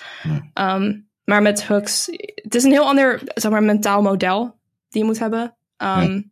[0.54, 2.06] Um, maar met hooks,
[2.36, 4.60] het is een heel ander, zeg maar, mentaal model
[4.90, 5.58] die je moet hebben.
[5.78, 6.32] Um,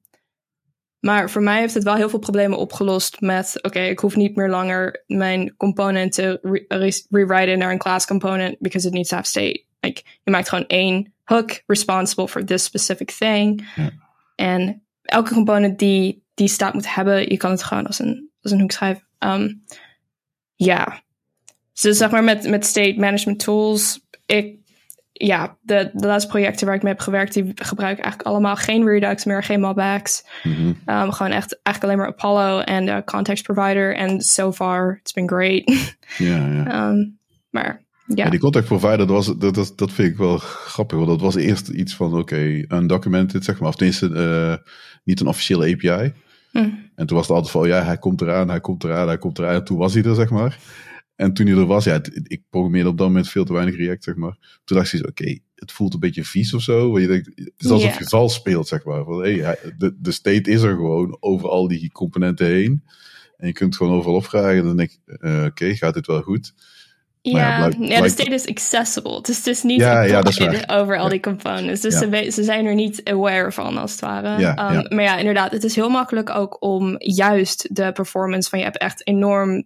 [0.99, 4.35] Maar voor mij heeft het wel heel veel problemen opgelost met, oké, ik hoef niet
[4.35, 9.15] meer langer mijn component te re rewriten naar een class component because it needs to
[9.15, 9.63] have state.
[9.79, 13.67] Like, je maakt gewoon één hook responsible for this specific thing.
[13.75, 13.91] Ja.
[14.35, 18.51] En elke component die die staat moet hebben, je kan het gewoon als een, als
[18.51, 19.07] een hoek schrijven.
[19.19, 19.63] Um,
[20.55, 21.03] ja.
[21.81, 24.57] Dus zeg maar met, met state management tools, ik
[25.18, 28.86] ja, de, de laatste projecten waar ik mee heb gewerkt, die gebruiken eigenlijk allemaal geen
[28.86, 30.26] Redux meer, geen MobX.
[30.43, 31.11] Mm -hmm.
[31.11, 33.95] gewoon echt eigenlijk alleen maar Apollo en de context provider.
[33.95, 35.63] En so far, it's been great.
[36.18, 36.89] Ja, ja.
[36.89, 37.18] Um,
[37.49, 38.24] maar ja.
[38.24, 38.30] ja.
[38.30, 40.97] die context provider, dat, was, dat, dat, dat vind ik wel grappig.
[40.97, 43.70] Want dat was eerst iets van, oké, okay, undocumented, zeg maar.
[43.70, 44.70] Of tenminste, uh,
[45.03, 46.13] niet een officiële API.
[46.51, 46.89] Mm.
[46.95, 49.39] En toen was het altijd van, ja, hij komt eraan, hij komt eraan, hij komt
[49.39, 49.53] eraan.
[49.53, 50.57] En toen was hij er, zeg maar.
[51.16, 54.03] En toen hij er was, ja, ik programmeerde op dat moment veel te weinig React,
[54.03, 54.59] zeg maar.
[54.63, 56.89] Toen dacht ik, oké, het voelt een beetje vies of zo.
[56.89, 59.03] Want je denkt, het is alsof je vals speelt, zeg maar.
[59.03, 62.84] Van, hey, de, de state is er gewoon over al die componenten heen.
[63.38, 64.63] En je kunt gewoon overal opvragen.
[64.66, 66.53] Dan denk ik, eh, oké, gaat dit wel goed?
[67.22, 69.16] Ja, Ja, blijk- ja, de state is accessible.
[69.16, 71.82] Het is dus niet Ja, ja, dat is over al die components.
[71.82, 71.97] Dus
[72.34, 74.34] ze, zijn er niet aware van, als het ware.
[74.34, 74.86] Um, ja.
[74.89, 78.76] Maar ja, inderdaad, het is heel makkelijk ook om juist de performance van je app
[78.76, 79.63] echt enorm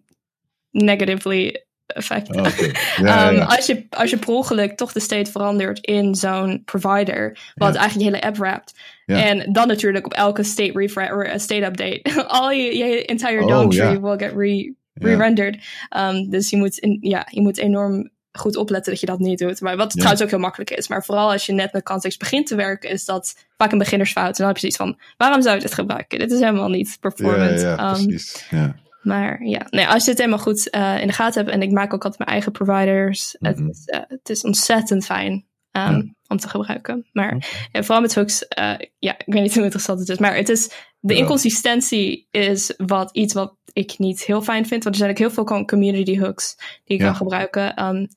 [0.72, 1.63] negatively
[1.95, 2.36] affect.
[2.36, 2.45] Oh.
[2.97, 3.43] Ja, Um, ja.
[3.43, 7.80] Als, je, als je per ongeluk toch de state verandert in zo'n provider, wat Ja.
[7.80, 8.74] eigenlijk je hele app wrapt.
[9.05, 13.41] En dan natuurlijk op elke state refresh or a state update, al je, je entire
[13.43, 15.57] Oh, DOM tree will get re, re-rendered.
[15.97, 19.39] Um, dus je moet, in, ja, je moet enorm goed opletten dat je dat niet
[19.39, 19.61] doet.
[19.61, 20.88] Maar wat trouwens ook heel makkelijk is.
[20.88, 24.28] Maar vooral als je net met context begint te werken, is dat vaak een beginnersfout.
[24.28, 26.20] En dan heb je zoiets van, waarom zou je dit gebruiken?
[26.20, 27.61] Dit is helemaal niet performant.
[27.61, 28.45] ja, Um, precies.
[28.49, 28.76] Ja.
[29.02, 31.72] Maar ja, nee, als je het helemaal goed eh, in de gaten hebt, en ik
[31.72, 33.52] maak ook altijd mijn eigen providers, Mhm.
[33.54, 36.04] het, is, eh, het is ontzettend fijn um, Ja.
[36.28, 37.08] om te gebruiken.
[37.12, 40.36] Maar ja, vooral met hooks, eh, ja, ik weet niet hoe interessant het is, maar
[40.36, 40.68] het is,
[41.00, 41.20] de Ja.
[41.20, 45.32] inconsistentie is wat, iets wat ik niet heel fijn vind, want er zijn ook heel
[45.32, 47.86] veel com- community hooks die je kan gebruiken.
[47.86, 48.08] Um,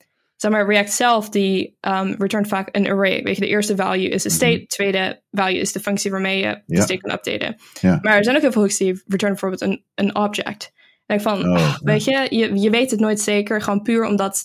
[0.43, 3.22] zeg maar, React zelf, die um, returnt vaak een array.
[3.22, 4.66] Weet je, de eerste value is de state, Mhm.
[4.66, 6.82] tweede value is de functie waarmee je de Ja.
[6.82, 7.57] state kan updaten.
[7.80, 7.99] Ja.
[8.03, 10.72] Maar er zijn ook heel veel hooks die return bijvoorbeeld een, een object.
[11.07, 14.45] En ik van, Oh, weet je, je, je weet het nooit zeker, gewoon puur omdat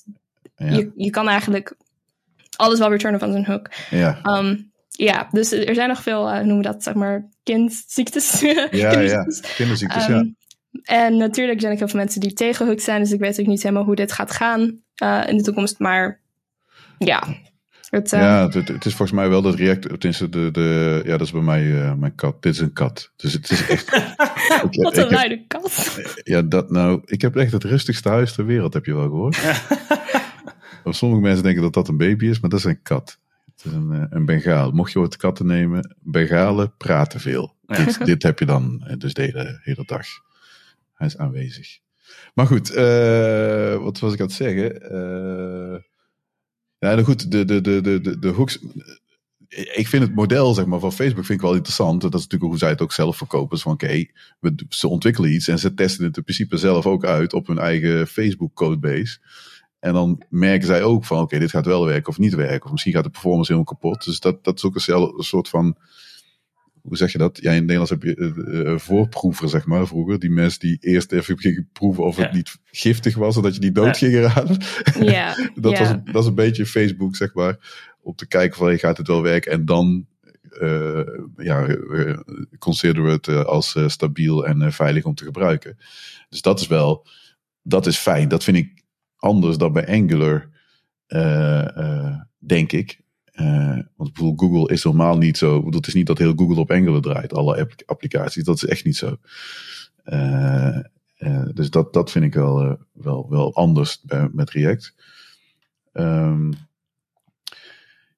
[0.56, 1.76] je, je kan eigenlijk
[2.56, 3.70] alles wel returnen van zo'n hook.
[3.90, 8.40] Ja, Um, ja, dus er zijn nog veel, hoe noemen we dat, zeg maar, kindziektes.
[8.42, 8.90] ja, ja.
[8.90, 9.42] Kinderziektes.
[9.56, 10.26] Kinderziektes, Um, ja.
[10.84, 13.46] En natuurlijk zijn er heel veel mensen die tegen hook zijn, dus ik weet ook
[13.46, 15.80] niet helemaal hoe dit gaat gaan eh, in de toekomst.
[15.80, 16.20] Maar
[16.98, 17.24] ja,
[17.90, 21.12] het, eh, Ja, het, het- is volgens mij wel dat React, tenminste de, de, ja,
[21.12, 22.42] dat is bij mij eh, mijn kat.
[22.42, 23.12] Dit is een kat.
[23.16, 23.96] Dus het is echt,
[24.72, 26.00] ik, wat een luide kat.
[26.24, 29.40] ja, dat nou, ik heb echt het rustigste huis ter wereld, heb je wel gehoord.
[30.84, 33.20] Of Sommige mensen denken dat dat een baby is, maar dat is een kat.
[33.56, 34.72] Het is een, een Bengaal.
[34.72, 37.56] Mocht je ooit katten nemen, Bengalen praten veel.
[37.68, 37.76] Ja.
[37.84, 40.06] Dit, dit heb je dan dus de hele, hele dag.
[40.98, 41.80] Hij is aanwezig.
[42.34, 44.82] Maar goed, eh, wat was ik aan het zeggen?
[44.82, 45.82] Eh,
[46.78, 48.60] ja, nou goed, de, de, de, de, de, de hooks.
[49.74, 52.02] Ik vind het model zeg maar, van Facebook vind ik wel interessant.
[52.02, 53.50] Dat is natuurlijk hoe zij het ook zelf verkopen.
[53.50, 54.06] Dus van oké,
[54.70, 58.08] ze ontwikkelen iets en ze testen het in principe zelf ook uit op hun eigen
[58.08, 59.20] Facebook codebase.
[59.80, 62.66] En dan merken zij ook van oké, dit gaat wel werken of niet werken.
[62.66, 64.06] Of misschien gaat de performance helemaal kapot.
[64.06, 65.78] Dus dat, dat is ook een soort van
[66.88, 67.38] hoe zeg je dat?
[67.42, 70.20] Ja, in het Nederlands heb je eh, eh, voorproever, zeg maar, vroeger.
[70.20, 73.72] Die mensen die eerst even gingen proeven of het niet giftig was, zodat je die
[73.72, 74.58] dood ging raden.
[75.00, 75.80] Ja, dat, ja.
[75.80, 77.58] was, dat is een beetje Facebook, zeg maar.
[78.02, 79.52] Om te kijken van, hey, gaat het wel werken?
[79.52, 80.06] En dan
[80.60, 81.02] eh
[81.38, 81.78] ja,
[82.60, 85.78] consideren we het als stabiel en veilig om te gebruiken.
[86.30, 87.08] Dus dat is wel,
[87.62, 88.28] dat is fijn.
[88.28, 88.84] Dat vind ik
[89.18, 90.50] anders dan bij Angular,
[91.08, 93.00] eh, eh, denk ik.
[93.38, 95.56] Eh, want bijvoorbeeld Google is normaal niet zo.
[95.58, 98.44] bedoel, Het is niet dat heel Google op Angular draait, alle app- applicaties.
[98.44, 99.18] Dat is echt niet zo.
[100.04, 100.78] Eh,
[101.18, 104.96] eh, dus dat, dat vind ik wel, wel, wel anders met React.
[105.94, 106.52] Ehm,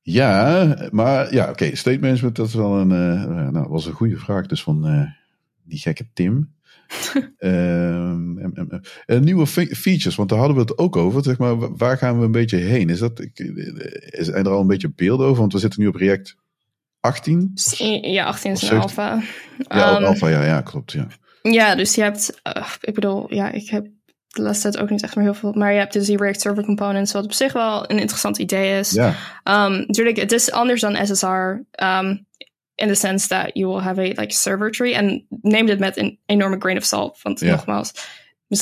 [0.02, 1.76] ja, maar ja, oké.
[1.76, 2.88] State management, dat is wel een,
[3.52, 4.46] nou, was een goede vraag.
[4.46, 5.08] Dus van
[5.64, 6.54] die gekke Tim.
[7.38, 8.38] Ehm.
[9.06, 11.24] Eh, nieuwe fe- features, want daar hadden we het ook over.
[11.24, 12.90] Zeg maar, wa- waar gaan we een beetje heen?
[12.90, 13.20] Is dat,
[14.10, 15.40] is er al een beetje beelden over?
[15.40, 16.36] Want we zitten nu op React
[17.00, 17.52] 18.
[18.02, 18.80] Ja, 18 is een 17.
[18.82, 19.22] alpha.
[19.70, 20.92] Ja, Um, Alpha, ja, ja, klopt.
[20.92, 21.08] Ja.
[21.42, 23.88] Ja, dus je hebt, eh, ik bedoel, ja, ik heb
[24.28, 26.42] de laatste tijd ook niet echt meer heel veel, maar je hebt dus die React
[26.42, 28.92] Server Components, wat op zich wel een interessant idee is.
[28.92, 29.08] ja,
[29.44, 31.26] Um, natuurlijk, het is anders dan SSR,
[31.84, 32.28] um,
[32.80, 35.98] in the sense that you will have a like server tree, en neem dit met
[35.98, 37.94] een enorme grain of salt, want nogmaals,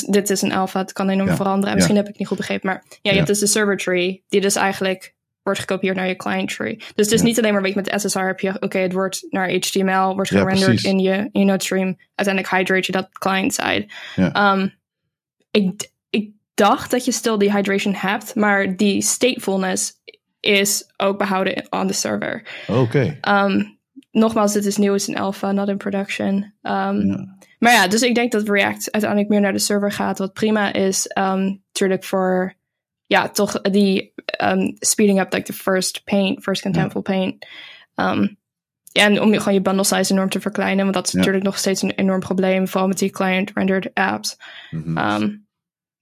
[0.10, 1.36] dit is een alpha, het kan enorm Ja.
[1.36, 1.76] veranderen, en Ja.
[1.76, 3.16] misschien heb ik het niet goed begrepen, maar ja, je Ja.
[3.16, 6.76] hebt dus de server tree, die dus eigenlijk wordt gekopieerd naar je client tree.
[6.76, 9.26] Dus het is niet alleen maar, weet je, met SSR heb je, oké, het wordt
[9.30, 13.54] naar HTML, wordt gerenderd in je, in je node stream, uiteindelijk hydrate je dat client
[13.54, 13.86] side.
[14.34, 14.74] Um,
[15.52, 19.94] ik, ik dacht dat je still die hydration hebt, maar die statefulness
[20.40, 22.44] is ook behouden on the server.
[22.68, 23.18] oké.
[23.30, 23.77] Um,
[24.12, 26.34] nogmaals, dit is nieuw, het is een alpha, not in production.
[26.62, 27.36] Um, Ja.
[27.60, 30.74] Maar ja, dus ik denk dat React uiteindelijk meer naar de server gaat, wat prima
[30.74, 31.12] is.
[31.18, 32.54] Um, natuurlijk voor,
[33.06, 34.14] ja, toch die
[34.44, 37.46] um, speeding up like the first paint, first contentful paint.
[37.96, 38.38] Um,
[38.92, 41.18] en om je- gewoon je bundle size enorm te verkleinen, want dat is Ja.
[41.18, 44.38] natuurlijk nog steeds een enorm probleem, vooral met die client-rendered apps.
[44.72, 44.98] Mhm.
[44.98, 45.48] Um,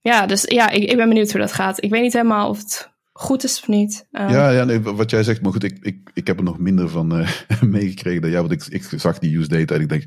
[0.00, 1.82] ja, dus ja, ik, ik ben benieuwd hoe dat gaat.
[1.84, 4.06] Ik weet niet helemaal of het goed is of niet.
[4.12, 6.58] Um, Ja, ja nee, wat jij zegt, maar goed, ik, ik, ik heb er nog
[6.58, 7.30] minder van eh,
[7.62, 10.06] meegekregen dan jij, want ik, ik zag die use data en ik denk,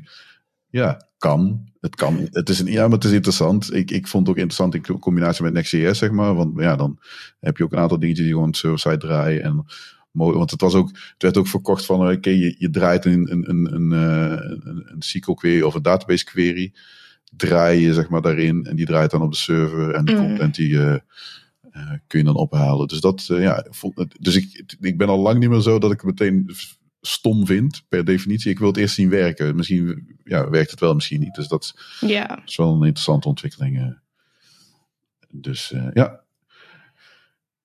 [0.68, 1.68] ja, kan.
[1.80, 2.28] Het kan.
[2.30, 3.74] Het is een, ja, maar het is interessant.
[3.74, 6.98] Ik, ik vond het ook interessant in combinatie met Next.js, zeg maar, want ja, dan
[7.40, 9.64] heb je ook een aantal dingetjes die gewoon server-side draaien en
[10.12, 13.50] Want het, was ook, het werd ook verkocht van, oké, je, je draait een, een,
[13.50, 16.72] een, een, een, een SQL query of een database query.
[17.36, 20.18] Draai je zeg maar daarin en die draait dan op de server en de mm.
[20.18, 20.94] content die uh,
[22.06, 22.88] kun je dan ophalen.
[22.88, 23.66] Dus dat, ja,
[24.18, 26.50] dus ik, ik ben al lang niet meer zo dat ik meteen
[27.00, 28.50] stom vind, per definitie.
[28.50, 29.56] Ik wil het eerst zien werken.
[29.56, 31.34] Misschien ja, werkt het wel, misschien niet.
[31.34, 32.44] Dus dat ja.
[32.44, 33.78] is wel een interessante ontwikkeling.
[33.78, 33.86] Eh.
[35.28, 36.20] Dus ja.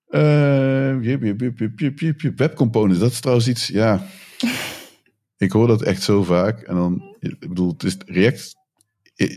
[0.09, 0.97] Uh,
[2.35, 4.05] webcomponents, dat is trouwens iets, ja.
[5.37, 6.61] ik hoor dat echt zo vaak.
[6.61, 8.55] En dan, ik bedoel, het is React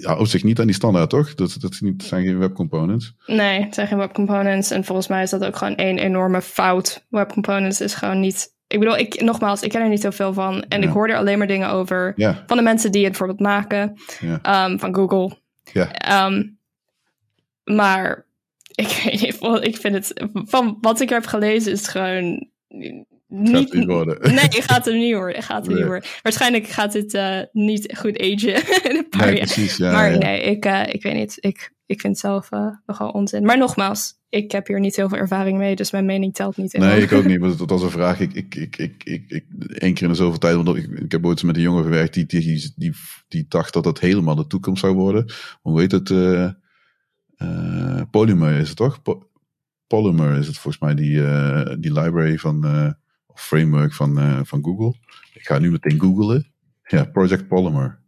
[0.00, 1.34] houdt zich niet aan die standaard, toch?
[1.34, 3.14] Dat, dat, niet, zijn geen webcomponents.
[3.26, 4.70] Nee, het zijn geen webcomponents.
[4.70, 7.06] En volgens mij is dat ook gewoon één enorme fout.
[7.09, 10.62] Webcomponents is gewoon niet ik bedoel, ik, nogmaals, ik ken er niet zoveel van.
[10.62, 12.14] En ik hoor er alleen maar dingen over
[12.46, 13.96] van de mensen die het bijvoorbeeld maken.
[14.22, 15.38] Um, van Google.
[15.72, 16.26] Ja.
[16.26, 16.59] Um,
[17.64, 18.26] maar
[18.74, 22.48] ik weet niet, ik vind het, van wat ik heb gelezen is gewoon
[23.28, 24.18] niet, niet worden.
[24.34, 25.42] Nee, gaat het niet worden.
[25.42, 26.09] Gaat het niet worden.
[26.22, 28.55] Waarschijnlijk gaat het uh, niet goed agen
[28.90, 31.36] in een paar nee, Precies, ja, maar nee, ik, uh, ik weet niet.
[31.40, 33.44] Ik, ik vind het zelf uh, nogal onzin.
[33.44, 36.74] Maar nogmaals, ik heb hier niet heel veel ervaring mee, dus mijn mening telt niet.
[36.74, 37.40] In nee, ik ook niet.
[37.40, 38.20] Maar dat was een vraag.
[38.20, 41.12] Ik, ik, ik, ik, ik, ik één keer in de zoveel tijd, want ik, ik
[41.12, 42.94] heb ooit eens met een jongen gewerkt die, die, die,
[43.28, 45.32] die dacht dat dat helemaal de toekomst zou worden.
[45.60, 46.12] Hoe heet het?
[48.10, 49.02] Polymer is het toch?
[49.02, 49.26] Po
[49.86, 51.20] Polymer is het volgens mij, die,
[51.78, 52.96] die library van,
[53.39, 54.94] framework van, van Google.
[55.35, 56.52] Ik ga nu meteen googlen.
[56.82, 57.98] Ja, Project Polymer.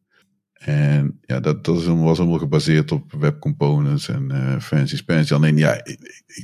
[0.61, 5.35] En ja, dat, dat was allemaal gebaseerd op webcomponents en uh, fancy fancy.
[5.35, 5.83] Alleen ja,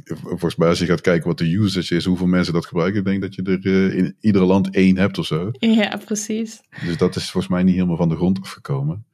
[0.04, 3.04] volgens mij als je gaat kijken wat de usage is, hoeveel mensen dat gebruiken, ik
[3.04, 5.50] denk dat je er uh, in iedere land één hebt of zo.
[5.58, 6.60] Ja, precies.
[6.84, 9.06] Dus dat is volgens mij niet helemaal van de grond afgekomen.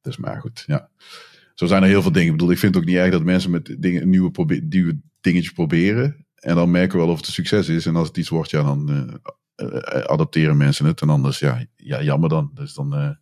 [0.00, 0.88] Dus maar goed, ja.
[1.54, 2.26] Zo zijn er heel veel dingen.
[2.26, 5.52] Ik bedoel, ik vind het ook niet erg dat mensen met dingen, nieuwe, nieuwe dingetjes
[5.52, 6.26] proberen.
[6.42, 7.86] En dan merken we wel of het een succes is.
[7.86, 8.90] En als het iets wordt, ja, dan
[9.56, 11.00] uh, adapteren mensen het.
[11.00, 12.50] En anders, ja, ja jammer dan.
[12.54, 13.16] Dus dan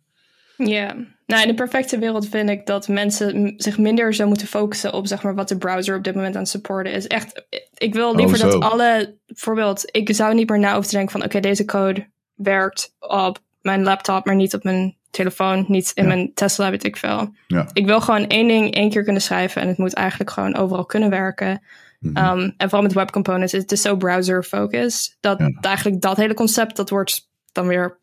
[0.67, 0.95] ja,
[1.25, 5.07] nou in de perfecte wereld vind ik dat mensen zich minder zo moeten focussen op
[5.07, 7.07] zeg maar wat de browser op dit moment aan het supporten is.
[7.07, 10.95] Echt, ik wil liever oh, dat alle, bijvoorbeeld, ik zou niet meer na over te
[10.95, 15.91] denken van oké, deze code werkt op mijn laptop, maar niet op mijn telefoon, niet
[15.93, 17.33] in mijn Tesla, weet ik veel.
[17.47, 17.69] Ja.
[17.73, 20.85] Ik wil gewoon één ding één keer kunnen schrijven en het moet eigenlijk gewoon overal
[20.85, 21.61] kunnen werken.
[22.01, 22.17] Mhm.
[22.17, 26.33] um, en vooral met web components, het is zo browser focused, dat eigenlijk dat hele
[26.33, 27.99] concept, dat wordt dan weer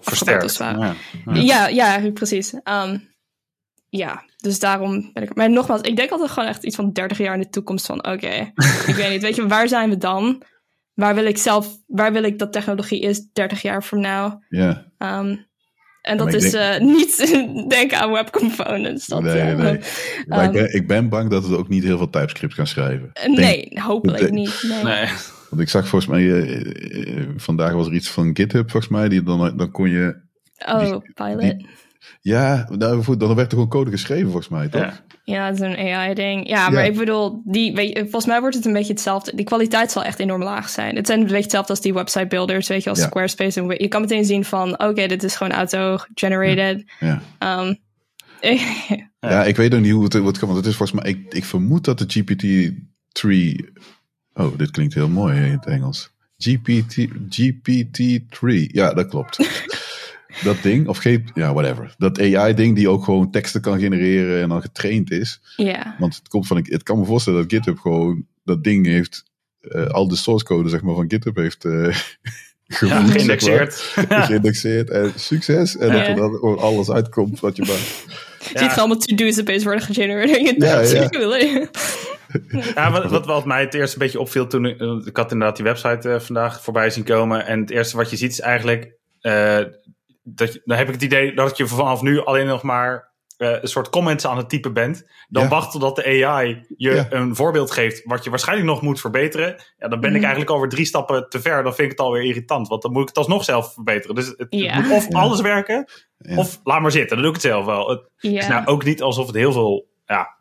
[0.00, 0.56] versterkt.
[0.56, 0.94] Ja,
[1.32, 1.66] ja.
[1.66, 2.52] ja, precies.
[2.52, 3.14] Um,
[3.88, 5.34] ja, dus daarom ben ik.
[5.34, 8.06] Maar nogmaals, ik denk altijd gewoon echt iets van 30 jaar in de toekomst van
[8.06, 8.52] oké,
[8.86, 10.42] ik weet niet, weet je, waar zijn we dan?
[10.94, 14.34] Waar wil ik zelf, waar wil ik dat technologie is 30 jaar van nou?
[14.48, 14.86] Ja.
[14.98, 15.46] Um,
[16.10, 16.82] en dat is denk...
[16.82, 17.16] uh, niet
[17.68, 19.06] denken aan web components.
[19.06, 19.72] Dat, nee, nee.
[19.72, 19.80] Um,
[20.26, 23.10] maar ik, ben, ik ben bang dat het ook niet heel veel TypeScript kan schrijven.
[23.26, 24.64] Nee, denk, hopelijk niet.
[24.68, 24.82] Nee.
[24.84, 25.08] nee.
[25.50, 29.22] Want ik zag volgens mij, uh, vandaag was er iets van GitHub volgens mij, die
[29.22, 30.16] dan, dan kon je...
[30.66, 31.64] Oh, Pilot.
[32.20, 34.80] Ja, nou, dan werd er gewoon code geschreven volgens mij, toch?
[34.80, 35.04] Ja.
[35.26, 36.48] Ja, dat is een AI-ding.
[36.48, 39.32] Ja, maar ik bedoel, die, weet je, volgens mij wordt het een beetje hetzelfde.
[39.34, 40.96] Die kwaliteit zal echt enorm laag zijn.
[40.96, 43.60] Het zijn een beetje hetzelfde als die website builders, weet je, als Squarespace.
[43.60, 46.84] En je kan meteen zien van, oké, dit is gewoon auto-generated.
[47.00, 47.22] Ja.
[47.60, 47.78] Um,
[49.20, 49.44] ja.
[49.44, 51.84] ik weet ook niet hoe het, wordt want het is volgens mij, ik, ik vermoed
[51.84, 53.64] dat de GPT-3,
[54.32, 56.10] oh, dit klinkt heel mooi in het Engels.
[56.38, 59.38] GPT, GPT-3, ja, dat klopt.
[60.44, 61.94] dat ding, of geen, ja, whatever.
[61.98, 65.40] Dat AI-ding die ook gewoon teksten kan genereren en dan getraind is.
[65.56, 65.96] Ja.
[65.98, 69.24] Want het komt van, het kan me voorstellen dat GitHub gewoon dat ding heeft,
[69.62, 71.94] uh, al de source code zeg maar van GitHub heeft uh,
[72.88, 73.74] ja, geïndexeerd.
[74.08, 75.76] geïndexeerd en succes.
[75.76, 78.04] En dat er dan gewoon alles uitkomt wat je maakt.
[78.52, 80.62] Je ziet allemaal to-do's opeens worden gegenereerd.
[80.62, 81.68] Ja, ja.
[82.74, 85.56] ja, wat, wat, wat, mij het eerst een beetje opviel toen ik, ik had inderdaad
[85.56, 87.46] die website uh, vandaag voorbij zien komen.
[87.46, 88.92] En het eerste wat je ziet is eigenlijk
[89.22, 89.58] uh,
[90.28, 93.68] dat, dan heb ik het idee dat je vanaf nu alleen nog maar uh, een
[93.68, 95.06] soort comments aan het typen bent.
[95.28, 95.48] Dan ja.
[95.48, 97.06] wacht totdat de AI je ja.
[97.10, 99.56] een voorbeeld geeft wat je waarschijnlijk nog moet verbeteren.
[99.78, 101.62] Ja, dan ben ik eigenlijk alweer drie stappen te ver.
[101.62, 104.14] Dan vind ik het alweer irritant, want dan moet ik het alsnog zelf verbeteren.
[104.14, 104.80] Dus het, ja.
[104.80, 105.88] moet of alles werken,
[106.36, 107.16] of laat maar zitten.
[107.16, 107.88] Dan doe ik het zelf wel.
[107.88, 110.35] Het is nou ook niet alsof het heel veel ja,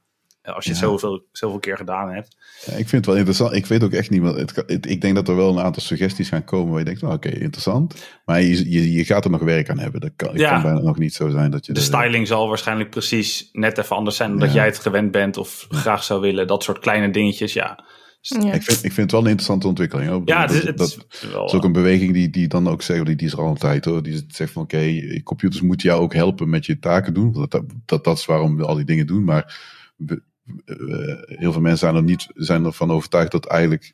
[0.45, 2.35] als je het zoveel, zoveel keer gedaan hebt.
[2.65, 3.53] Ja, ik vind het wel interessant.
[3.53, 4.35] Ik weet ook echt niet wat.
[4.35, 7.01] Het, het, ik denk dat er wel een aantal suggesties gaan komen waar je denkt:
[7.01, 8.07] nou, oké, interessant.
[8.26, 10.01] Maar je, je, je, gaat er nog werk aan hebben.
[10.01, 10.49] Dat kan, ja.
[10.49, 11.73] kan bijna nog niet zo zijn dat je.
[11.73, 14.53] De styling zal waarschijnlijk precies net even anders zijn dan ja.
[14.53, 16.47] jij het gewend bent of graag zou willen.
[16.47, 17.84] Dat soort kleine dingetjes, ja.
[18.27, 18.53] Ja.
[18.53, 20.09] Ik, vind, ik vind het wel een interessante ontwikkeling.
[20.09, 20.22] Hoor.
[20.26, 22.81] Ja, het is, dat, dat, is, wel, is ook een beweging die, die dan ook
[22.81, 24.03] zegt, die, die is er al een tijd hoor.
[24.03, 27.31] Die zegt van oké, okay, computers moeten jou ook helpen met je taken doen.
[27.31, 29.23] Dat, dat, dat, dat is waarom we al die dingen doen.
[29.23, 29.59] Maar
[31.26, 33.93] heel veel mensen zijn er niet zijn ervan overtuigd dat eigenlijk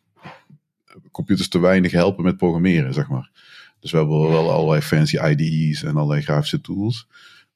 [1.11, 3.29] computers te weinig helpen met programmeren, zeg maar.
[3.79, 7.07] Dus we hebben wel allerlei fancy IDE's en allerlei grafische tools.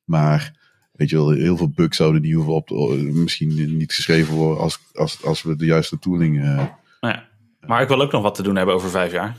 [0.03, 0.53] Maar
[0.91, 2.69] weet je wel, heel veel bugs zouden die hoeven op,
[2.99, 6.37] misschien niet geschreven worden als, als, als we de juiste tooling.
[6.37, 6.65] Uh,
[6.99, 7.27] ja.
[7.59, 9.35] Maar ik wil ook nog wat te doen hebben over vijf jaar.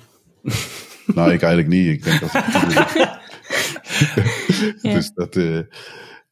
[1.06, 1.86] Nou, ik eigenlijk niet.
[1.86, 2.32] Ik denk dat.
[4.94, 5.36] dus dat.
[5.36, 5.58] Uh,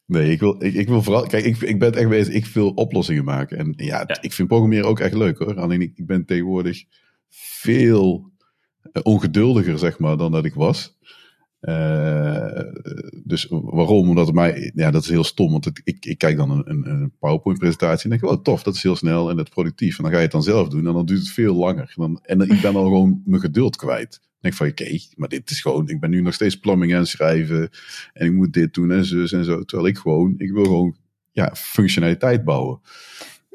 [0.05, 1.27] nee, ik wil, ik, ik, wil vooral.
[1.27, 2.33] Kijk, ik, ik ben echt bezig.
[2.33, 3.57] Ik wil oplossingen maken.
[3.57, 5.55] En ja, ja, ik vind programmeren ook echt leuk hoor.
[5.55, 6.83] Alleen ik, ik ben tegenwoordig
[7.29, 8.31] veel
[9.03, 10.97] ongeduldiger, zeg maar, dan dat ik was.
[11.69, 12.59] Uh,
[13.23, 14.09] dus waarom?
[14.09, 15.51] Omdat het mij, ja, dat is heel stom.
[15.51, 18.75] Want het, ik, ik kijk dan een, een, een PowerPoint-presentatie en denk oh tof, dat
[18.75, 19.97] is heel snel en dat productief.
[19.97, 21.93] En dan ga je het dan zelf doen en dan duurt het veel langer.
[21.95, 24.09] Dan, en ik ben al gewoon mijn geduld kwijt.
[24.11, 26.93] Dan denk ik van, oké, maar dit is gewoon, ik ben nu nog steeds plumbing
[26.93, 27.69] aan het schrijven
[28.13, 29.63] en ik moet dit doen en zus en zo.
[29.63, 30.95] Terwijl ik gewoon, ik wil gewoon,
[31.31, 32.79] ja, functionaliteit bouwen.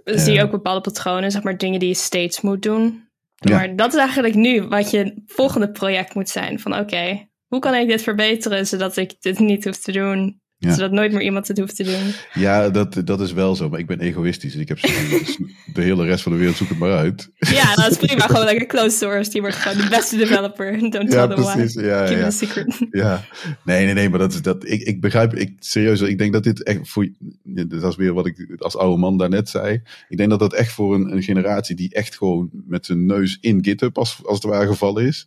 [0.04, 3.08] Zie je uh, ook bepaalde patronen, zeg maar dingen die je steeds moet doen?
[3.48, 6.60] Maar dat is eigenlijk nu wat je volgende project moet zijn.
[6.60, 10.40] Van oké, hoe kan ik dit verbeteren zodat ik dit niet hoef te doen?
[10.58, 12.14] Zodat nooit meer iemand het hoeft te doen.
[12.42, 13.68] Ja, dat, dat is wel zo.
[13.68, 14.54] Maar ik ben egoïstisch.
[14.54, 14.80] En ik heb
[15.74, 17.30] de hele rest van de wereld zoek het maar uit.
[17.38, 18.26] Ja, dat is prima.
[18.26, 19.30] gewoon lekker closed source.
[19.30, 20.78] Die wordt gewoon de beste developer.
[20.78, 21.74] Don't tell them precies.
[21.74, 21.84] why.
[21.84, 22.30] Ja, Keep ja.
[22.30, 22.78] secret.
[22.90, 23.24] Ja.
[23.64, 24.08] Nee, nee, nee.
[24.08, 24.64] Maar dat is dat.
[24.68, 25.34] Ik, ik begrijp.
[25.34, 26.00] Ik, serieus.
[26.00, 27.08] Ik denk dat dit echt voor.
[27.42, 29.82] Dat is weer wat ik als oude man daarnet zei.
[30.08, 33.38] Ik denk dat dat echt voor een, een generatie die echt gewoon met zijn neus
[33.40, 35.26] in GitHub als, als het ware gevallen is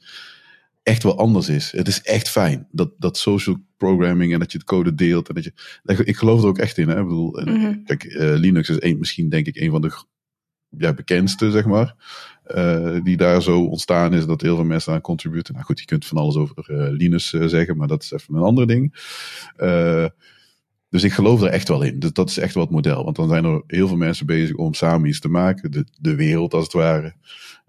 [0.83, 1.71] echt wel anders is.
[1.71, 2.67] Het is echt fijn.
[2.71, 5.27] Dat, dat social programming en dat je het code deelt.
[5.27, 6.87] En dat je, ik geloof er ook echt in.
[6.87, 6.99] Hè?
[6.99, 10.03] Ik bedoel, mm kijk, uh, Linux is een, misschien denk ik een van de
[10.69, 11.95] ja, bekendste, zeg maar.
[12.55, 15.53] Uh, die daar zo ontstaan is dat heel veel mensen aan contributen.
[15.53, 18.41] Nou goed, je kunt van alles over uh, Linux zeggen, maar dat is even een
[18.41, 18.93] ander ding.
[20.89, 21.99] dus ik geloof er echt wel in.
[21.99, 23.03] Dus dat is echt wel het model.
[23.03, 25.71] Want dan zijn er heel veel mensen bezig om samen iets te maken.
[25.71, 27.15] De, de wereld als het ware.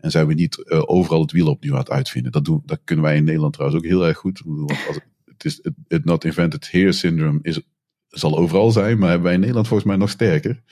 [0.05, 2.33] En zijn we niet uh, overal het wiel opnieuw aan het uitvinden.
[2.33, 4.43] Dat, doen, dat kunnen wij in Nederland trouwens ook heel erg goed.
[4.45, 7.61] Want als, het, is, het, not invented here syndrome is,
[8.09, 10.63] zal overal zijn, maar hebben wij in Nederland volgens mij nog sterker.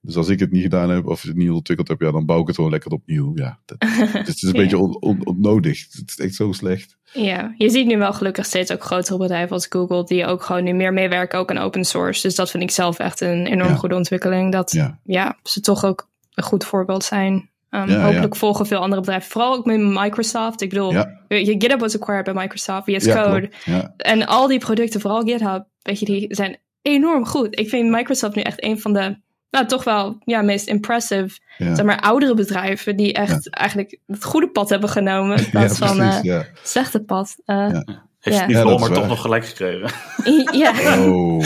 [0.00, 2.40] Dus als ik het niet gedaan heb of het niet ontwikkeld heb, ja, dan bouw
[2.40, 3.32] ik het gewoon lekker opnieuw.
[3.34, 3.76] Ja, dat,
[4.12, 5.86] het is een beetje on, on, onnodig.
[5.90, 6.96] Het is echt zo slecht.
[7.12, 10.64] Ja, je ziet nu wel gelukkig steeds ook grotere bedrijven als Google, die ook gewoon
[10.64, 12.22] nu meer meewerken ook aan open source.
[12.22, 14.52] Dus dat vind ik zelf echt een enorm goede ontwikkeling.
[14.52, 14.98] Dat ja.
[15.04, 17.50] ja, ze toch ook een goed voorbeeld zijn.
[17.70, 19.30] Um, hopelijk volgen veel andere bedrijven.
[19.30, 20.60] Vooral ook met Microsoft.
[20.60, 20.92] Ik bedoel,
[21.28, 23.50] je GitHub was acquired bij Microsoft, VS Code.
[23.96, 27.58] En al die producten, vooral GitHub, weet je, die zijn enorm goed.
[27.58, 29.18] Ik vind Microsoft nu echt een van de,
[29.50, 34.50] nou toch wel, ja, meest impressive, zeg maar, oudere bedrijven die echt eigenlijk het goede
[34.50, 35.38] pad hebben genomen.
[35.38, 37.36] In plaats van uh, slechte pad.
[37.46, 37.80] Uh,
[38.20, 39.90] heeft die maar toch nog gelijk gekregen?
[40.62, 40.70] ja.
[41.06, 41.44] Oh,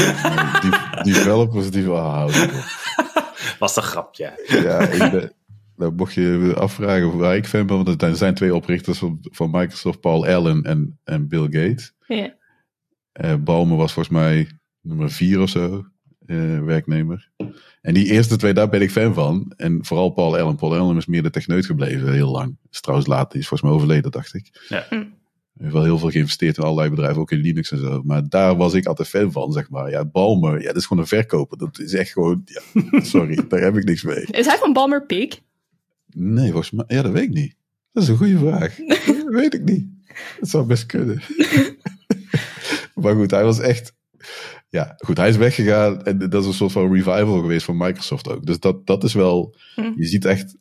[1.02, 2.50] die developers die wel houden.
[3.58, 4.44] Was een grapje.
[4.46, 5.32] Ja, ik ben,
[5.76, 9.50] nou, mocht je afvragen waar ik fan ben, want er zijn twee oprichters van, van
[9.50, 11.92] Microsoft, Paul Allen en, en Bill Gates.
[12.06, 12.34] Ja.
[13.20, 14.48] Uh, Balmer was volgens mij
[14.80, 15.84] nummer vier of zo,
[16.26, 17.30] uh, werknemer.
[17.80, 19.52] En die eerste twee, daar ben ik fan van.
[19.56, 20.56] En vooral Paul Allen.
[20.56, 22.56] Paul Allen is meer de techneut gebleven, heel lang.
[22.70, 24.66] Is trouwens laat, die is volgens mij overleden, dacht ik.
[24.68, 24.86] Ja.
[24.88, 25.04] Hm.
[25.52, 28.02] Hij heeft wel heel veel geïnvesteerd in allerlei bedrijven, ook in Linux en zo.
[28.04, 29.90] Maar daar was ik altijd fan van, zeg maar.
[29.90, 31.58] Ja, Balmer, ja, dat is gewoon een verkoper.
[31.58, 34.24] Dat is echt gewoon, ja, sorry, daar heb ik niks mee.
[34.24, 35.40] Is hij van Balmer Peak?
[36.14, 36.84] Nee, volgens mij.
[36.88, 37.54] Ja, dat weet ik niet.
[37.92, 38.76] Dat is een goede vraag.
[39.06, 39.86] dat weet ik niet.
[40.40, 41.22] Dat zou best kunnen.
[43.02, 43.94] maar goed, hij was echt.
[44.68, 46.04] Ja, goed, hij is weggegaan.
[46.04, 48.46] En dat is een soort van revival geweest van Microsoft ook.
[48.46, 49.56] Dus dat, dat is wel.
[49.74, 49.92] Hm.
[49.96, 50.56] Je ziet echt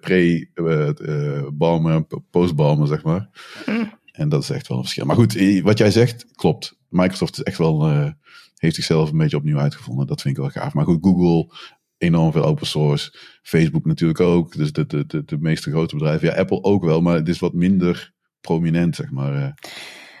[0.00, 3.28] pre-Balmer, uh, uh, post-Balmer, zeg maar.
[3.64, 3.84] Hm.
[4.12, 5.06] En dat is echt wel een verschil.
[5.06, 6.78] Maar goed, wat jij zegt, klopt.
[6.88, 7.90] Microsoft is echt wel.
[7.90, 8.10] Uh,
[8.56, 10.06] heeft zichzelf een beetje opnieuw uitgevonden.
[10.06, 10.74] Dat vind ik wel gaaf.
[10.74, 11.54] Maar goed, Google
[12.00, 13.14] enorm veel open source.
[13.42, 14.56] Facebook natuurlijk ook.
[14.56, 16.28] Dus de, de, de, de meeste grote bedrijven.
[16.28, 19.34] Ja, Apple ook wel, maar het is wat minder prominent, zeg maar.
[19.34, 19.52] Eh.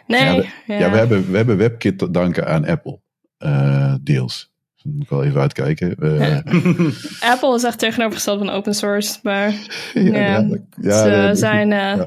[0.06, 0.50] Nee.
[0.66, 0.90] Ja, ja.
[0.90, 3.00] we, hebben, we hebben WebKit te danken aan Apple.
[3.38, 4.52] Uh, deels.
[4.74, 5.96] Dus moet ik wel even uitkijken.
[5.98, 6.38] Uh,
[7.32, 9.54] Apple is echt tegenovergesteld van open source, maar
[9.94, 10.48] ja,
[10.80, 12.06] ze zijn uh,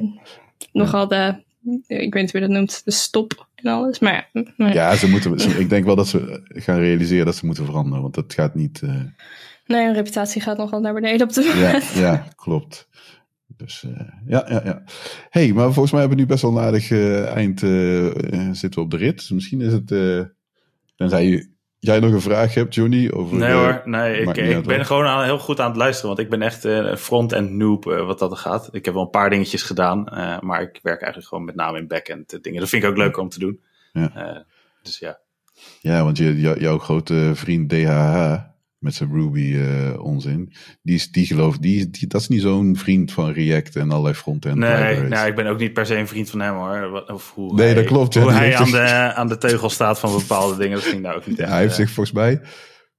[0.72, 1.44] nogal de,
[1.88, 4.00] ik weet niet hoe je dat noemt, de stop en alles.
[4.00, 7.66] Maar ja, ja ze moeten, ik denk wel dat ze gaan realiseren dat ze moeten
[7.66, 8.82] veranderen, want dat gaat niet.
[9.66, 11.84] Nee, hun reputatie gaat nogal naar beneden op de moment.
[11.94, 12.88] Ja, ja klopt.
[13.58, 14.84] Dus uh, ja, ja, ja.
[15.30, 18.12] hey, maar volgens mij hebben we nu best wel een aardig uh, eind uh,
[18.52, 19.18] zitten we op de rit.
[19.18, 19.88] Dus misschien is het,
[20.96, 21.50] tenzij je,
[21.80, 23.10] jij nog een vraag hebt, Johnny?
[23.12, 26.20] Over, nee hoor, nee, ik, ik ben gewoon aan, heel goed aan het luisteren, want
[26.20, 28.70] ik ben echt een front-end noob wat dat gaat.
[28.72, 30.04] Ik heb wel een paar dingetjes gedaan,
[30.42, 32.60] maar ik werk eigenlijk gewoon met name in back-end dingen.
[32.60, 33.62] Dat vind ik ook leuk om te doen.
[33.94, 34.46] Ja.
[34.82, 35.20] dus ja.
[35.82, 38.36] Ja, want je, jouw grote vriend DHH,
[38.84, 40.54] met zijn Ruby uh, onzin.
[40.82, 44.16] Die, is, die gelooft, die, die, dat is niet zo'n vriend van React en allerlei
[44.16, 44.56] frontend.
[44.56, 47.04] Nee, nou, ik ben ook niet per se een vriend van hem hoor.
[47.08, 48.16] Of hoe nee, dat klopt.
[48.16, 51.28] Hoe hij aan de, aan de teugel staat van bepaalde dingen, dat ging nou ook
[51.28, 51.50] niet echt.
[51.50, 52.42] hij heeft zich volgens mij,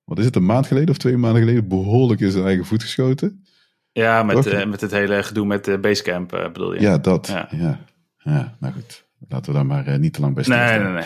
[0.04, 2.82] wat is het, een maand geleden of twee maanden geleden, behoorlijk in zijn eigen voet
[2.82, 3.44] geschoten.
[3.92, 6.80] Ja, met, uh, met het hele gedoe met Basecamp bedoel je?
[6.80, 7.26] Ja, dat.
[7.26, 7.80] Ja, ja.
[8.18, 9.04] ja nou goed.
[9.28, 10.66] Laten we daar maar niet te lang bij staan.
[10.66, 11.04] Nee, nee, nee.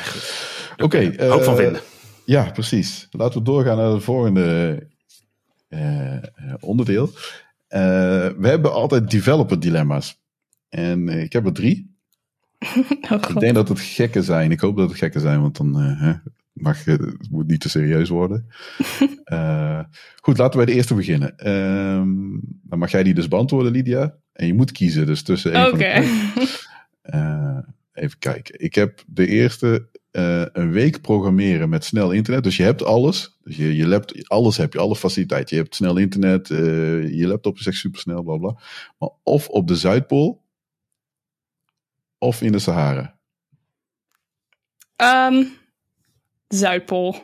[0.73, 0.85] Oké.
[0.85, 1.81] Okay, hoop van vinden.
[2.29, 3.07] Ja, precies.
[3.11, 4.79] Laten we doorgaan naar het volgende
[5.69, 6.17] uh,
[6.61, 7.07] onderdeel.
[7.07, 7.11] Uh,
[8.39, 10.21] we hebben altijd developer dilemma's.
[10.69, 11.97] En ik heb er drie.
[13.11, 14.51] Oh, ik denk dat het gekke zijn.
[14.51, 16.13] Ik hoop dat het gekke zijn, want dan hè,
[16.53, 18.47] mag, het moet niet te serieus worden.
[20.23, 21.37] goed, laten we bij de eerste beginnen.
[21.37, 24.15] Ehm, dan mag jij die dus beantwoorden, Lydia.
[24.33, 25.75] En je moet kiezen dus tussen Oké.
[25.75, 26.07] Okay.
[27.93, 28.61] even kijken.
[28.61, 29.89] Ik heb de eerste
[30.19, 32.45] uh, een week programmeren met snel internet.
[32.45, 33.39] Dus je hebt alles.
[33.43, 35.57] Dus je, je laptop, alles heb je, alle faciliteiten.
[35.57, 38.57] Je hebt snel internet, uh, je laptop is echt supersnel, bla bla.
[38.99, 40.43] Maar of op de Zuidpool,
[42.19, 43.17] of in de Sahara.
[44.97, 45.57] Um,
[46.49, 47.17] Zuidpool.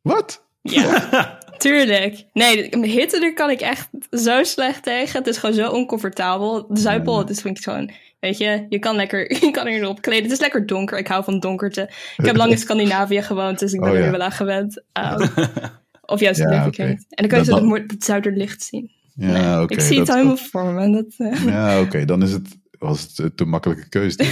[0.00, 0.46] Wat?
[0.62, 2.24] Ja, tuurlijk.
[2.32, 5.18] Nee, hitte daar kan ik echt zo slecht tegen.
[5.18, 6.66] Het is gewoon zo oncomfortabel.
[6.68, 7.90] De Zuidpool, het is vind ik gewoon
[8.24, 10.22] Weet je, je kan lekker, je kan erop kleden.
[10.22, 10.98] Het is lekker donker.
[10.98, 11.90] Ik hou van donkerte.
[12.16, 14.82] Ik heb lang in Scandinavië gewoond, dus ik ben oh, er wel aan gewend.
[14.92, 15.28] Um,
[16.14, 16.86] of juist in ja, okay.
[16.86, 18.90] En dan kan je zo het, het zuiderlicht zien.
[19.14, 20.92] Ja, nee, okay, ik zie het helemaal voor me.
[20.92, 21.44] Dat, uh...
[21.54, 22.04] Ja, oké.
[22.04, 24.24] Dan is het, was het te makkelijke keuze.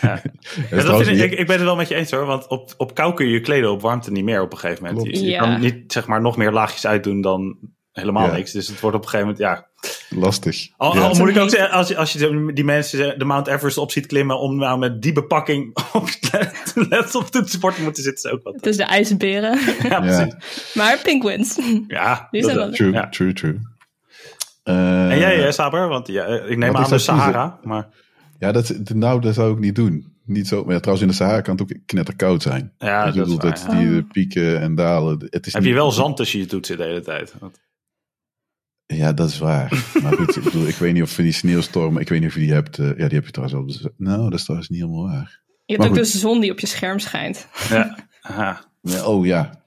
[0.00, 0.22] ja.
[0.70, 2.26] ja dat vind ik, ik, ik, ben het wel met je eens hoor.
[2.26, 4.84] Want op, op kou kun je je kleden, op warmte niet meer op een gegeven
[4.84, 5.06] moment.
[5.06, 7.58] Je, je kan niet zeg maar nog meer laagjes uitdoen dan
[7.92, 8.52] helemaal niks.
[8.52, 9.70] Dus het wordt op een gegeven moment, ja.
[10.08, 10.68] Lastig.
[10.76, 13.78] Al, al moet ik ook zeggen, als je, als je die mensen de Mount Everest
[13.78, 16.08] op ziet klimmen om nou met die bepakking op
[16.74, 18.54] laptop te sporten moeten zitten, is ook wat.
[18.54, 19.58] Het is de ijsberen.
[19.88, 20.34] ja, precies.
[20.74, 21.58] Maar penguins.
[21.88, 23.08] Ja, die zijn wel true, ja.
[23.08, 23.58] true, true.
[24.64, 25.88] Uh, en jij, uh, Saber?
[25.88, 27.88] Want ja, ik neem aan de Sahara, maar...
[28.38, 30.12] Ja, dat, nou, dat zou ik niet doen.
[30.24, 32.72] Niet zo, maar trouwens in de Sahara kan het ook knetterkoud zijn.
[32.78, 35.26] Ja, dat is waar, dat, Die pieken en dalen.
[35.30, 37.34] Het is Heb je wel zand tussen je toetsen de hele tijd?
[38.96, 39.84] Ja, dat is waar.
[40.02, 42.34] Maar goed, ik, bedoel, ik weet niet of je die sneeuwstormen, ik weet niet of
[42.34, 42.78] je die hebt.
[42.78, 43.92] Uh, ja, die heb je trouwens wel.
[43.96, 45.40] Nou, dat is trouwens niet helemaal waar.
[45.64, 47.46] Je hebt ook de zon die op je scherm schijnt.
[47.68, 47.98] Ja.
[48.20, 48.64] Aha.
[48.80, 49.62] ja oh ja.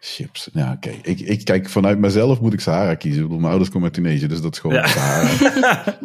[0.00, 0.48] Chips.
[0.52, 0.90] Ja, oké.
[1.02, 3.18] Ik, ik kijk vanuit mezelf moet ik Sahara kiezen.
[3.18, 4.86] Ik bedoel, mijn ouders komen uit Tunesië, dus dat is gewoon ja.
[4.86, 5.84] Sahara.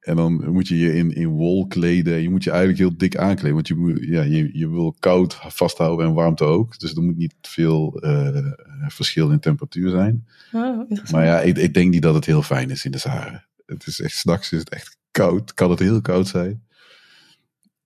[0.00, 2.22] En dan moet je je in, in wol kleden.
[2.22, 3.54] Je moet je eigenlijk heel dik aankleden.
[3.54, 6.78] Want je, ja, je, je wil koud vasthouden en warmte ook.
[6.78, 8.52] Dus er moet niet veel uh,
[8.88, 10.26] verschil in temperatuur zijn.
[10.52, 13.44] Oh, maar ja, ik, ik, denk niet dat het heel fijn is in de Sahara.
[13.66, 15.54] Het is echt, s'nachts is het echt koud.
[15.54, 16.62] Kan het heel koud zijn.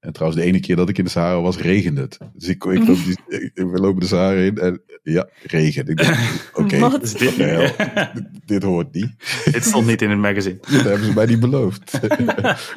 [0.04, 2.18] En trouwens, de ene keer dat ik in de Sahara was, regende het.
[2.34, 3.16] Dus ik, ik, loop die,
[3.72, 5.86] we lopen de Sahara in en ja, regen.
[5.86, 6.00] Ik
[6.54, 9.14] oké, okay, dit, dit, hoort niet.
[9.52, 10.58] Dit stond niet in het magazine.
[10.60, 12.00] Dat hebben ze mij niet beloofd.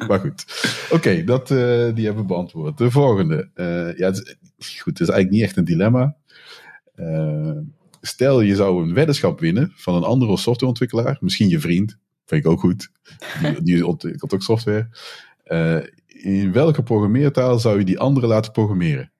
[0.08, 0.44] maar goed.
[0.90, 1.58] Oké, dat uh,
[1.94, 2.78] die hebben we beantwoord.
[2.78, 3.50] De volgende.
[3.54, 6.16] Uh, ja, het is, goed, het is eigenlijk niet echt een dilemma.
[6.96, 7.56] Uh,
[8.00, 11.16] stel, je zou een weddenschap winnen van een andere softwareontwikkelaar.
[11.20, 11.98] Misschien je vriend.
[12.24, 12.90] Vind ik ook goed.
[13.42, 14.88] Die, die ontwikkelt ook software
[16.22, 19.12] in welke programmeertaal zou je die andere laten programmeren?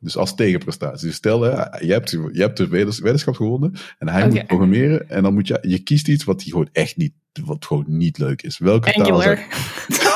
[0.00, 1.06] Dus als tegenprestatie.
[1.06, 5.08] Dus stel, hè, je, hebt, je hebt de weddenschap gewonnen en hij moet programmeren.
[5.08, 7.12] En dan moet je, je kiest iets wat hij gewoon echt niet,
[7.44, 8.58] wat gewoon niet leuk is.
[8.58, 9.36] Welke Angular.
[9.36, 10.14] taal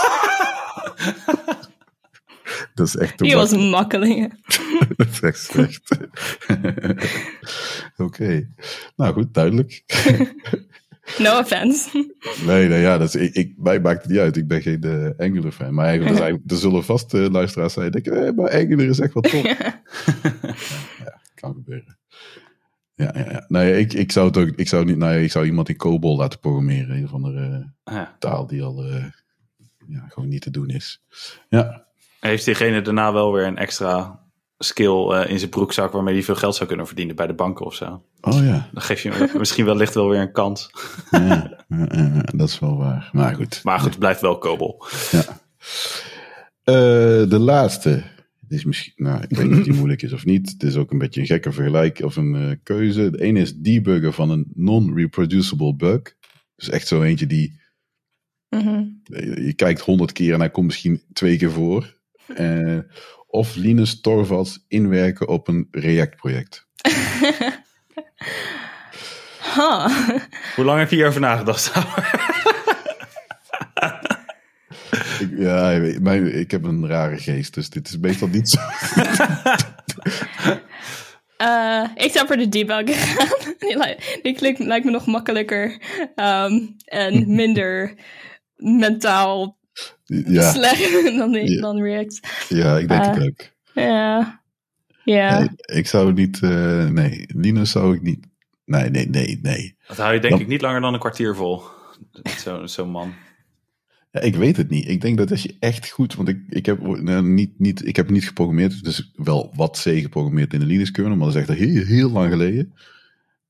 [2.75, 4.33] Dat is echt Die was makkelijk.
[4.97, 5.99] dat is echt slecht.
[8.07, 8.49] Oké.
[8.97, 9.83] Nou goed, duidelijk.
[11.19, 12.13] No offense.
[12.47, 14.37] Nee, nee ja, dat is, ik, ik, mij maakt het niet uit.
[14.37, 15.75] Ik ben geen uh, Angular fan.
[15.75, 18.87] Maar eigenlijk, er, zijn, er zullen vast uh, luisteraars zijn die denken, eh, maar Angular
[18.87, 19.45] is echt wel top.
[19.45, 19.57] ja,
[21.05, 21.99] ja, kan gebeuren.
[22.95, 23.45] Ja, ja, ja.
[23.49, 26.17] Nee, ik, ik zou het ook, ik zou niet, nee, ik zou iemand in COBOL
[26.17, 26.97] laten programmeren.
[26.97, 28.85] Een of andere uh, taal die al
[29.87, 31.03] ja, gewoon niet te doen is.
[31.49, 31.87] Ja.
[32.21, 34.21] Heeft diegene daarna wel weer een extra
[34.65, 37.67] skill uh, in zijn broekzak waarmee hij veel geld zou kunnen verdienen bij de banken
[37.67, 38.05] of zo.
[38.21, 38.69] Oh ja.
[38.73, 40.71] Dan geef je misschien wellicht wel weer een kans.
[41.11, 41.65] Ja,
[42.35, 43.11] dat is wel waar.
[43.13, 43.61] Maar goed.
[43.65, 44.87] Maar goed, het blijft wel kobel.
[45.11, 45.25] Ja.
[46.65, 48.03] Uh, de laatste.
[48.41, 50.51] Dit is misschien, nou, ik weet niet of die moeilijk is of niet.
[50.51, 53.11] Het is ook een beetje een gekke vergelijk of een uh, keuze.
[53.11, 56.03] De ene is debuggen van een non-reproducible bug.
[56.57, 57.61] Dus echt zo eentje die.
[58.49, 59.01] Mm -hmm.
[59.45, 61.99] Je kijkt honderd keer en hij komt misschien twee keer voor.
[62.39, 62.79] Uh,
[63.31, 66.67] of Linus Torvalds inwerken op een React-project?
[69.55, 69.87] huh.
[70.57, 71.73] Hoe lang heb je hierover nagedacht?
[75.21, 78.59] ik, ja, mijn, ik heb een rare geest, dus dit is meestal niet zo.
[81.43, 83.55] Uh, ik zou voor de debug gaan.
[83.59, 85.83] die, die klinkt, lijkt me nog makkelijker
[86.15, 87.95] um, en minder
[88.57, 89.59] mentaal
[90.05, 90.53] ja.
[90.53, 91.61] slecht dan, ja.
[91.61, 92.47] dan React.
[92.49, 93.51] Ja, ik denk uh, het ook.
[93.75, 94.41] Ja.
[95.05, 95.39] Ja.
[95.39, 95.49] Nee,
[95.79, 98.27] ik zou niet, uh, nee, Linus zou ik niet,
[98.65, 99.77] nee, nee, nee, nee.
[99.87, 101.63] Dat hou je denk dan, ik niet langer dan een kwartier vol.
[102.39, 103.15] Zo'n zo man.
[104.13, 104.89] Ja, ik weet het niet.
[104.89, 107.97] Ik denk dat als je echt goed, want ik, ik, heb, nou, niet, niet, ik
[107.97, 111.49] heb niet geprogrammeerd, dus wel wat C geprogrammeerd in de Linux kernel, maar dat is
[111.49, 112.75] echt heel, heel lang geleden.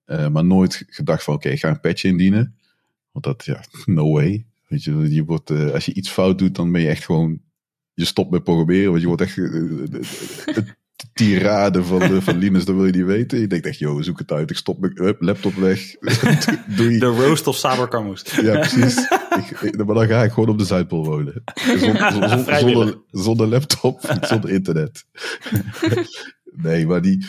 [0.06, 2.56] Uh, maar nooit gedacht van oké, okay, ik ga een patch indienen.
[3.12, 4.46] Want dat, ja, no way.
[4.70, 7.40] Weet je, je wordt, uh, als je iets fout doet, dan ben je echt gewoon,
[7.94, 9.86] je stopt met programmeren, want je wordt echt uh,
[11.12, 13.40] tirade van, de, van Linus, dat wil je niet weten.
[13.40, 15.94] Je denkt echt, joh, zoek het uit, ik stop mijn laptop weg.
[16.76, 16.98] Doei.
[16.98, 18.22] De roast of Saber Camus.
[18.42, 18.96] Ja, precies.
[19.60, 21.42] Ik, maar dan ga ik gewoon op de Zuidpool wonen.
[21.54, 25.04] Zonder, zonder, zonder, zonder laptop, zonder internet.
[26.44, 27.26] nee, maar die...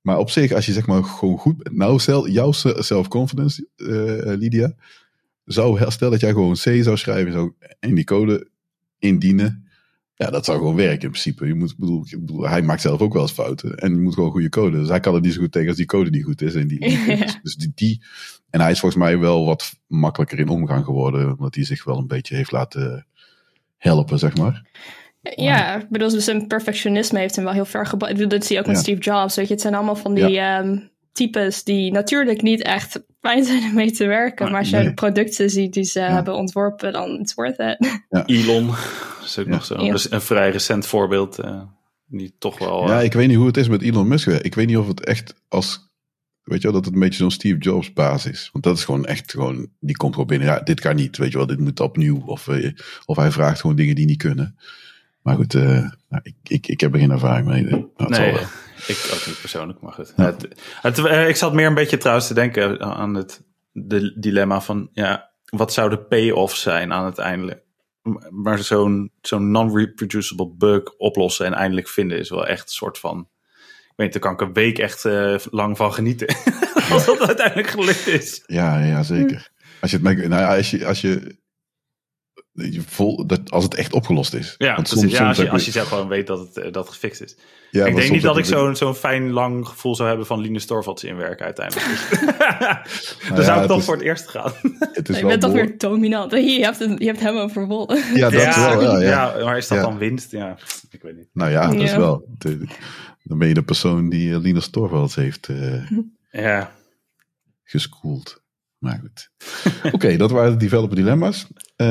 [0.00, 1.72] Maar op zich, als je zeg maar gewoon goed...
[1.72, 4.74] Nou, jouw self-confidence, uh, Lydia,
[5.52, 8.48] zou stel dat jij gewoon C zou schrijven zo, en die code
[8.98, 9.68] indienen.
[10.14, 11.46] Ja, dat zou gewoon werken in principe.
[11.46, 13.74] Je moet, bedoel, bedoel, hij maakt zelf ook wel eens fouten.
[13.74, 14.78] En je moet gewoon goede code.
[14.78, 16.54] Dus hij kan het niet zo goed tegen als die code niet goed is.
[16.54, 16.78] En, die,
[17.42, 18.02] dus die, die,
[18.50, 21.30] en hij is volgens mij wel wat makkelijker in omgang geworden.
[21.30, 23.06] Omdat hij zich wel een beetje heeft laten
[23.76, 24.68] helpen, zeg maar.
[25.20, 28.30] Ja, ik bedoel, dus een perfectionisme heeft hem wel heel ver gebracht.
[28.30, 28.82] Dat zie je ook met ja.
[28.82, 29.36] Steve Jobs.
[29.36, 30.58] Weet je, het zijn allemaal van die ja.
[30.58, 30.89] um,
[31.20, 34.42] types die natuurlijk niet echt fijn zijn om mee te werken.
[34.42, 34.84] Maar, maar als je nee.
[34.84, 36.12] de producten ziet die ze ja.
[36.12, 38.00] hebben ontworpen, dan it's worth it.
[38.08, 38.26] Ja.
[38.36, 38.74] Elon
[39.24, 39.76] is ook nog zo.
[39.76, 41.44] Dus een vrij recent voorbeeld.
[41.44, 41.62] Uh,
[42.06, 42.86] die toch wel.
[42.88, 44.26] Ja, uh, ik weet niet hoe het is met Elon Musk.
[44.26, 45.88] Ik weet niet of het echt als.
[46.42, 48.48] Weet je wel, dat het een beetje zo'n Steve Jobs basis.
[48.52, 49.68] Want dat is gewoon echt gewoon.
[49.80, 50.48] Die komt gewoon binnen.
[50.48, 51.16] Ja, dit kan niet.
[51.16, 52.22] Weet je wel, dit moet opnieuw.
[52.26, 52.72] Of, uh,
[53.06, 54.56] of hij vraagt gewoon dingen die niet kunnen.
[55.22, 57.88] Maar goed, nou, ik, ik, ik heb er geen ervaring mee.
[57.96, 58.46] Dat nee, zal,
[58.86, 60.12] ik ook niet persoonlijk, maar goed.
[60.16, 60.24] Ja.
[60.24, 60.48] Het,
[60.80, 63.42] het, uh, ik zat meer een beetje trouwens te denken aan het
[63.72, 67.62] de dilemma van, ja, wat zou de payoff zijn aan het eindelijk?
[68.30, 73.28] Maar zo'n zo'n non-reproducible bug oplossen en eindelijk vinden is wel echt een soort van.
[73.88, 76.36] Ik weet, daar kan ik een week echt uh, lang van genieten.
[76.90, 78.42] als dat uiteindelijk gelukt is.
[78.46, 79.50] Ja, ja zeker.
[79.80, 81.38] Als je het, nou ja, als je, als je
[82.86, 84.54] vol, dat, als het echt opgelost is.
[84.58, 86.88] Ja, Want soms, ja als, je, als je zelf gewoon weet dat het, dat het
[86.88, 87.36] gefixt is.
[87.70, 90.66] Ja, ik denk niet dat ik zo'n zo'n fijn lang gevoel zou hebben van Linus
[90.66, 91.86] Torvalds inwerken uiteindelijk.
[93.22, 94.52] nou Dan zou ik toch is, voor het eerst gaan.
[94.92, 96.32] Het is je bent toch weer dominant.
[96.32, 98.14] Je hebt, je hebt hem overwonnen.
[98.14, 99.00] Ja, dat ja, wel.
[99.00, 99.44] Ja, ja.
[99.44, 99.84] maar is dat ja.
[99.84, 100.30] dan winst?
[100.30, 100.56] Ja,
[100.90, 101.28] ik weet niet.
[101.32, 102.24] Nou ja, dat is wel.
[102.38, 102.66] De,
[103.22, 105.90] dan ben je de persoon die uh, Linus Torvalds heeft uh,
[106.30, 106.72] ja.
[107.62, 108.42] geschoold.
[108.78, 109.30] Maar goed.
[109.82, 111.46] Oké, okay, dat waren de developer dilemma's.
[111.80, 111.86] Uh,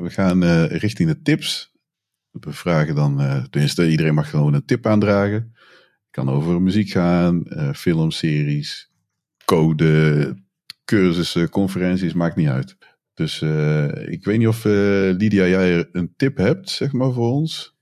[0.00, 1.72] we gaan uh, richting de tips.
[2.30, 5.54] We vragen dan, uh, tenminste, iedereen mag gewoon een tip aandragen.
[6.10, 7.44] Kan over muziek gaan,
[7.74, 8.90] filmseries,
[9.44, 10.36] code,
[10.84, 12.76] cursussen, conferenties, maakt niet uit.
[13.14, 13.42] Dus
[14.06, 17.76] ik weet niet of Lydia, jij een tip hebt, zeg maar, voor ons.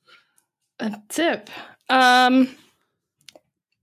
[0.76, 1.48] Een tip?
[1.86, 2.48] Um,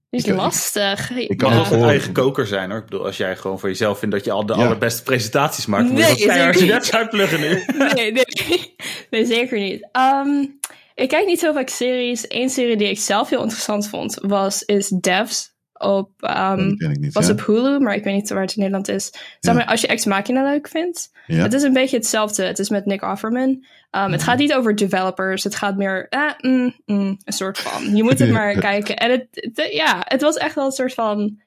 [0.09, 1.11] is ik, lastig.
[1.11, 2.79] Ik, ik kan ook een eigen koker zijn hoor.
[2.79, 4.65] Ik bedoel, als jij gewoon voor jezelf vindt dat je al de ja.
[4.65, 7.63] allerbeste presentaties maakt, dan nee, moet je als je net uitpluggen nu.
[7.93, 8.25] nee, nee,
[9.09, 9.87] nee, zeker niet.
[9.97, 10.59] Um,
[10.95, 12.25] ik kijk niet heel vaak series.
[12.27, 17.25] Eén serie die ik zelf heel interessant vond was is Devs op, um, niet, was
[17.25, 17.31] ja.
[17.31, 19.13] op Hulu, maar ik weet niet waar het in Nederland is.
[19.39, 21.11] Zeg maar, als je Ex Machina leuk vindt.
[21.27, 21.41] Ja.
[21.41, 22.43] Het is een beetje hetzelfde.
[22.43, 23.65] Het is met Nick Offerman.
[23.91, 25.43] Um, het gaat niet over developers.
[25.43, 27.95] Het gaat meer eh, mm, mm, een soort van.
[27.95, 28.97] Je moet het maar kijken.
[28.97, 31.41] En het, het, ja, het was echt wel een soort van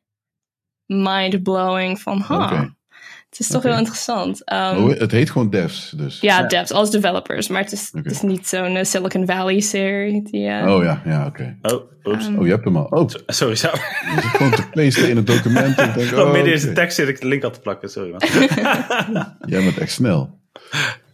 [0.86, 2.74] mind-blowing van, huh, okay.
[3.32, 3.70] Het is toch okay.
[3.70, 4.52] heel interessant.
[4.52, 6.20] Um, oh, het heet gewoon devs dus?
[6.20, 6.46] Ja, ja.
[6.46, 7.48] devs als developers.
[7.48, 8.02] Maar het is, okay.
[8.02, 10.22] het is niet zo'n uh, Silicon Valley serie.
[10.22, 11.56] Die, uh, oh ja, ja oké.
[11.60, 11.74] Okay.
[11.74, 12.26] Oh, oops.
[12.26, 12.84] Um, oh, je hebt hem al.
[12.84, 13.08] Oh.
[13.26, 13.68] Sorry, zo.
[13.72, 15.78] Je zit gewoon te in het document.
[15.78, 17.90] En denk, oh, midden in zijn tekst zit ik de link aan te plakken.
[17.90, 18.20] Sorry man.
[19.52, 20.40] Jij bent echt snel.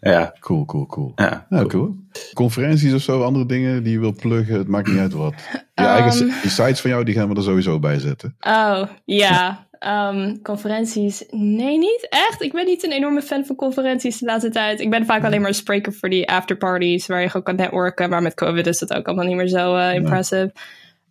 [0.01, 0.35] Ja.
[0.41, 1.13] Cool, cool, cool.
[1.15, 1.85] Ja, nou, cool.
[1.85, 1.97] cool.
[2.35, 5.35] Conferenties of zo, andere dingen die je wil pluggen, het maakt niet uit wat.
[5.53, 8.37] Je um, eigen die sites van jou, die gaan we er sowieso bij zetten.
[8.41, 9.67] Oh, ja.
[9.87, 11.25] Um, conferenties?
[11.31, 12.43] Nee, niet echt.
[12.43, 14.81] Ik ben niet een enorme fan van conferenties de laatste tijd.
[14.81, 18.11] Ik ben vaak alleen maar een spreker voor die afterparties, waar je gewoon kan netwerken.
[18.11, 20.53] Maar met COVID is dat ook allemaal niet meer zo uh, impressive.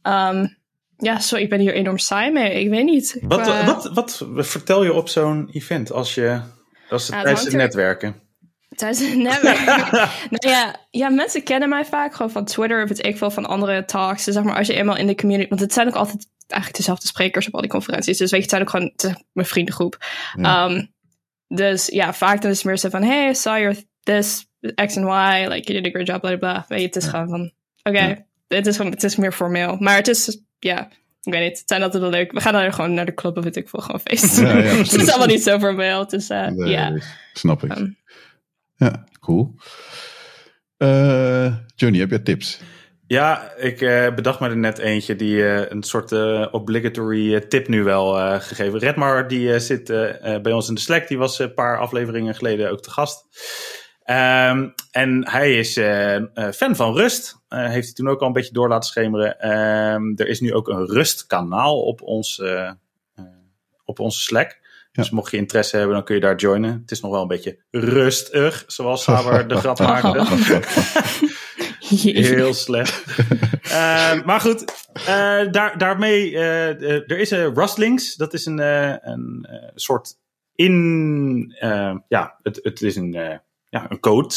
[0.04, 0.30] Ja.
[0.30, 0.58] Um,
[0.98, 2.60] ja, sorry, ik ben hier enorm saai mee.
[2.64, 3.20] Ik weet niet.
[3.22, 6.40] Wat, uh, wat, wat vertel je op zo'n event als je
[6.90, 8.16] als het uh, tijdens het netwerken?
[8.80, 9.90] Het netwerken?
[10.34, 13.46] nou ja, ja, mensen kennen mij vaak gewoon van Twitter of het ik veel van
[13.46, 14.24] andere talks.
[14.26, 15.50] Dus zeg maar, als je eenmaal in de community...
[15.50, 18.18] Want het zijn ook altijd eigenlijk dezelfde sprekers op al die conferenties.
[18.18, 19.98] Dus weet je, het zijn ook gewoon mijn vriendengroep.
[20.36, 20.66] Ja.
[20.66, 20.94] Um,
[21.48, 23.04] dus ja, vaak dan is het meer zo van...
[23.04, 24.48] Hey, saw your this,
[24.86, 25.48] X and Y.
[25.48, 26.66] Like, you did a great job, bla bla.
[26.68, 27.10] Weet je, het is ja.
[27.10, 27.52] gewoon van...
[27.84, 28.56] Oké, okay, ja.
[28.58, 29.78] het, is gewoon, het is meer formeel.
[29.80, 30.90] Maar het is, ja...
[31.22, 32.32] ik weet niet, het zijn altijd wel leuk.
[32.32, 34.40] We gaan dan gewoon naar de club of weet ik veel, gewoon feest.
[34.40, 36.08] Ja, ja, het is allemaal niet zo formeel.
[36.08, 36.98] Dus uh, nee, ja.
[37.34, 37.78] Snap ik.
[37.78, 37.98] Um,
[38.78, 39.56] ja, cool.
[40.78, 42.60] Uh, Johnny, heb je tips?
[43.08, 47.68] Ja, ik uh, bedacht me er net eentje die uh, een soort uh, obligatory tip
[47.68, 48.80] nu wel gegeven.
[48.80, 49.86] Redmar die zit
[50.42, 51.08] bij ons in de Slack.
[51.08, 53.26] Die was een paar afleveringen geleden ook te gast.
[54.10, 55.74] Um, en hij is
[56.56, 57.38] fan van Rust.
[57.48, 59.50] heeft hij toen ook al een beetje door laten schemeren.
[59.52, 62.42] Um, er is nu ook een Rust-kanaal op, ons,
[63.86, 64.60] op onze Slack.
[64.98, 66.80] Dus mocht je interesse hebben, dan kun je daar joinen.
[66.82, 70.26] Het is nog wel een beetje rustig, zoals Saber de grap maakte.
[71.80, 73.04] Heel slecht.
[73.64, 75.06] uh, maar goed, uh,
[75.52, 78.16] daar, daarmee, uh, er is een Rustlings.
[78.16, 78.58] Dat is een,
[79.10, 80.18] een soort
[80.56, 81.56] in,
[82.08, 83.12] ja, het, het is een,
[83.70, 84.36] ja, een code,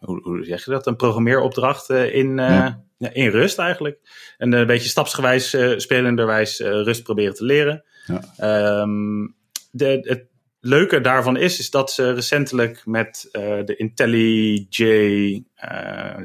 [0.00, 0.86] hoe, hoe, zeg je dat?
[0.86, 2.84] Een programmeeropdracht in, ja.
[2.98, 3.98] in Rust eigenlijk.
[4.36, 7.84] En een beetje stapsgewijs, spelenderwijs Rust proberen te leren.
[8.08, 8.80] Ja.
[8.82, 9.34] Um,
[9.70, 10.26] de, het,
[10.60, 16.16] leuke daarvan is, is dat ze recentelijk met uh, de IntelliJ uh,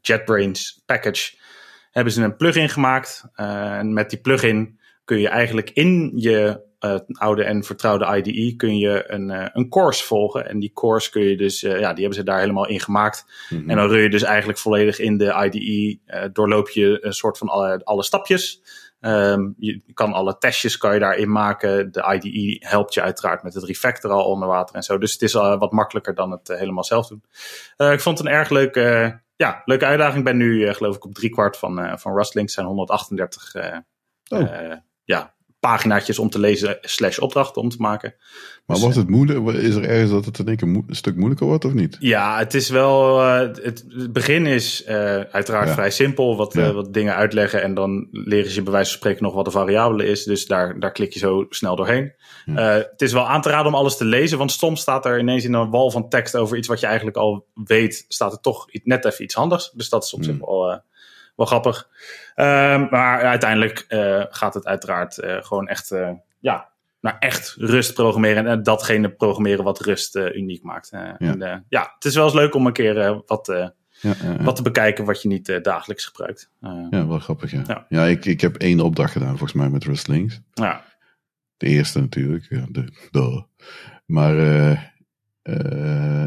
[0.00, 1.34] JetBrains package
[1.90, 3.24] hebben ze een plugin gemaakt.
[3.34, 6.64] en met die plugin kun je eigenlijk in je
[7.06, 10.48] oude en vertrouwde IDE kun je een, een course volgen.
[10.48, 13.24] En die course kun je dus, ja, die hebben ze daar helemaal in gemaakt.
[13.48, 13.70] Mm-hmm.
[13.70, 15.98] En dan run je dus eigenlijk volledig in de IDE,
[16.32, 18.62] doorloop je een soort van alle, alle stapjes.
[19.06, 21.92] Um, je kan alle testjes kan je daarin maken.
[21.92, 24.98] De IDE helpt je uiteraard met het refactor al onder water en zo.
[24.98, 27.24] Dus het is uh, wat makkelijker dan het uh, helemaal zelf doen.
[27.76, 30.18] Uh, ik vond het een erg leuke, ja, leuke uitdaging.
[30.18, 32.50] Ik ben nu geloof ik op driekwart van, van Rustlink.
[32.50, 33.54] zijn 138
[34.28, 34.72] oh.
[35.04, 35.35] ja,
[35.66, 38.14] paginaatjes om te lezen slash opdrachten om te maken.
[38.66, 39.46] Maar dus, wordt het moeilijk?
[39.46, 41.96] Is er ergens dat het in één keer een stuk moeilijker wordt of niet?
[42.00, 43.22] Ja, het is wel.
[43.22, 46.36] Uh, het, begin is uh, uiteraard vrij simpel.
[46.36, 46.68] Wat, ja.
[46.68, 49.44] uh, wat dingen uitleggen en dan leren ze je bij wijze van spreken nog wat
[49.44, 50.24] de variabele is.
[50.24, 52.12] Dus daar, daar klik je zo snel doorheen.
[52.44, 52.62] Ja.
[52.62, 55.44] het is wel aan te raden om alles te lezen, want soms staat er ineens
[55.44, 58.66] in een wal van tekst over iets wat je eigenlijk al weet, staat er toch
[58.84, 59.70] net even iets handigs.
[59.70, 60.46] Dus dat is op zich hmm.
[60.46, 60.80] wel,
[61.36, 61.88] wel grappig.
[62.36, 63.84] Um, maar uiteindelijk
[64.30, 65.94] gaat het uiteraard gewoon echt
[66.40, 66.68] ja,
[67.00, 68.46] naar echt rust programmeren.
[68.46, 70.88] En datgene programmeren wat rust uniek maakt.
[70.90, 71.18] Ja.
[71.18, 74.62] En, ja, het is wel eens leuk om een keer wat, ja, ja, wat te
[74.62, 76.50] bekijken wat je niet dagelijks gebruikt.
[76.90, 77.50] ja, wel grappig.
[77.50, 78.04] Ja, ja.
[78.04, 80.40] ik, ik heb één opdracht gedaan volgens mij met Rustlinks.
[80.52, 80.84] Ja.
[81.56, 82.48] De eerste natuurlijk.
[82.48, 83.44] De, de.
[84.06, 84.34] Maar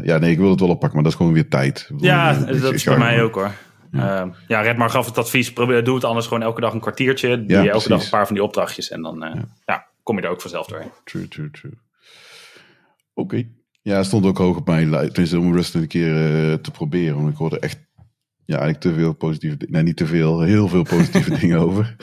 [0.04, 1.90] ja, nee, ik wil het wel oppakken, maar dat is gewoon weer tijd.
[1.96, 3.52] Ja, dat is bij mij ook hoor.
[3.90, 4.24] Ja.
[4.24, 5.52] Uh, ja, Redmar gaf het advies.
[5.52, 7.46] Probeer, doe het anders gewoon elke dag een kwartiertje.
[7.46, 8.90] Doe je elke dag een paar van die opdrachtjes.
[8.90, 9.48] En dan, uh, ja.
[9.64, 10.90] ja kom je er ook vanzelf doorheen.
[11.04, 11.72] True, true, true.
[13.14, 13.34] Oké.
[13.34, 13.50] Okay.
[13.82, 15.08] Ja, stond ook hoog op mijn lijst.
[15.08, 16.12] Tenminste, om Rust een keer
[16.50, 17.16] uh, te proberen.
[17.16, 17.78] Want ik hoorde echt,
[18.44, 19.74] ja, eigenlijk te veel positieve dingen.
[19.74, 21.96] Nee, niet te veel, heel veel positieve dingen over.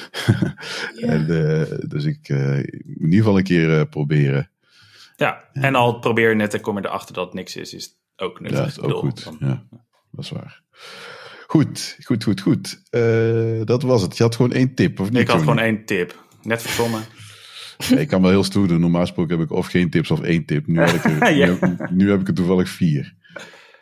[1.02, 4.52] en, uh, dus ik uh, in ieder geval een keer proberen.
[5.16, 7.90] Ja, en al probeer je net en kom je erachter dat het niks is, is
[8.16, 8.60] ook nuttig.
[8.60, 9.24] Ja, is ook goed.
[9.24, 9.64] Dan, ja,
[10.12, 10.62] dat is waar.
[11.48, 12.82] Goed, goed, goed, goed.
[13.68, 14.18] dat was het.
[14.18, 15.22] Je had gewoon één tip, of niet?
[15.22, 16.26] Ik had gewoon één tip.
[16.44, 17.02] Net verzonnen
[18.02, 18.80] ik kan wel heel stoer doen.
[18.80, 20.68] Normaal gesproken heb ik of geen tips of één tip.
[20.68, 23.16] Nu, ik er, nu, heb, nu, heb, ik er toevallig vier.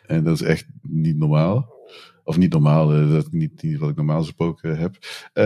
[0.06, 1.74] En dat is echt niet normaal.
[2.24, 4.96] Of niet normaal, eh, dat is niet, niet wat ik normaal gesproken heb.
[5.34, 5.44] Uh,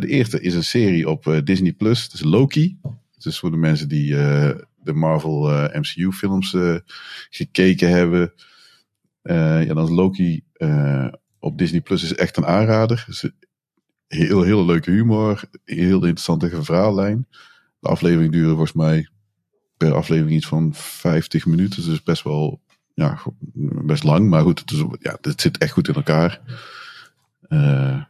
[0.00, 2.02] de eerste is een serie op uh, Disney Plus.
[2.02, 2.78] Het is Loki.
[3.14, 4.50] Het is voor de mensen die uh,
[4.82, 6.56] de Marvel MCU films
[7.30, 8.32] gekeken hebben.
[9.22, 10.44] ja, dan is Loki
[11.48, 13.06] op Disney Plus is echt een aanrader.
[14.06, 15.40] heel, heel leuke humor.
[15.64, 17.26] Heel interessante verhaallijn.
[17.80, 19.08] De aflevering duurde volgens mij
[19.76, 21.84] per aflevering iets van 50 minuten.
[21.84, 22.60] Dus best wel,
[22.94, 23.20] ja,
[23.84, 24.28] best lang.
[24.28, 26.40] Maar goed, het, is, ja, het zit echt goed in elkaar.
[27.48, 28.02] Uh,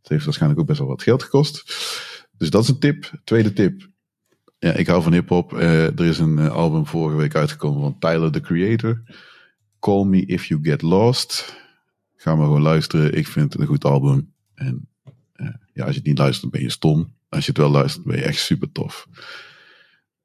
[0.00, 1.64] het heeft waarschijnlijk ook best wel wat geld gekost.
[2.38, 3.10] Dus dat is een tip.
[3.24, 3.88] Tweede tip.
[4.58, 5.52] Ja, ik hou van hip-hop.
[5.52, 9.02] Uh, er is een uh, album vorige week uitgekomen van Tyler the Creator.
[9.80, 11.56] Call Me If You Get Lost.
[12.26, 13.14] Ga maar gewoon luisteren.
[13.14, 14.32] Ik vind het een goed album.
[14.54, 14.88] En
[15.72, 17.14] ja, als je het niet luistert, ben je stom.
[17.28, 19.08] Als je het wel luistert, ben je echt super tof.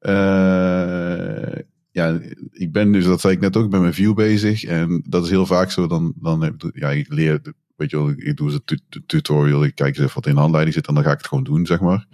[0.00, 1.54] Uh,
[1.90, 2.20] ja,
[2.52, 4.64] ik ben dus, dat zei ik net ook, met View bezig.
[4.64, 5.86] En dat is heel vaak zo.
[5.86, 7.40] Dan, dan ja, ik leer,
[7.76, 9.64] weet je wel, ik doe een tutorial.
[9.64, 11.44] Ik kijk eens even wat in de handleiding zit en dan ga ik het gewoon
[11.44, 12.06] doen, zeg maar.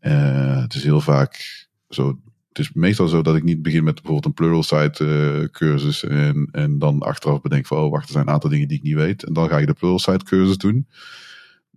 [0.00, 2.20] Uh, het is heel vaak zo.
[2.58, 6.04] Het is meestal zo dat ik niet begin met bijvoorbeeld een plural site uh, cursus.
[6.04, 8.82] En, en dan achteraf bedenk van, oh wacht, er zijn een aantal dingen die ik
[8.82, 9.22] niet weet.
[9.22, 10.86] En dan ga je de plural site cursus doen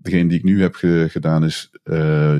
[0.01, 0.75] degene die ik nu heb
[1.07, 2.37] gedaan is uh,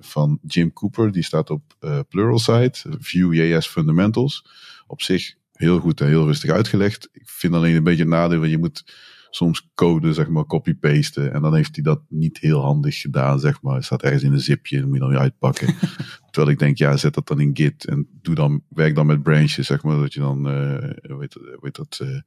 [0.00, 1.12] van Jim Cooper.
[1.12, 4.44] Die staat op uh, Pluralsight, Vue.js Fundamentals.
[4.86, 7.08] Op zich heel goed en heel rustig uitgelegd.
[7.12, 8.84] Ik vind alleen een beetje een nadeel, want je moet
[9.30, 11.32] soms code, zeg maar, copy-pasten.
[11.32, 13.74] En dan heeft hij dat niet heel handig gedaan, zeg maar.
[13.74, 15.74] Het staat ergens in een zipje en moet je dan weer uitpakken.
[16.30, 19.22] Terwijl ik denk, ja, zet dat dan in Git en doe dan, werk dan met
[19.22, 19.96] branches, zeg maar.
[19.96, 22.20] Dat je dan, uh, weet, weet dat, uh,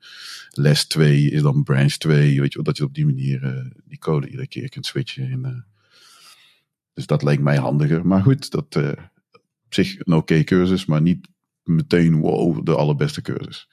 [0.50, 4.00] les 2 is dan branch 2, weet je Dat je op die manier uh, die
[4.00, 5.30] code iedere keer kunt switchen.
[5.30, 5.64] In,
[6.94, 8.08] dus dat leek mij handiger.
[8.08, 8.76] Maar goed, dat
[9.72, 11.28] op zich een oké cursus, maar niet
[11.64, 13.68] meteen wow, de allerbeste cursus.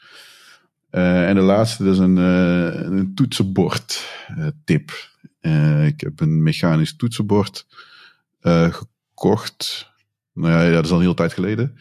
[0.91, 4.09] Uh, en de laatste, dat is een, uh, een toetsenbord
[4.39, 4.91] uh, tip.
[5.87, 7.67] ik heb een mechanisch toetsenbord
[8.41, 9.93] gekocht.
[10.33, 11.79] Nou ja, dat is al een hele tijd geleden.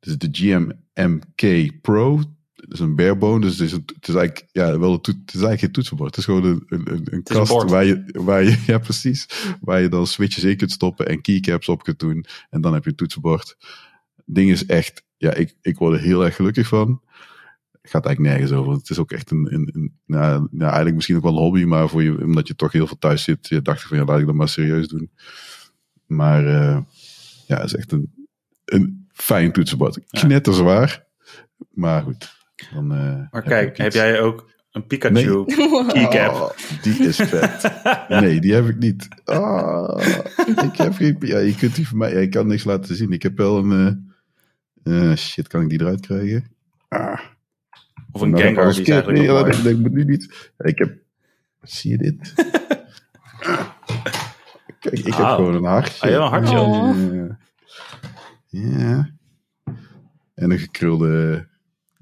[0.00, 2.16] Het is de GMMK Pro.
[2.54, 5.14] Dat is een barebone, dus het is, een, het is eigenlijk, ja, wel een toet,
[5.14, 6.16] het is eigenlijk geen toetsenbord.
[6.16, 9.26] Het is gewoon een, een, een kast een waar, je, waar je, ja precies,
[9.60, 12.24] waar je dan switches in kunt stoppen en keycaps op kunt doen.
[12.50, 13.56] En dan heb je een toetsenbord.
[14.16, 17.02] Het ding is echt, ja, ik, ik word er heel erg gelukkig van
[17.88, 18.72] gaat eigenlijk nergens over.
[18.72, 21.64] Het is ook echt een, een, een nou, nou, eigenlijk misschien ook wel een hobby,
[21.64, 24.20] maar voor je, omdat je toch heel veel thuis zit, je dacht van ja, laat
[24.20, 25.10] ik dat maar serieus doen.
[26.06, 26.78] Maar uh,
[27.46, 28.28] ja, het is echt een,
[28.64, 29.98] een fijn toetsenbord.
[30.10, 31.06] Knetter zwaar,
[31.70, 32.32] maar goed.
[32.74, 35.86] Dan, uh, maar kijk, heb jij ook een Pikachu nee.
[36.08, 36.34] keycap?
[36.34, 36.50] Oh,
[36.82, 37.72] die is vet.
[38.08, 39.08] nee, die heb ik niet.
[39.24, 40.00] Oh,
[40.46, 43.12] ik heb geen, ja, je kunt die voor mij, ik kan niks laten zien.
[43.12, 44.14] Ik heb wel een,
[44.84, 46.44] uh, shit, kan ik die eruit krijgen?
[46.88, 47.20] Ah.
[48.14, 50.52] Of een nou, Gengar, die is eigenlijk nee, dat, ik nu niet.
[50.58, 50.96] Ik heb...
[51.62, 52.32] Zie je dit?
[54.80, 56.02] Kijk, ik heb gewoon een hartje.
[56.02, 56.60] Ah, ja, een hartje.
[56.60, 57.30] Oh.
[58.46, 59.10] Ja.
[60.34, 61.46] En een gekrulde...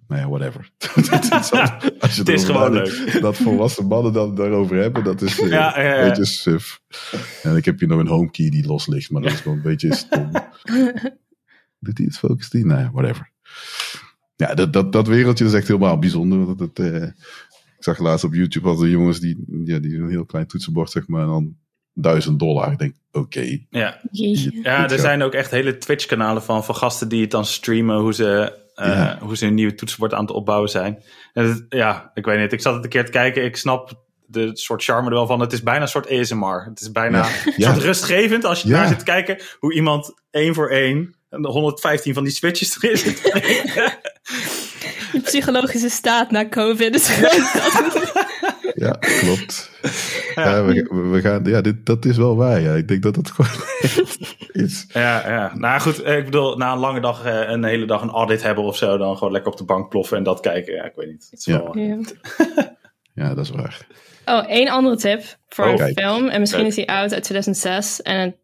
[0.09, 0.70] Nou ja, whatever.
[2.01, 3.20] Als je het is gewoon leuk.
[3.20, 6.02] Dat volwassen mannen dan daarover hebben, dat is uh, ja, ja, ja.
[6.02, 6.80] een beetje suf.
[7.43, 9.62] En ik heb hier nog een homekey die los ligt, maar dat is gewoon een
[9.62, 10.30] beetje stom.
[11.78, 12.66] Doet hij het focus die?
[12.66, 13.31] Nou ja, whatever
[14.43, 16.47] ja, dat, dat, dat wereldje is echt helemaal bijzonder.
[16.47, 17.02] Dat, het, uh,
[17.77, 20.90] ik zag laatst op YouTube al de jongens die, ja, die een heel klein toetsenbord,
[20.90, 21.56] zeg maar, en dan
[21.94, 22.73] duizend dollar.
[22.73, 23.59] Ik denk, oké.
[23.70, 24.01] Ja,
[24.62, 28.14] ja er zijn ook echt hele Twitch-kanalen van, van gasten die het dan streamen, hoe
[28.14, 31.02] ze, uh, hoe ze een nieuwe toetsenbord aan het opbouwen zijn.
[31.32, 32.52] En het, ja, ik weet niet.
[32.52, 33.44] Ik zat het een keer te kijken.
[33.44, 35.40] Ik snap de soort charme er wel van.
[35.40, 36.64] Het is bijna een soort ASMR.
[36.64, 37.73] Het is bijna ja.
[37.73, 42.24] soort rustgevend als je daar zit te kijken hoe iemand één voor één 115 van
[42.24, 43.20] die switches erin zit.
[45.12, 47.20] Je psychologische staat na COVID is
[48.74, 49.70] Ja, klopt.
[50.34, 50.64] Ja.
[50.64, 52.60] we, we, gaan, ja dit, dat is wel waar.
[52.60, 52.74] Ja.
[52.74, 53.51] Ik denk dat het gewoon
[54.64, 54.86] is.
[54.89, 55.52] Ja, ja.
[55.55, 58.64] Nou goed, ik bedoel, na een lange dag, eh, een hele dag een audit hebben
[58.64, 60.74] of zo, dan gewoon lekker op de bank ploffen en dat kijken.
[60.74, 61.28] Ja, ik weet niet.
[61.30, 61.62] is ja.
[63.22, 63.86] ja, dat is waar.
[64.24, 66.28] Oh, één andere tip voor oh, een film.
[66.28, 68.02] En misschien is die oud uit 2006.
[68.02, 68.36] En het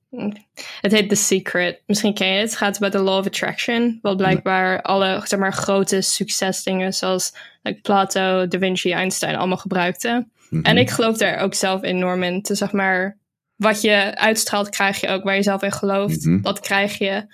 [0.80, 1.82] heet The Secret.
[1.86, 2.50] Misschien ken je het.
[2.50, 3.98] Het gaat bij de Law of Attraction.
[4.02, 7.32] Wat blijkbaar alle zeg maar, grote succesdingen zoals
[7.62, 10.32] like Plato, Da Vinci, Einstein allemaal gebruikten.
[10.50, 10.62] Mhm.
[10.62, 12.42] En ik geloof daar ook zelf enorm in.
[12.42, 13.18] Te, zeg maar,
[13.56, 15.24] wat je uitstraalt, krijg je ook.
[15.24, 17.26] Waar je zelf in gelooft, mm dat krijg je.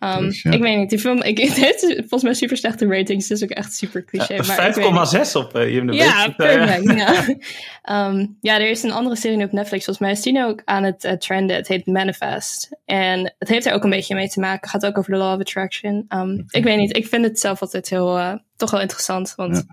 [0.00, 3.26] Um, dus, Ik weet niet, die film, ik, het heeft volgens mij super slechte ratings,
[3.26, 4.34] dus ook echt super cliché.
[4.34, 5.94] Ja, 5,6 op uh, IMDb.
[5.94, 6.98] Ja, perfect.
[6.98, 8.08] ja.
[8.08, 10.82] Um, ja, er is een andere serie op Netflix, volgens mij is die ook aan
[10.82, 11.56] het uh, trenden.
[11.56, 12.70] Het heet Manifest.
[12.84, 14.68] En het heeft er ook een beetje mee te maken.
[14.68, 16.04] gaat ook over de law of attraction.
[16.08, 19.66] Um, Ik weet niet, ik vind het zelf altijd heel, uh, toch wel interessant, want...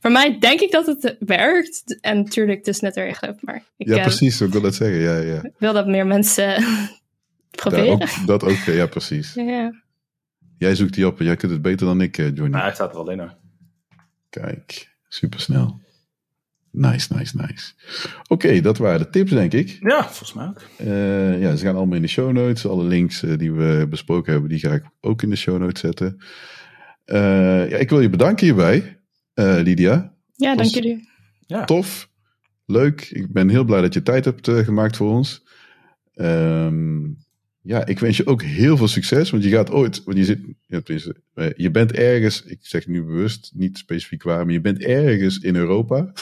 [0.00, 1.98] Voor mij denk ik dat het werkt.
[2.00, 3.62] En natuurlijk, het is net er geloof maar.
[3.76, 4.40] Ik, ja, precies.
[4.40, 4.98] Ik wil dat zeggen.
[4.98, 5.42] Ja, ja.
[5.42, 6.64] Ik wil dat meer mensen
[7.50, 7.92] Proberen.
[7.92, 9.34] ook, dat ook, ja, precies.
[9.34, 9.82] Ja.
[10.58, 12.48] Jij zoekt die op en jij kunt het beter dan ik, eh, Johnny.
[12.48, 13.34] Nou, hij staat er al in hoor.
[14.30, 15.80] Kijk, supersnel.
[16.70, 17.72] Nice, nice, nice.
[18.28, 19.78] Oké, dat waren de tips, denk ik.
[19.80, 20.62] Ja, volgens mij ook.
[20.80, 22.66] Uh, ja, ze gaan allemaal in de show notes.
[22.66, 25.80] Alle links uh, die we besproken hebben, die ga ik ook in de show notes
[25.80, 26.16] zetten.
[27.06, 28.98] Uh, ja, ik wil je bedanken hierbij,
[29.34, 30.14] Lydia.
[30.36, 31.08] Ja, dank jullie.
[31.46, 31.64] Ja.
[31.64, 32.08] Tof,
[32.66, 33.00] leuk.
[33.10, 35.46] Ik ben heel blij dat je tijd hebt gemaakt voor ons.
[36.14, 37.18] Um,
[37.62, 40.40] ja, ik wens je ook heel veel succes, want je gaat ooit, want je zit,
[40.66, 40.80] ja,
[41.34, 45.38] eh, je bent ergens, ik zeg nu bewust, niet specifiek waar, maar je bent ergens
[45.38, 46.12] in Europa.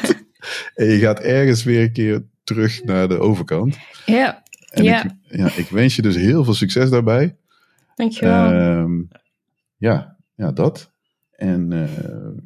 [0.74, 3.78] en je gaat ergens weer een keer terug naar de overkant.
[4.06, 4.42] Ja.
[4.68, 5.04] En ja.
[5.04, 7.36] Ik, ja, ik wens je dus heel veel succes daarbij.
[7.94, 8.52] Dankjewel.
[8.52, 9.08] Um,
[9.76, 10.92] ja, ja, dat.
[11.36, 11.82] En uh,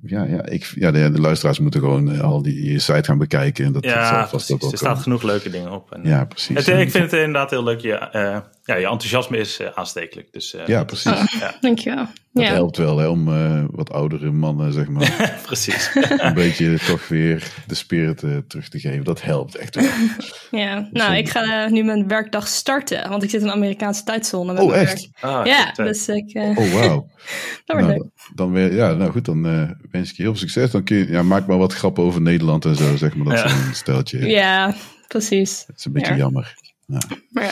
[0.02, 3.18] ja, ja, ik, ja de, de, luisteraars moeten gewoon uh, al die je site gaan
[3.18, 3.64] bekijken.
[3.64, 4.72] En dat, ja, dat precies.
[4.72, 5.92] er staat genoeg leuke dingen op.
[5.92, 6.56] En, ja, precies.
[6.56, 7.80] Het, ik vind het inderdaad heel leuk.
[7.80, 10.32] Je, ja, je enthousiasme is aanstekelijk.
[10.32, 11.12] Dus, ja, precies.
[11.12, 11.54] Oh, ja.
[11.60, 12.06] Dankjewel.
[12.32, 13.24] Dat helpt wel hè, om
[13.70, 15.40] wat oudere mannen, zeg maar.
[15.46, 15.90] precies.
[15.94, 18.18] een beetje toch weer de spirit
[18.48, 19.04] terug te geven.
[19.04, 19.90] Dat helpt echt wel.
[20.60, 24.52] ja, nou, ik ga nu mijn werkdag starten, want ik zit in een Amerikaanse tijdzone.
[24.52, 25.08] Met oh, echt?
[25.20, 26.30] Ah, ja, dus ik.
[26.34, 27.10] oh, wauw.
[27.64, 29.42] dat wordt nou, Dan weer, ja, nou goed, dan
[29.90, 30.70] wens ik je heel veel succes.
[30.70, 33.36] Dan kun je, ja, maak maar wat grappen over Nederland en zo, zeg maar.
[33.36, 34.26] Dat zo'n steltje.
[34.26, 34.74] Ja,
[35.08, 35.64] precies.
[35.66, 36.54] Dat is een beetje jammer.
[36.86, 37.00] Ja.
[37.30, 37.50] ja.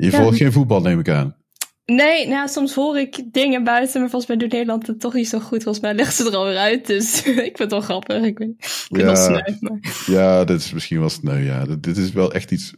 [0.00, 1.36] Je volgt geen voetbal, neem ik aan.
[1.84, 5.28] Nee, nou, soms hoor ik dingen buiten, maar volgens mij doet Nederland het toch niet
[5.28, 5.62] zo goed.
[5.62, 8.22] Volgens mij legt ze er alweer uit, dus ik vind het wel grappig.
[8.22, 8.54] Ik vind,
[8.88, 9.78] ik ja, wel sneu, maar...
[10.06, 11.64] Ja, dit is misschien wel sneu, ja.
[11.64, 12.74] Dit is wel echt iets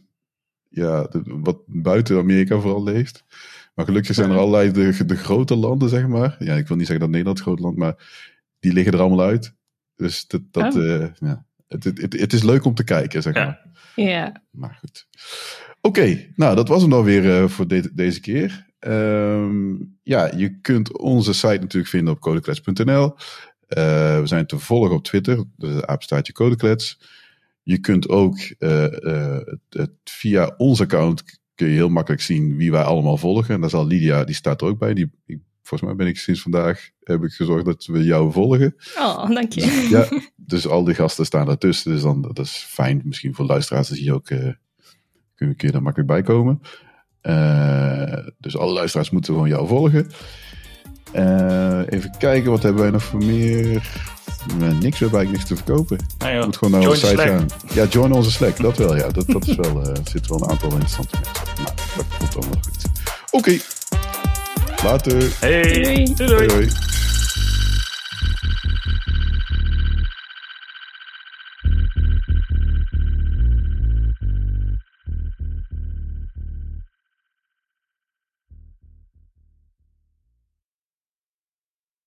[0.69, 3.23] ja, wat buiten Amerika vooral leeft.
[3.73, 6.35] Maar gelukkig zijn er allerlei de, de grote landen, zeg maar.
[6.39, 7.95] Ja, ik wil niet zeggen dat Nederland groot land, maar
[8.59, 9.53] die liggen er allemaal uit.
[9.95, 10.83] Dus dat, dat oh.
[10.83, 11.45] uh, ja.
[11.67, 13.59] Het, het, het, het, is leuk om te kijken, zeg maar.
[13.95, 14.41] Ja.
[14.51, 15.07] Maar goed.
[15.85, 18.65] Oké, nou dat was hem dan weer uh, voor de, deze keer.
[18.79, 23.03] Um, ja, je kunt onze site natuurlijk vinden op codeklets.nl.
[23.03, 23.15] Uh,
[24.19, 26.99] we zijn te volgen op Twitter, de apenstaartje Codeklets.
[27.63, 28.37] Je kunt ook
[29.69, 31.23] het, via ons account
[31.55, 33.53] kun je heel makkelijk zien wie wij allemaal volgen.
[33.55, 34.93] En daar zal Lydia, die staat er ook bij.
[34.93, 35.11] Die,
[35.61, 38.75] volgens mij ben ik sinds vandaag, heb ik gezorgd dat we jou volgen.
[38.97, 39.61] Oh, dank je.
[39.61, 41.91] Dus, ja, dus al die gasten staan daartussen.
[41.91, 43.01] Dus dan, dat is fijn.
[43.03, 44.29] Misschien voor luisteraars, dat je ook,
[45.35, 46.61] kun je daar makkelijk bij komen.
[47.21, 50.11] Uh, dus alle luisteraars moeten gewoon jou volgen.
[51.15, 54.11] Uh, even kijken, wat hebben wij nog voor meer?
[54.57, 55.97] niks, we hebben eigenlijk niks te verkopen.
[56.17, 57.45] Je moet gewoon naar onze site gaan.
[57.73, 58.95] Ja, join onze Slack, dat wel.
[58.95, 61.63] Ja, dat, dat is wel, uh, zit wel een aantal interessante mensen.
[61.63, 62.85] Nou, dat komt allemaal goed.
[63.31, 63.61] Oké, okay.
[64.83, 65.37] later.
[65.39, 66.13] Hey, doei.
[66.13, 66.47] doei.
[66.47, 66.92] doei.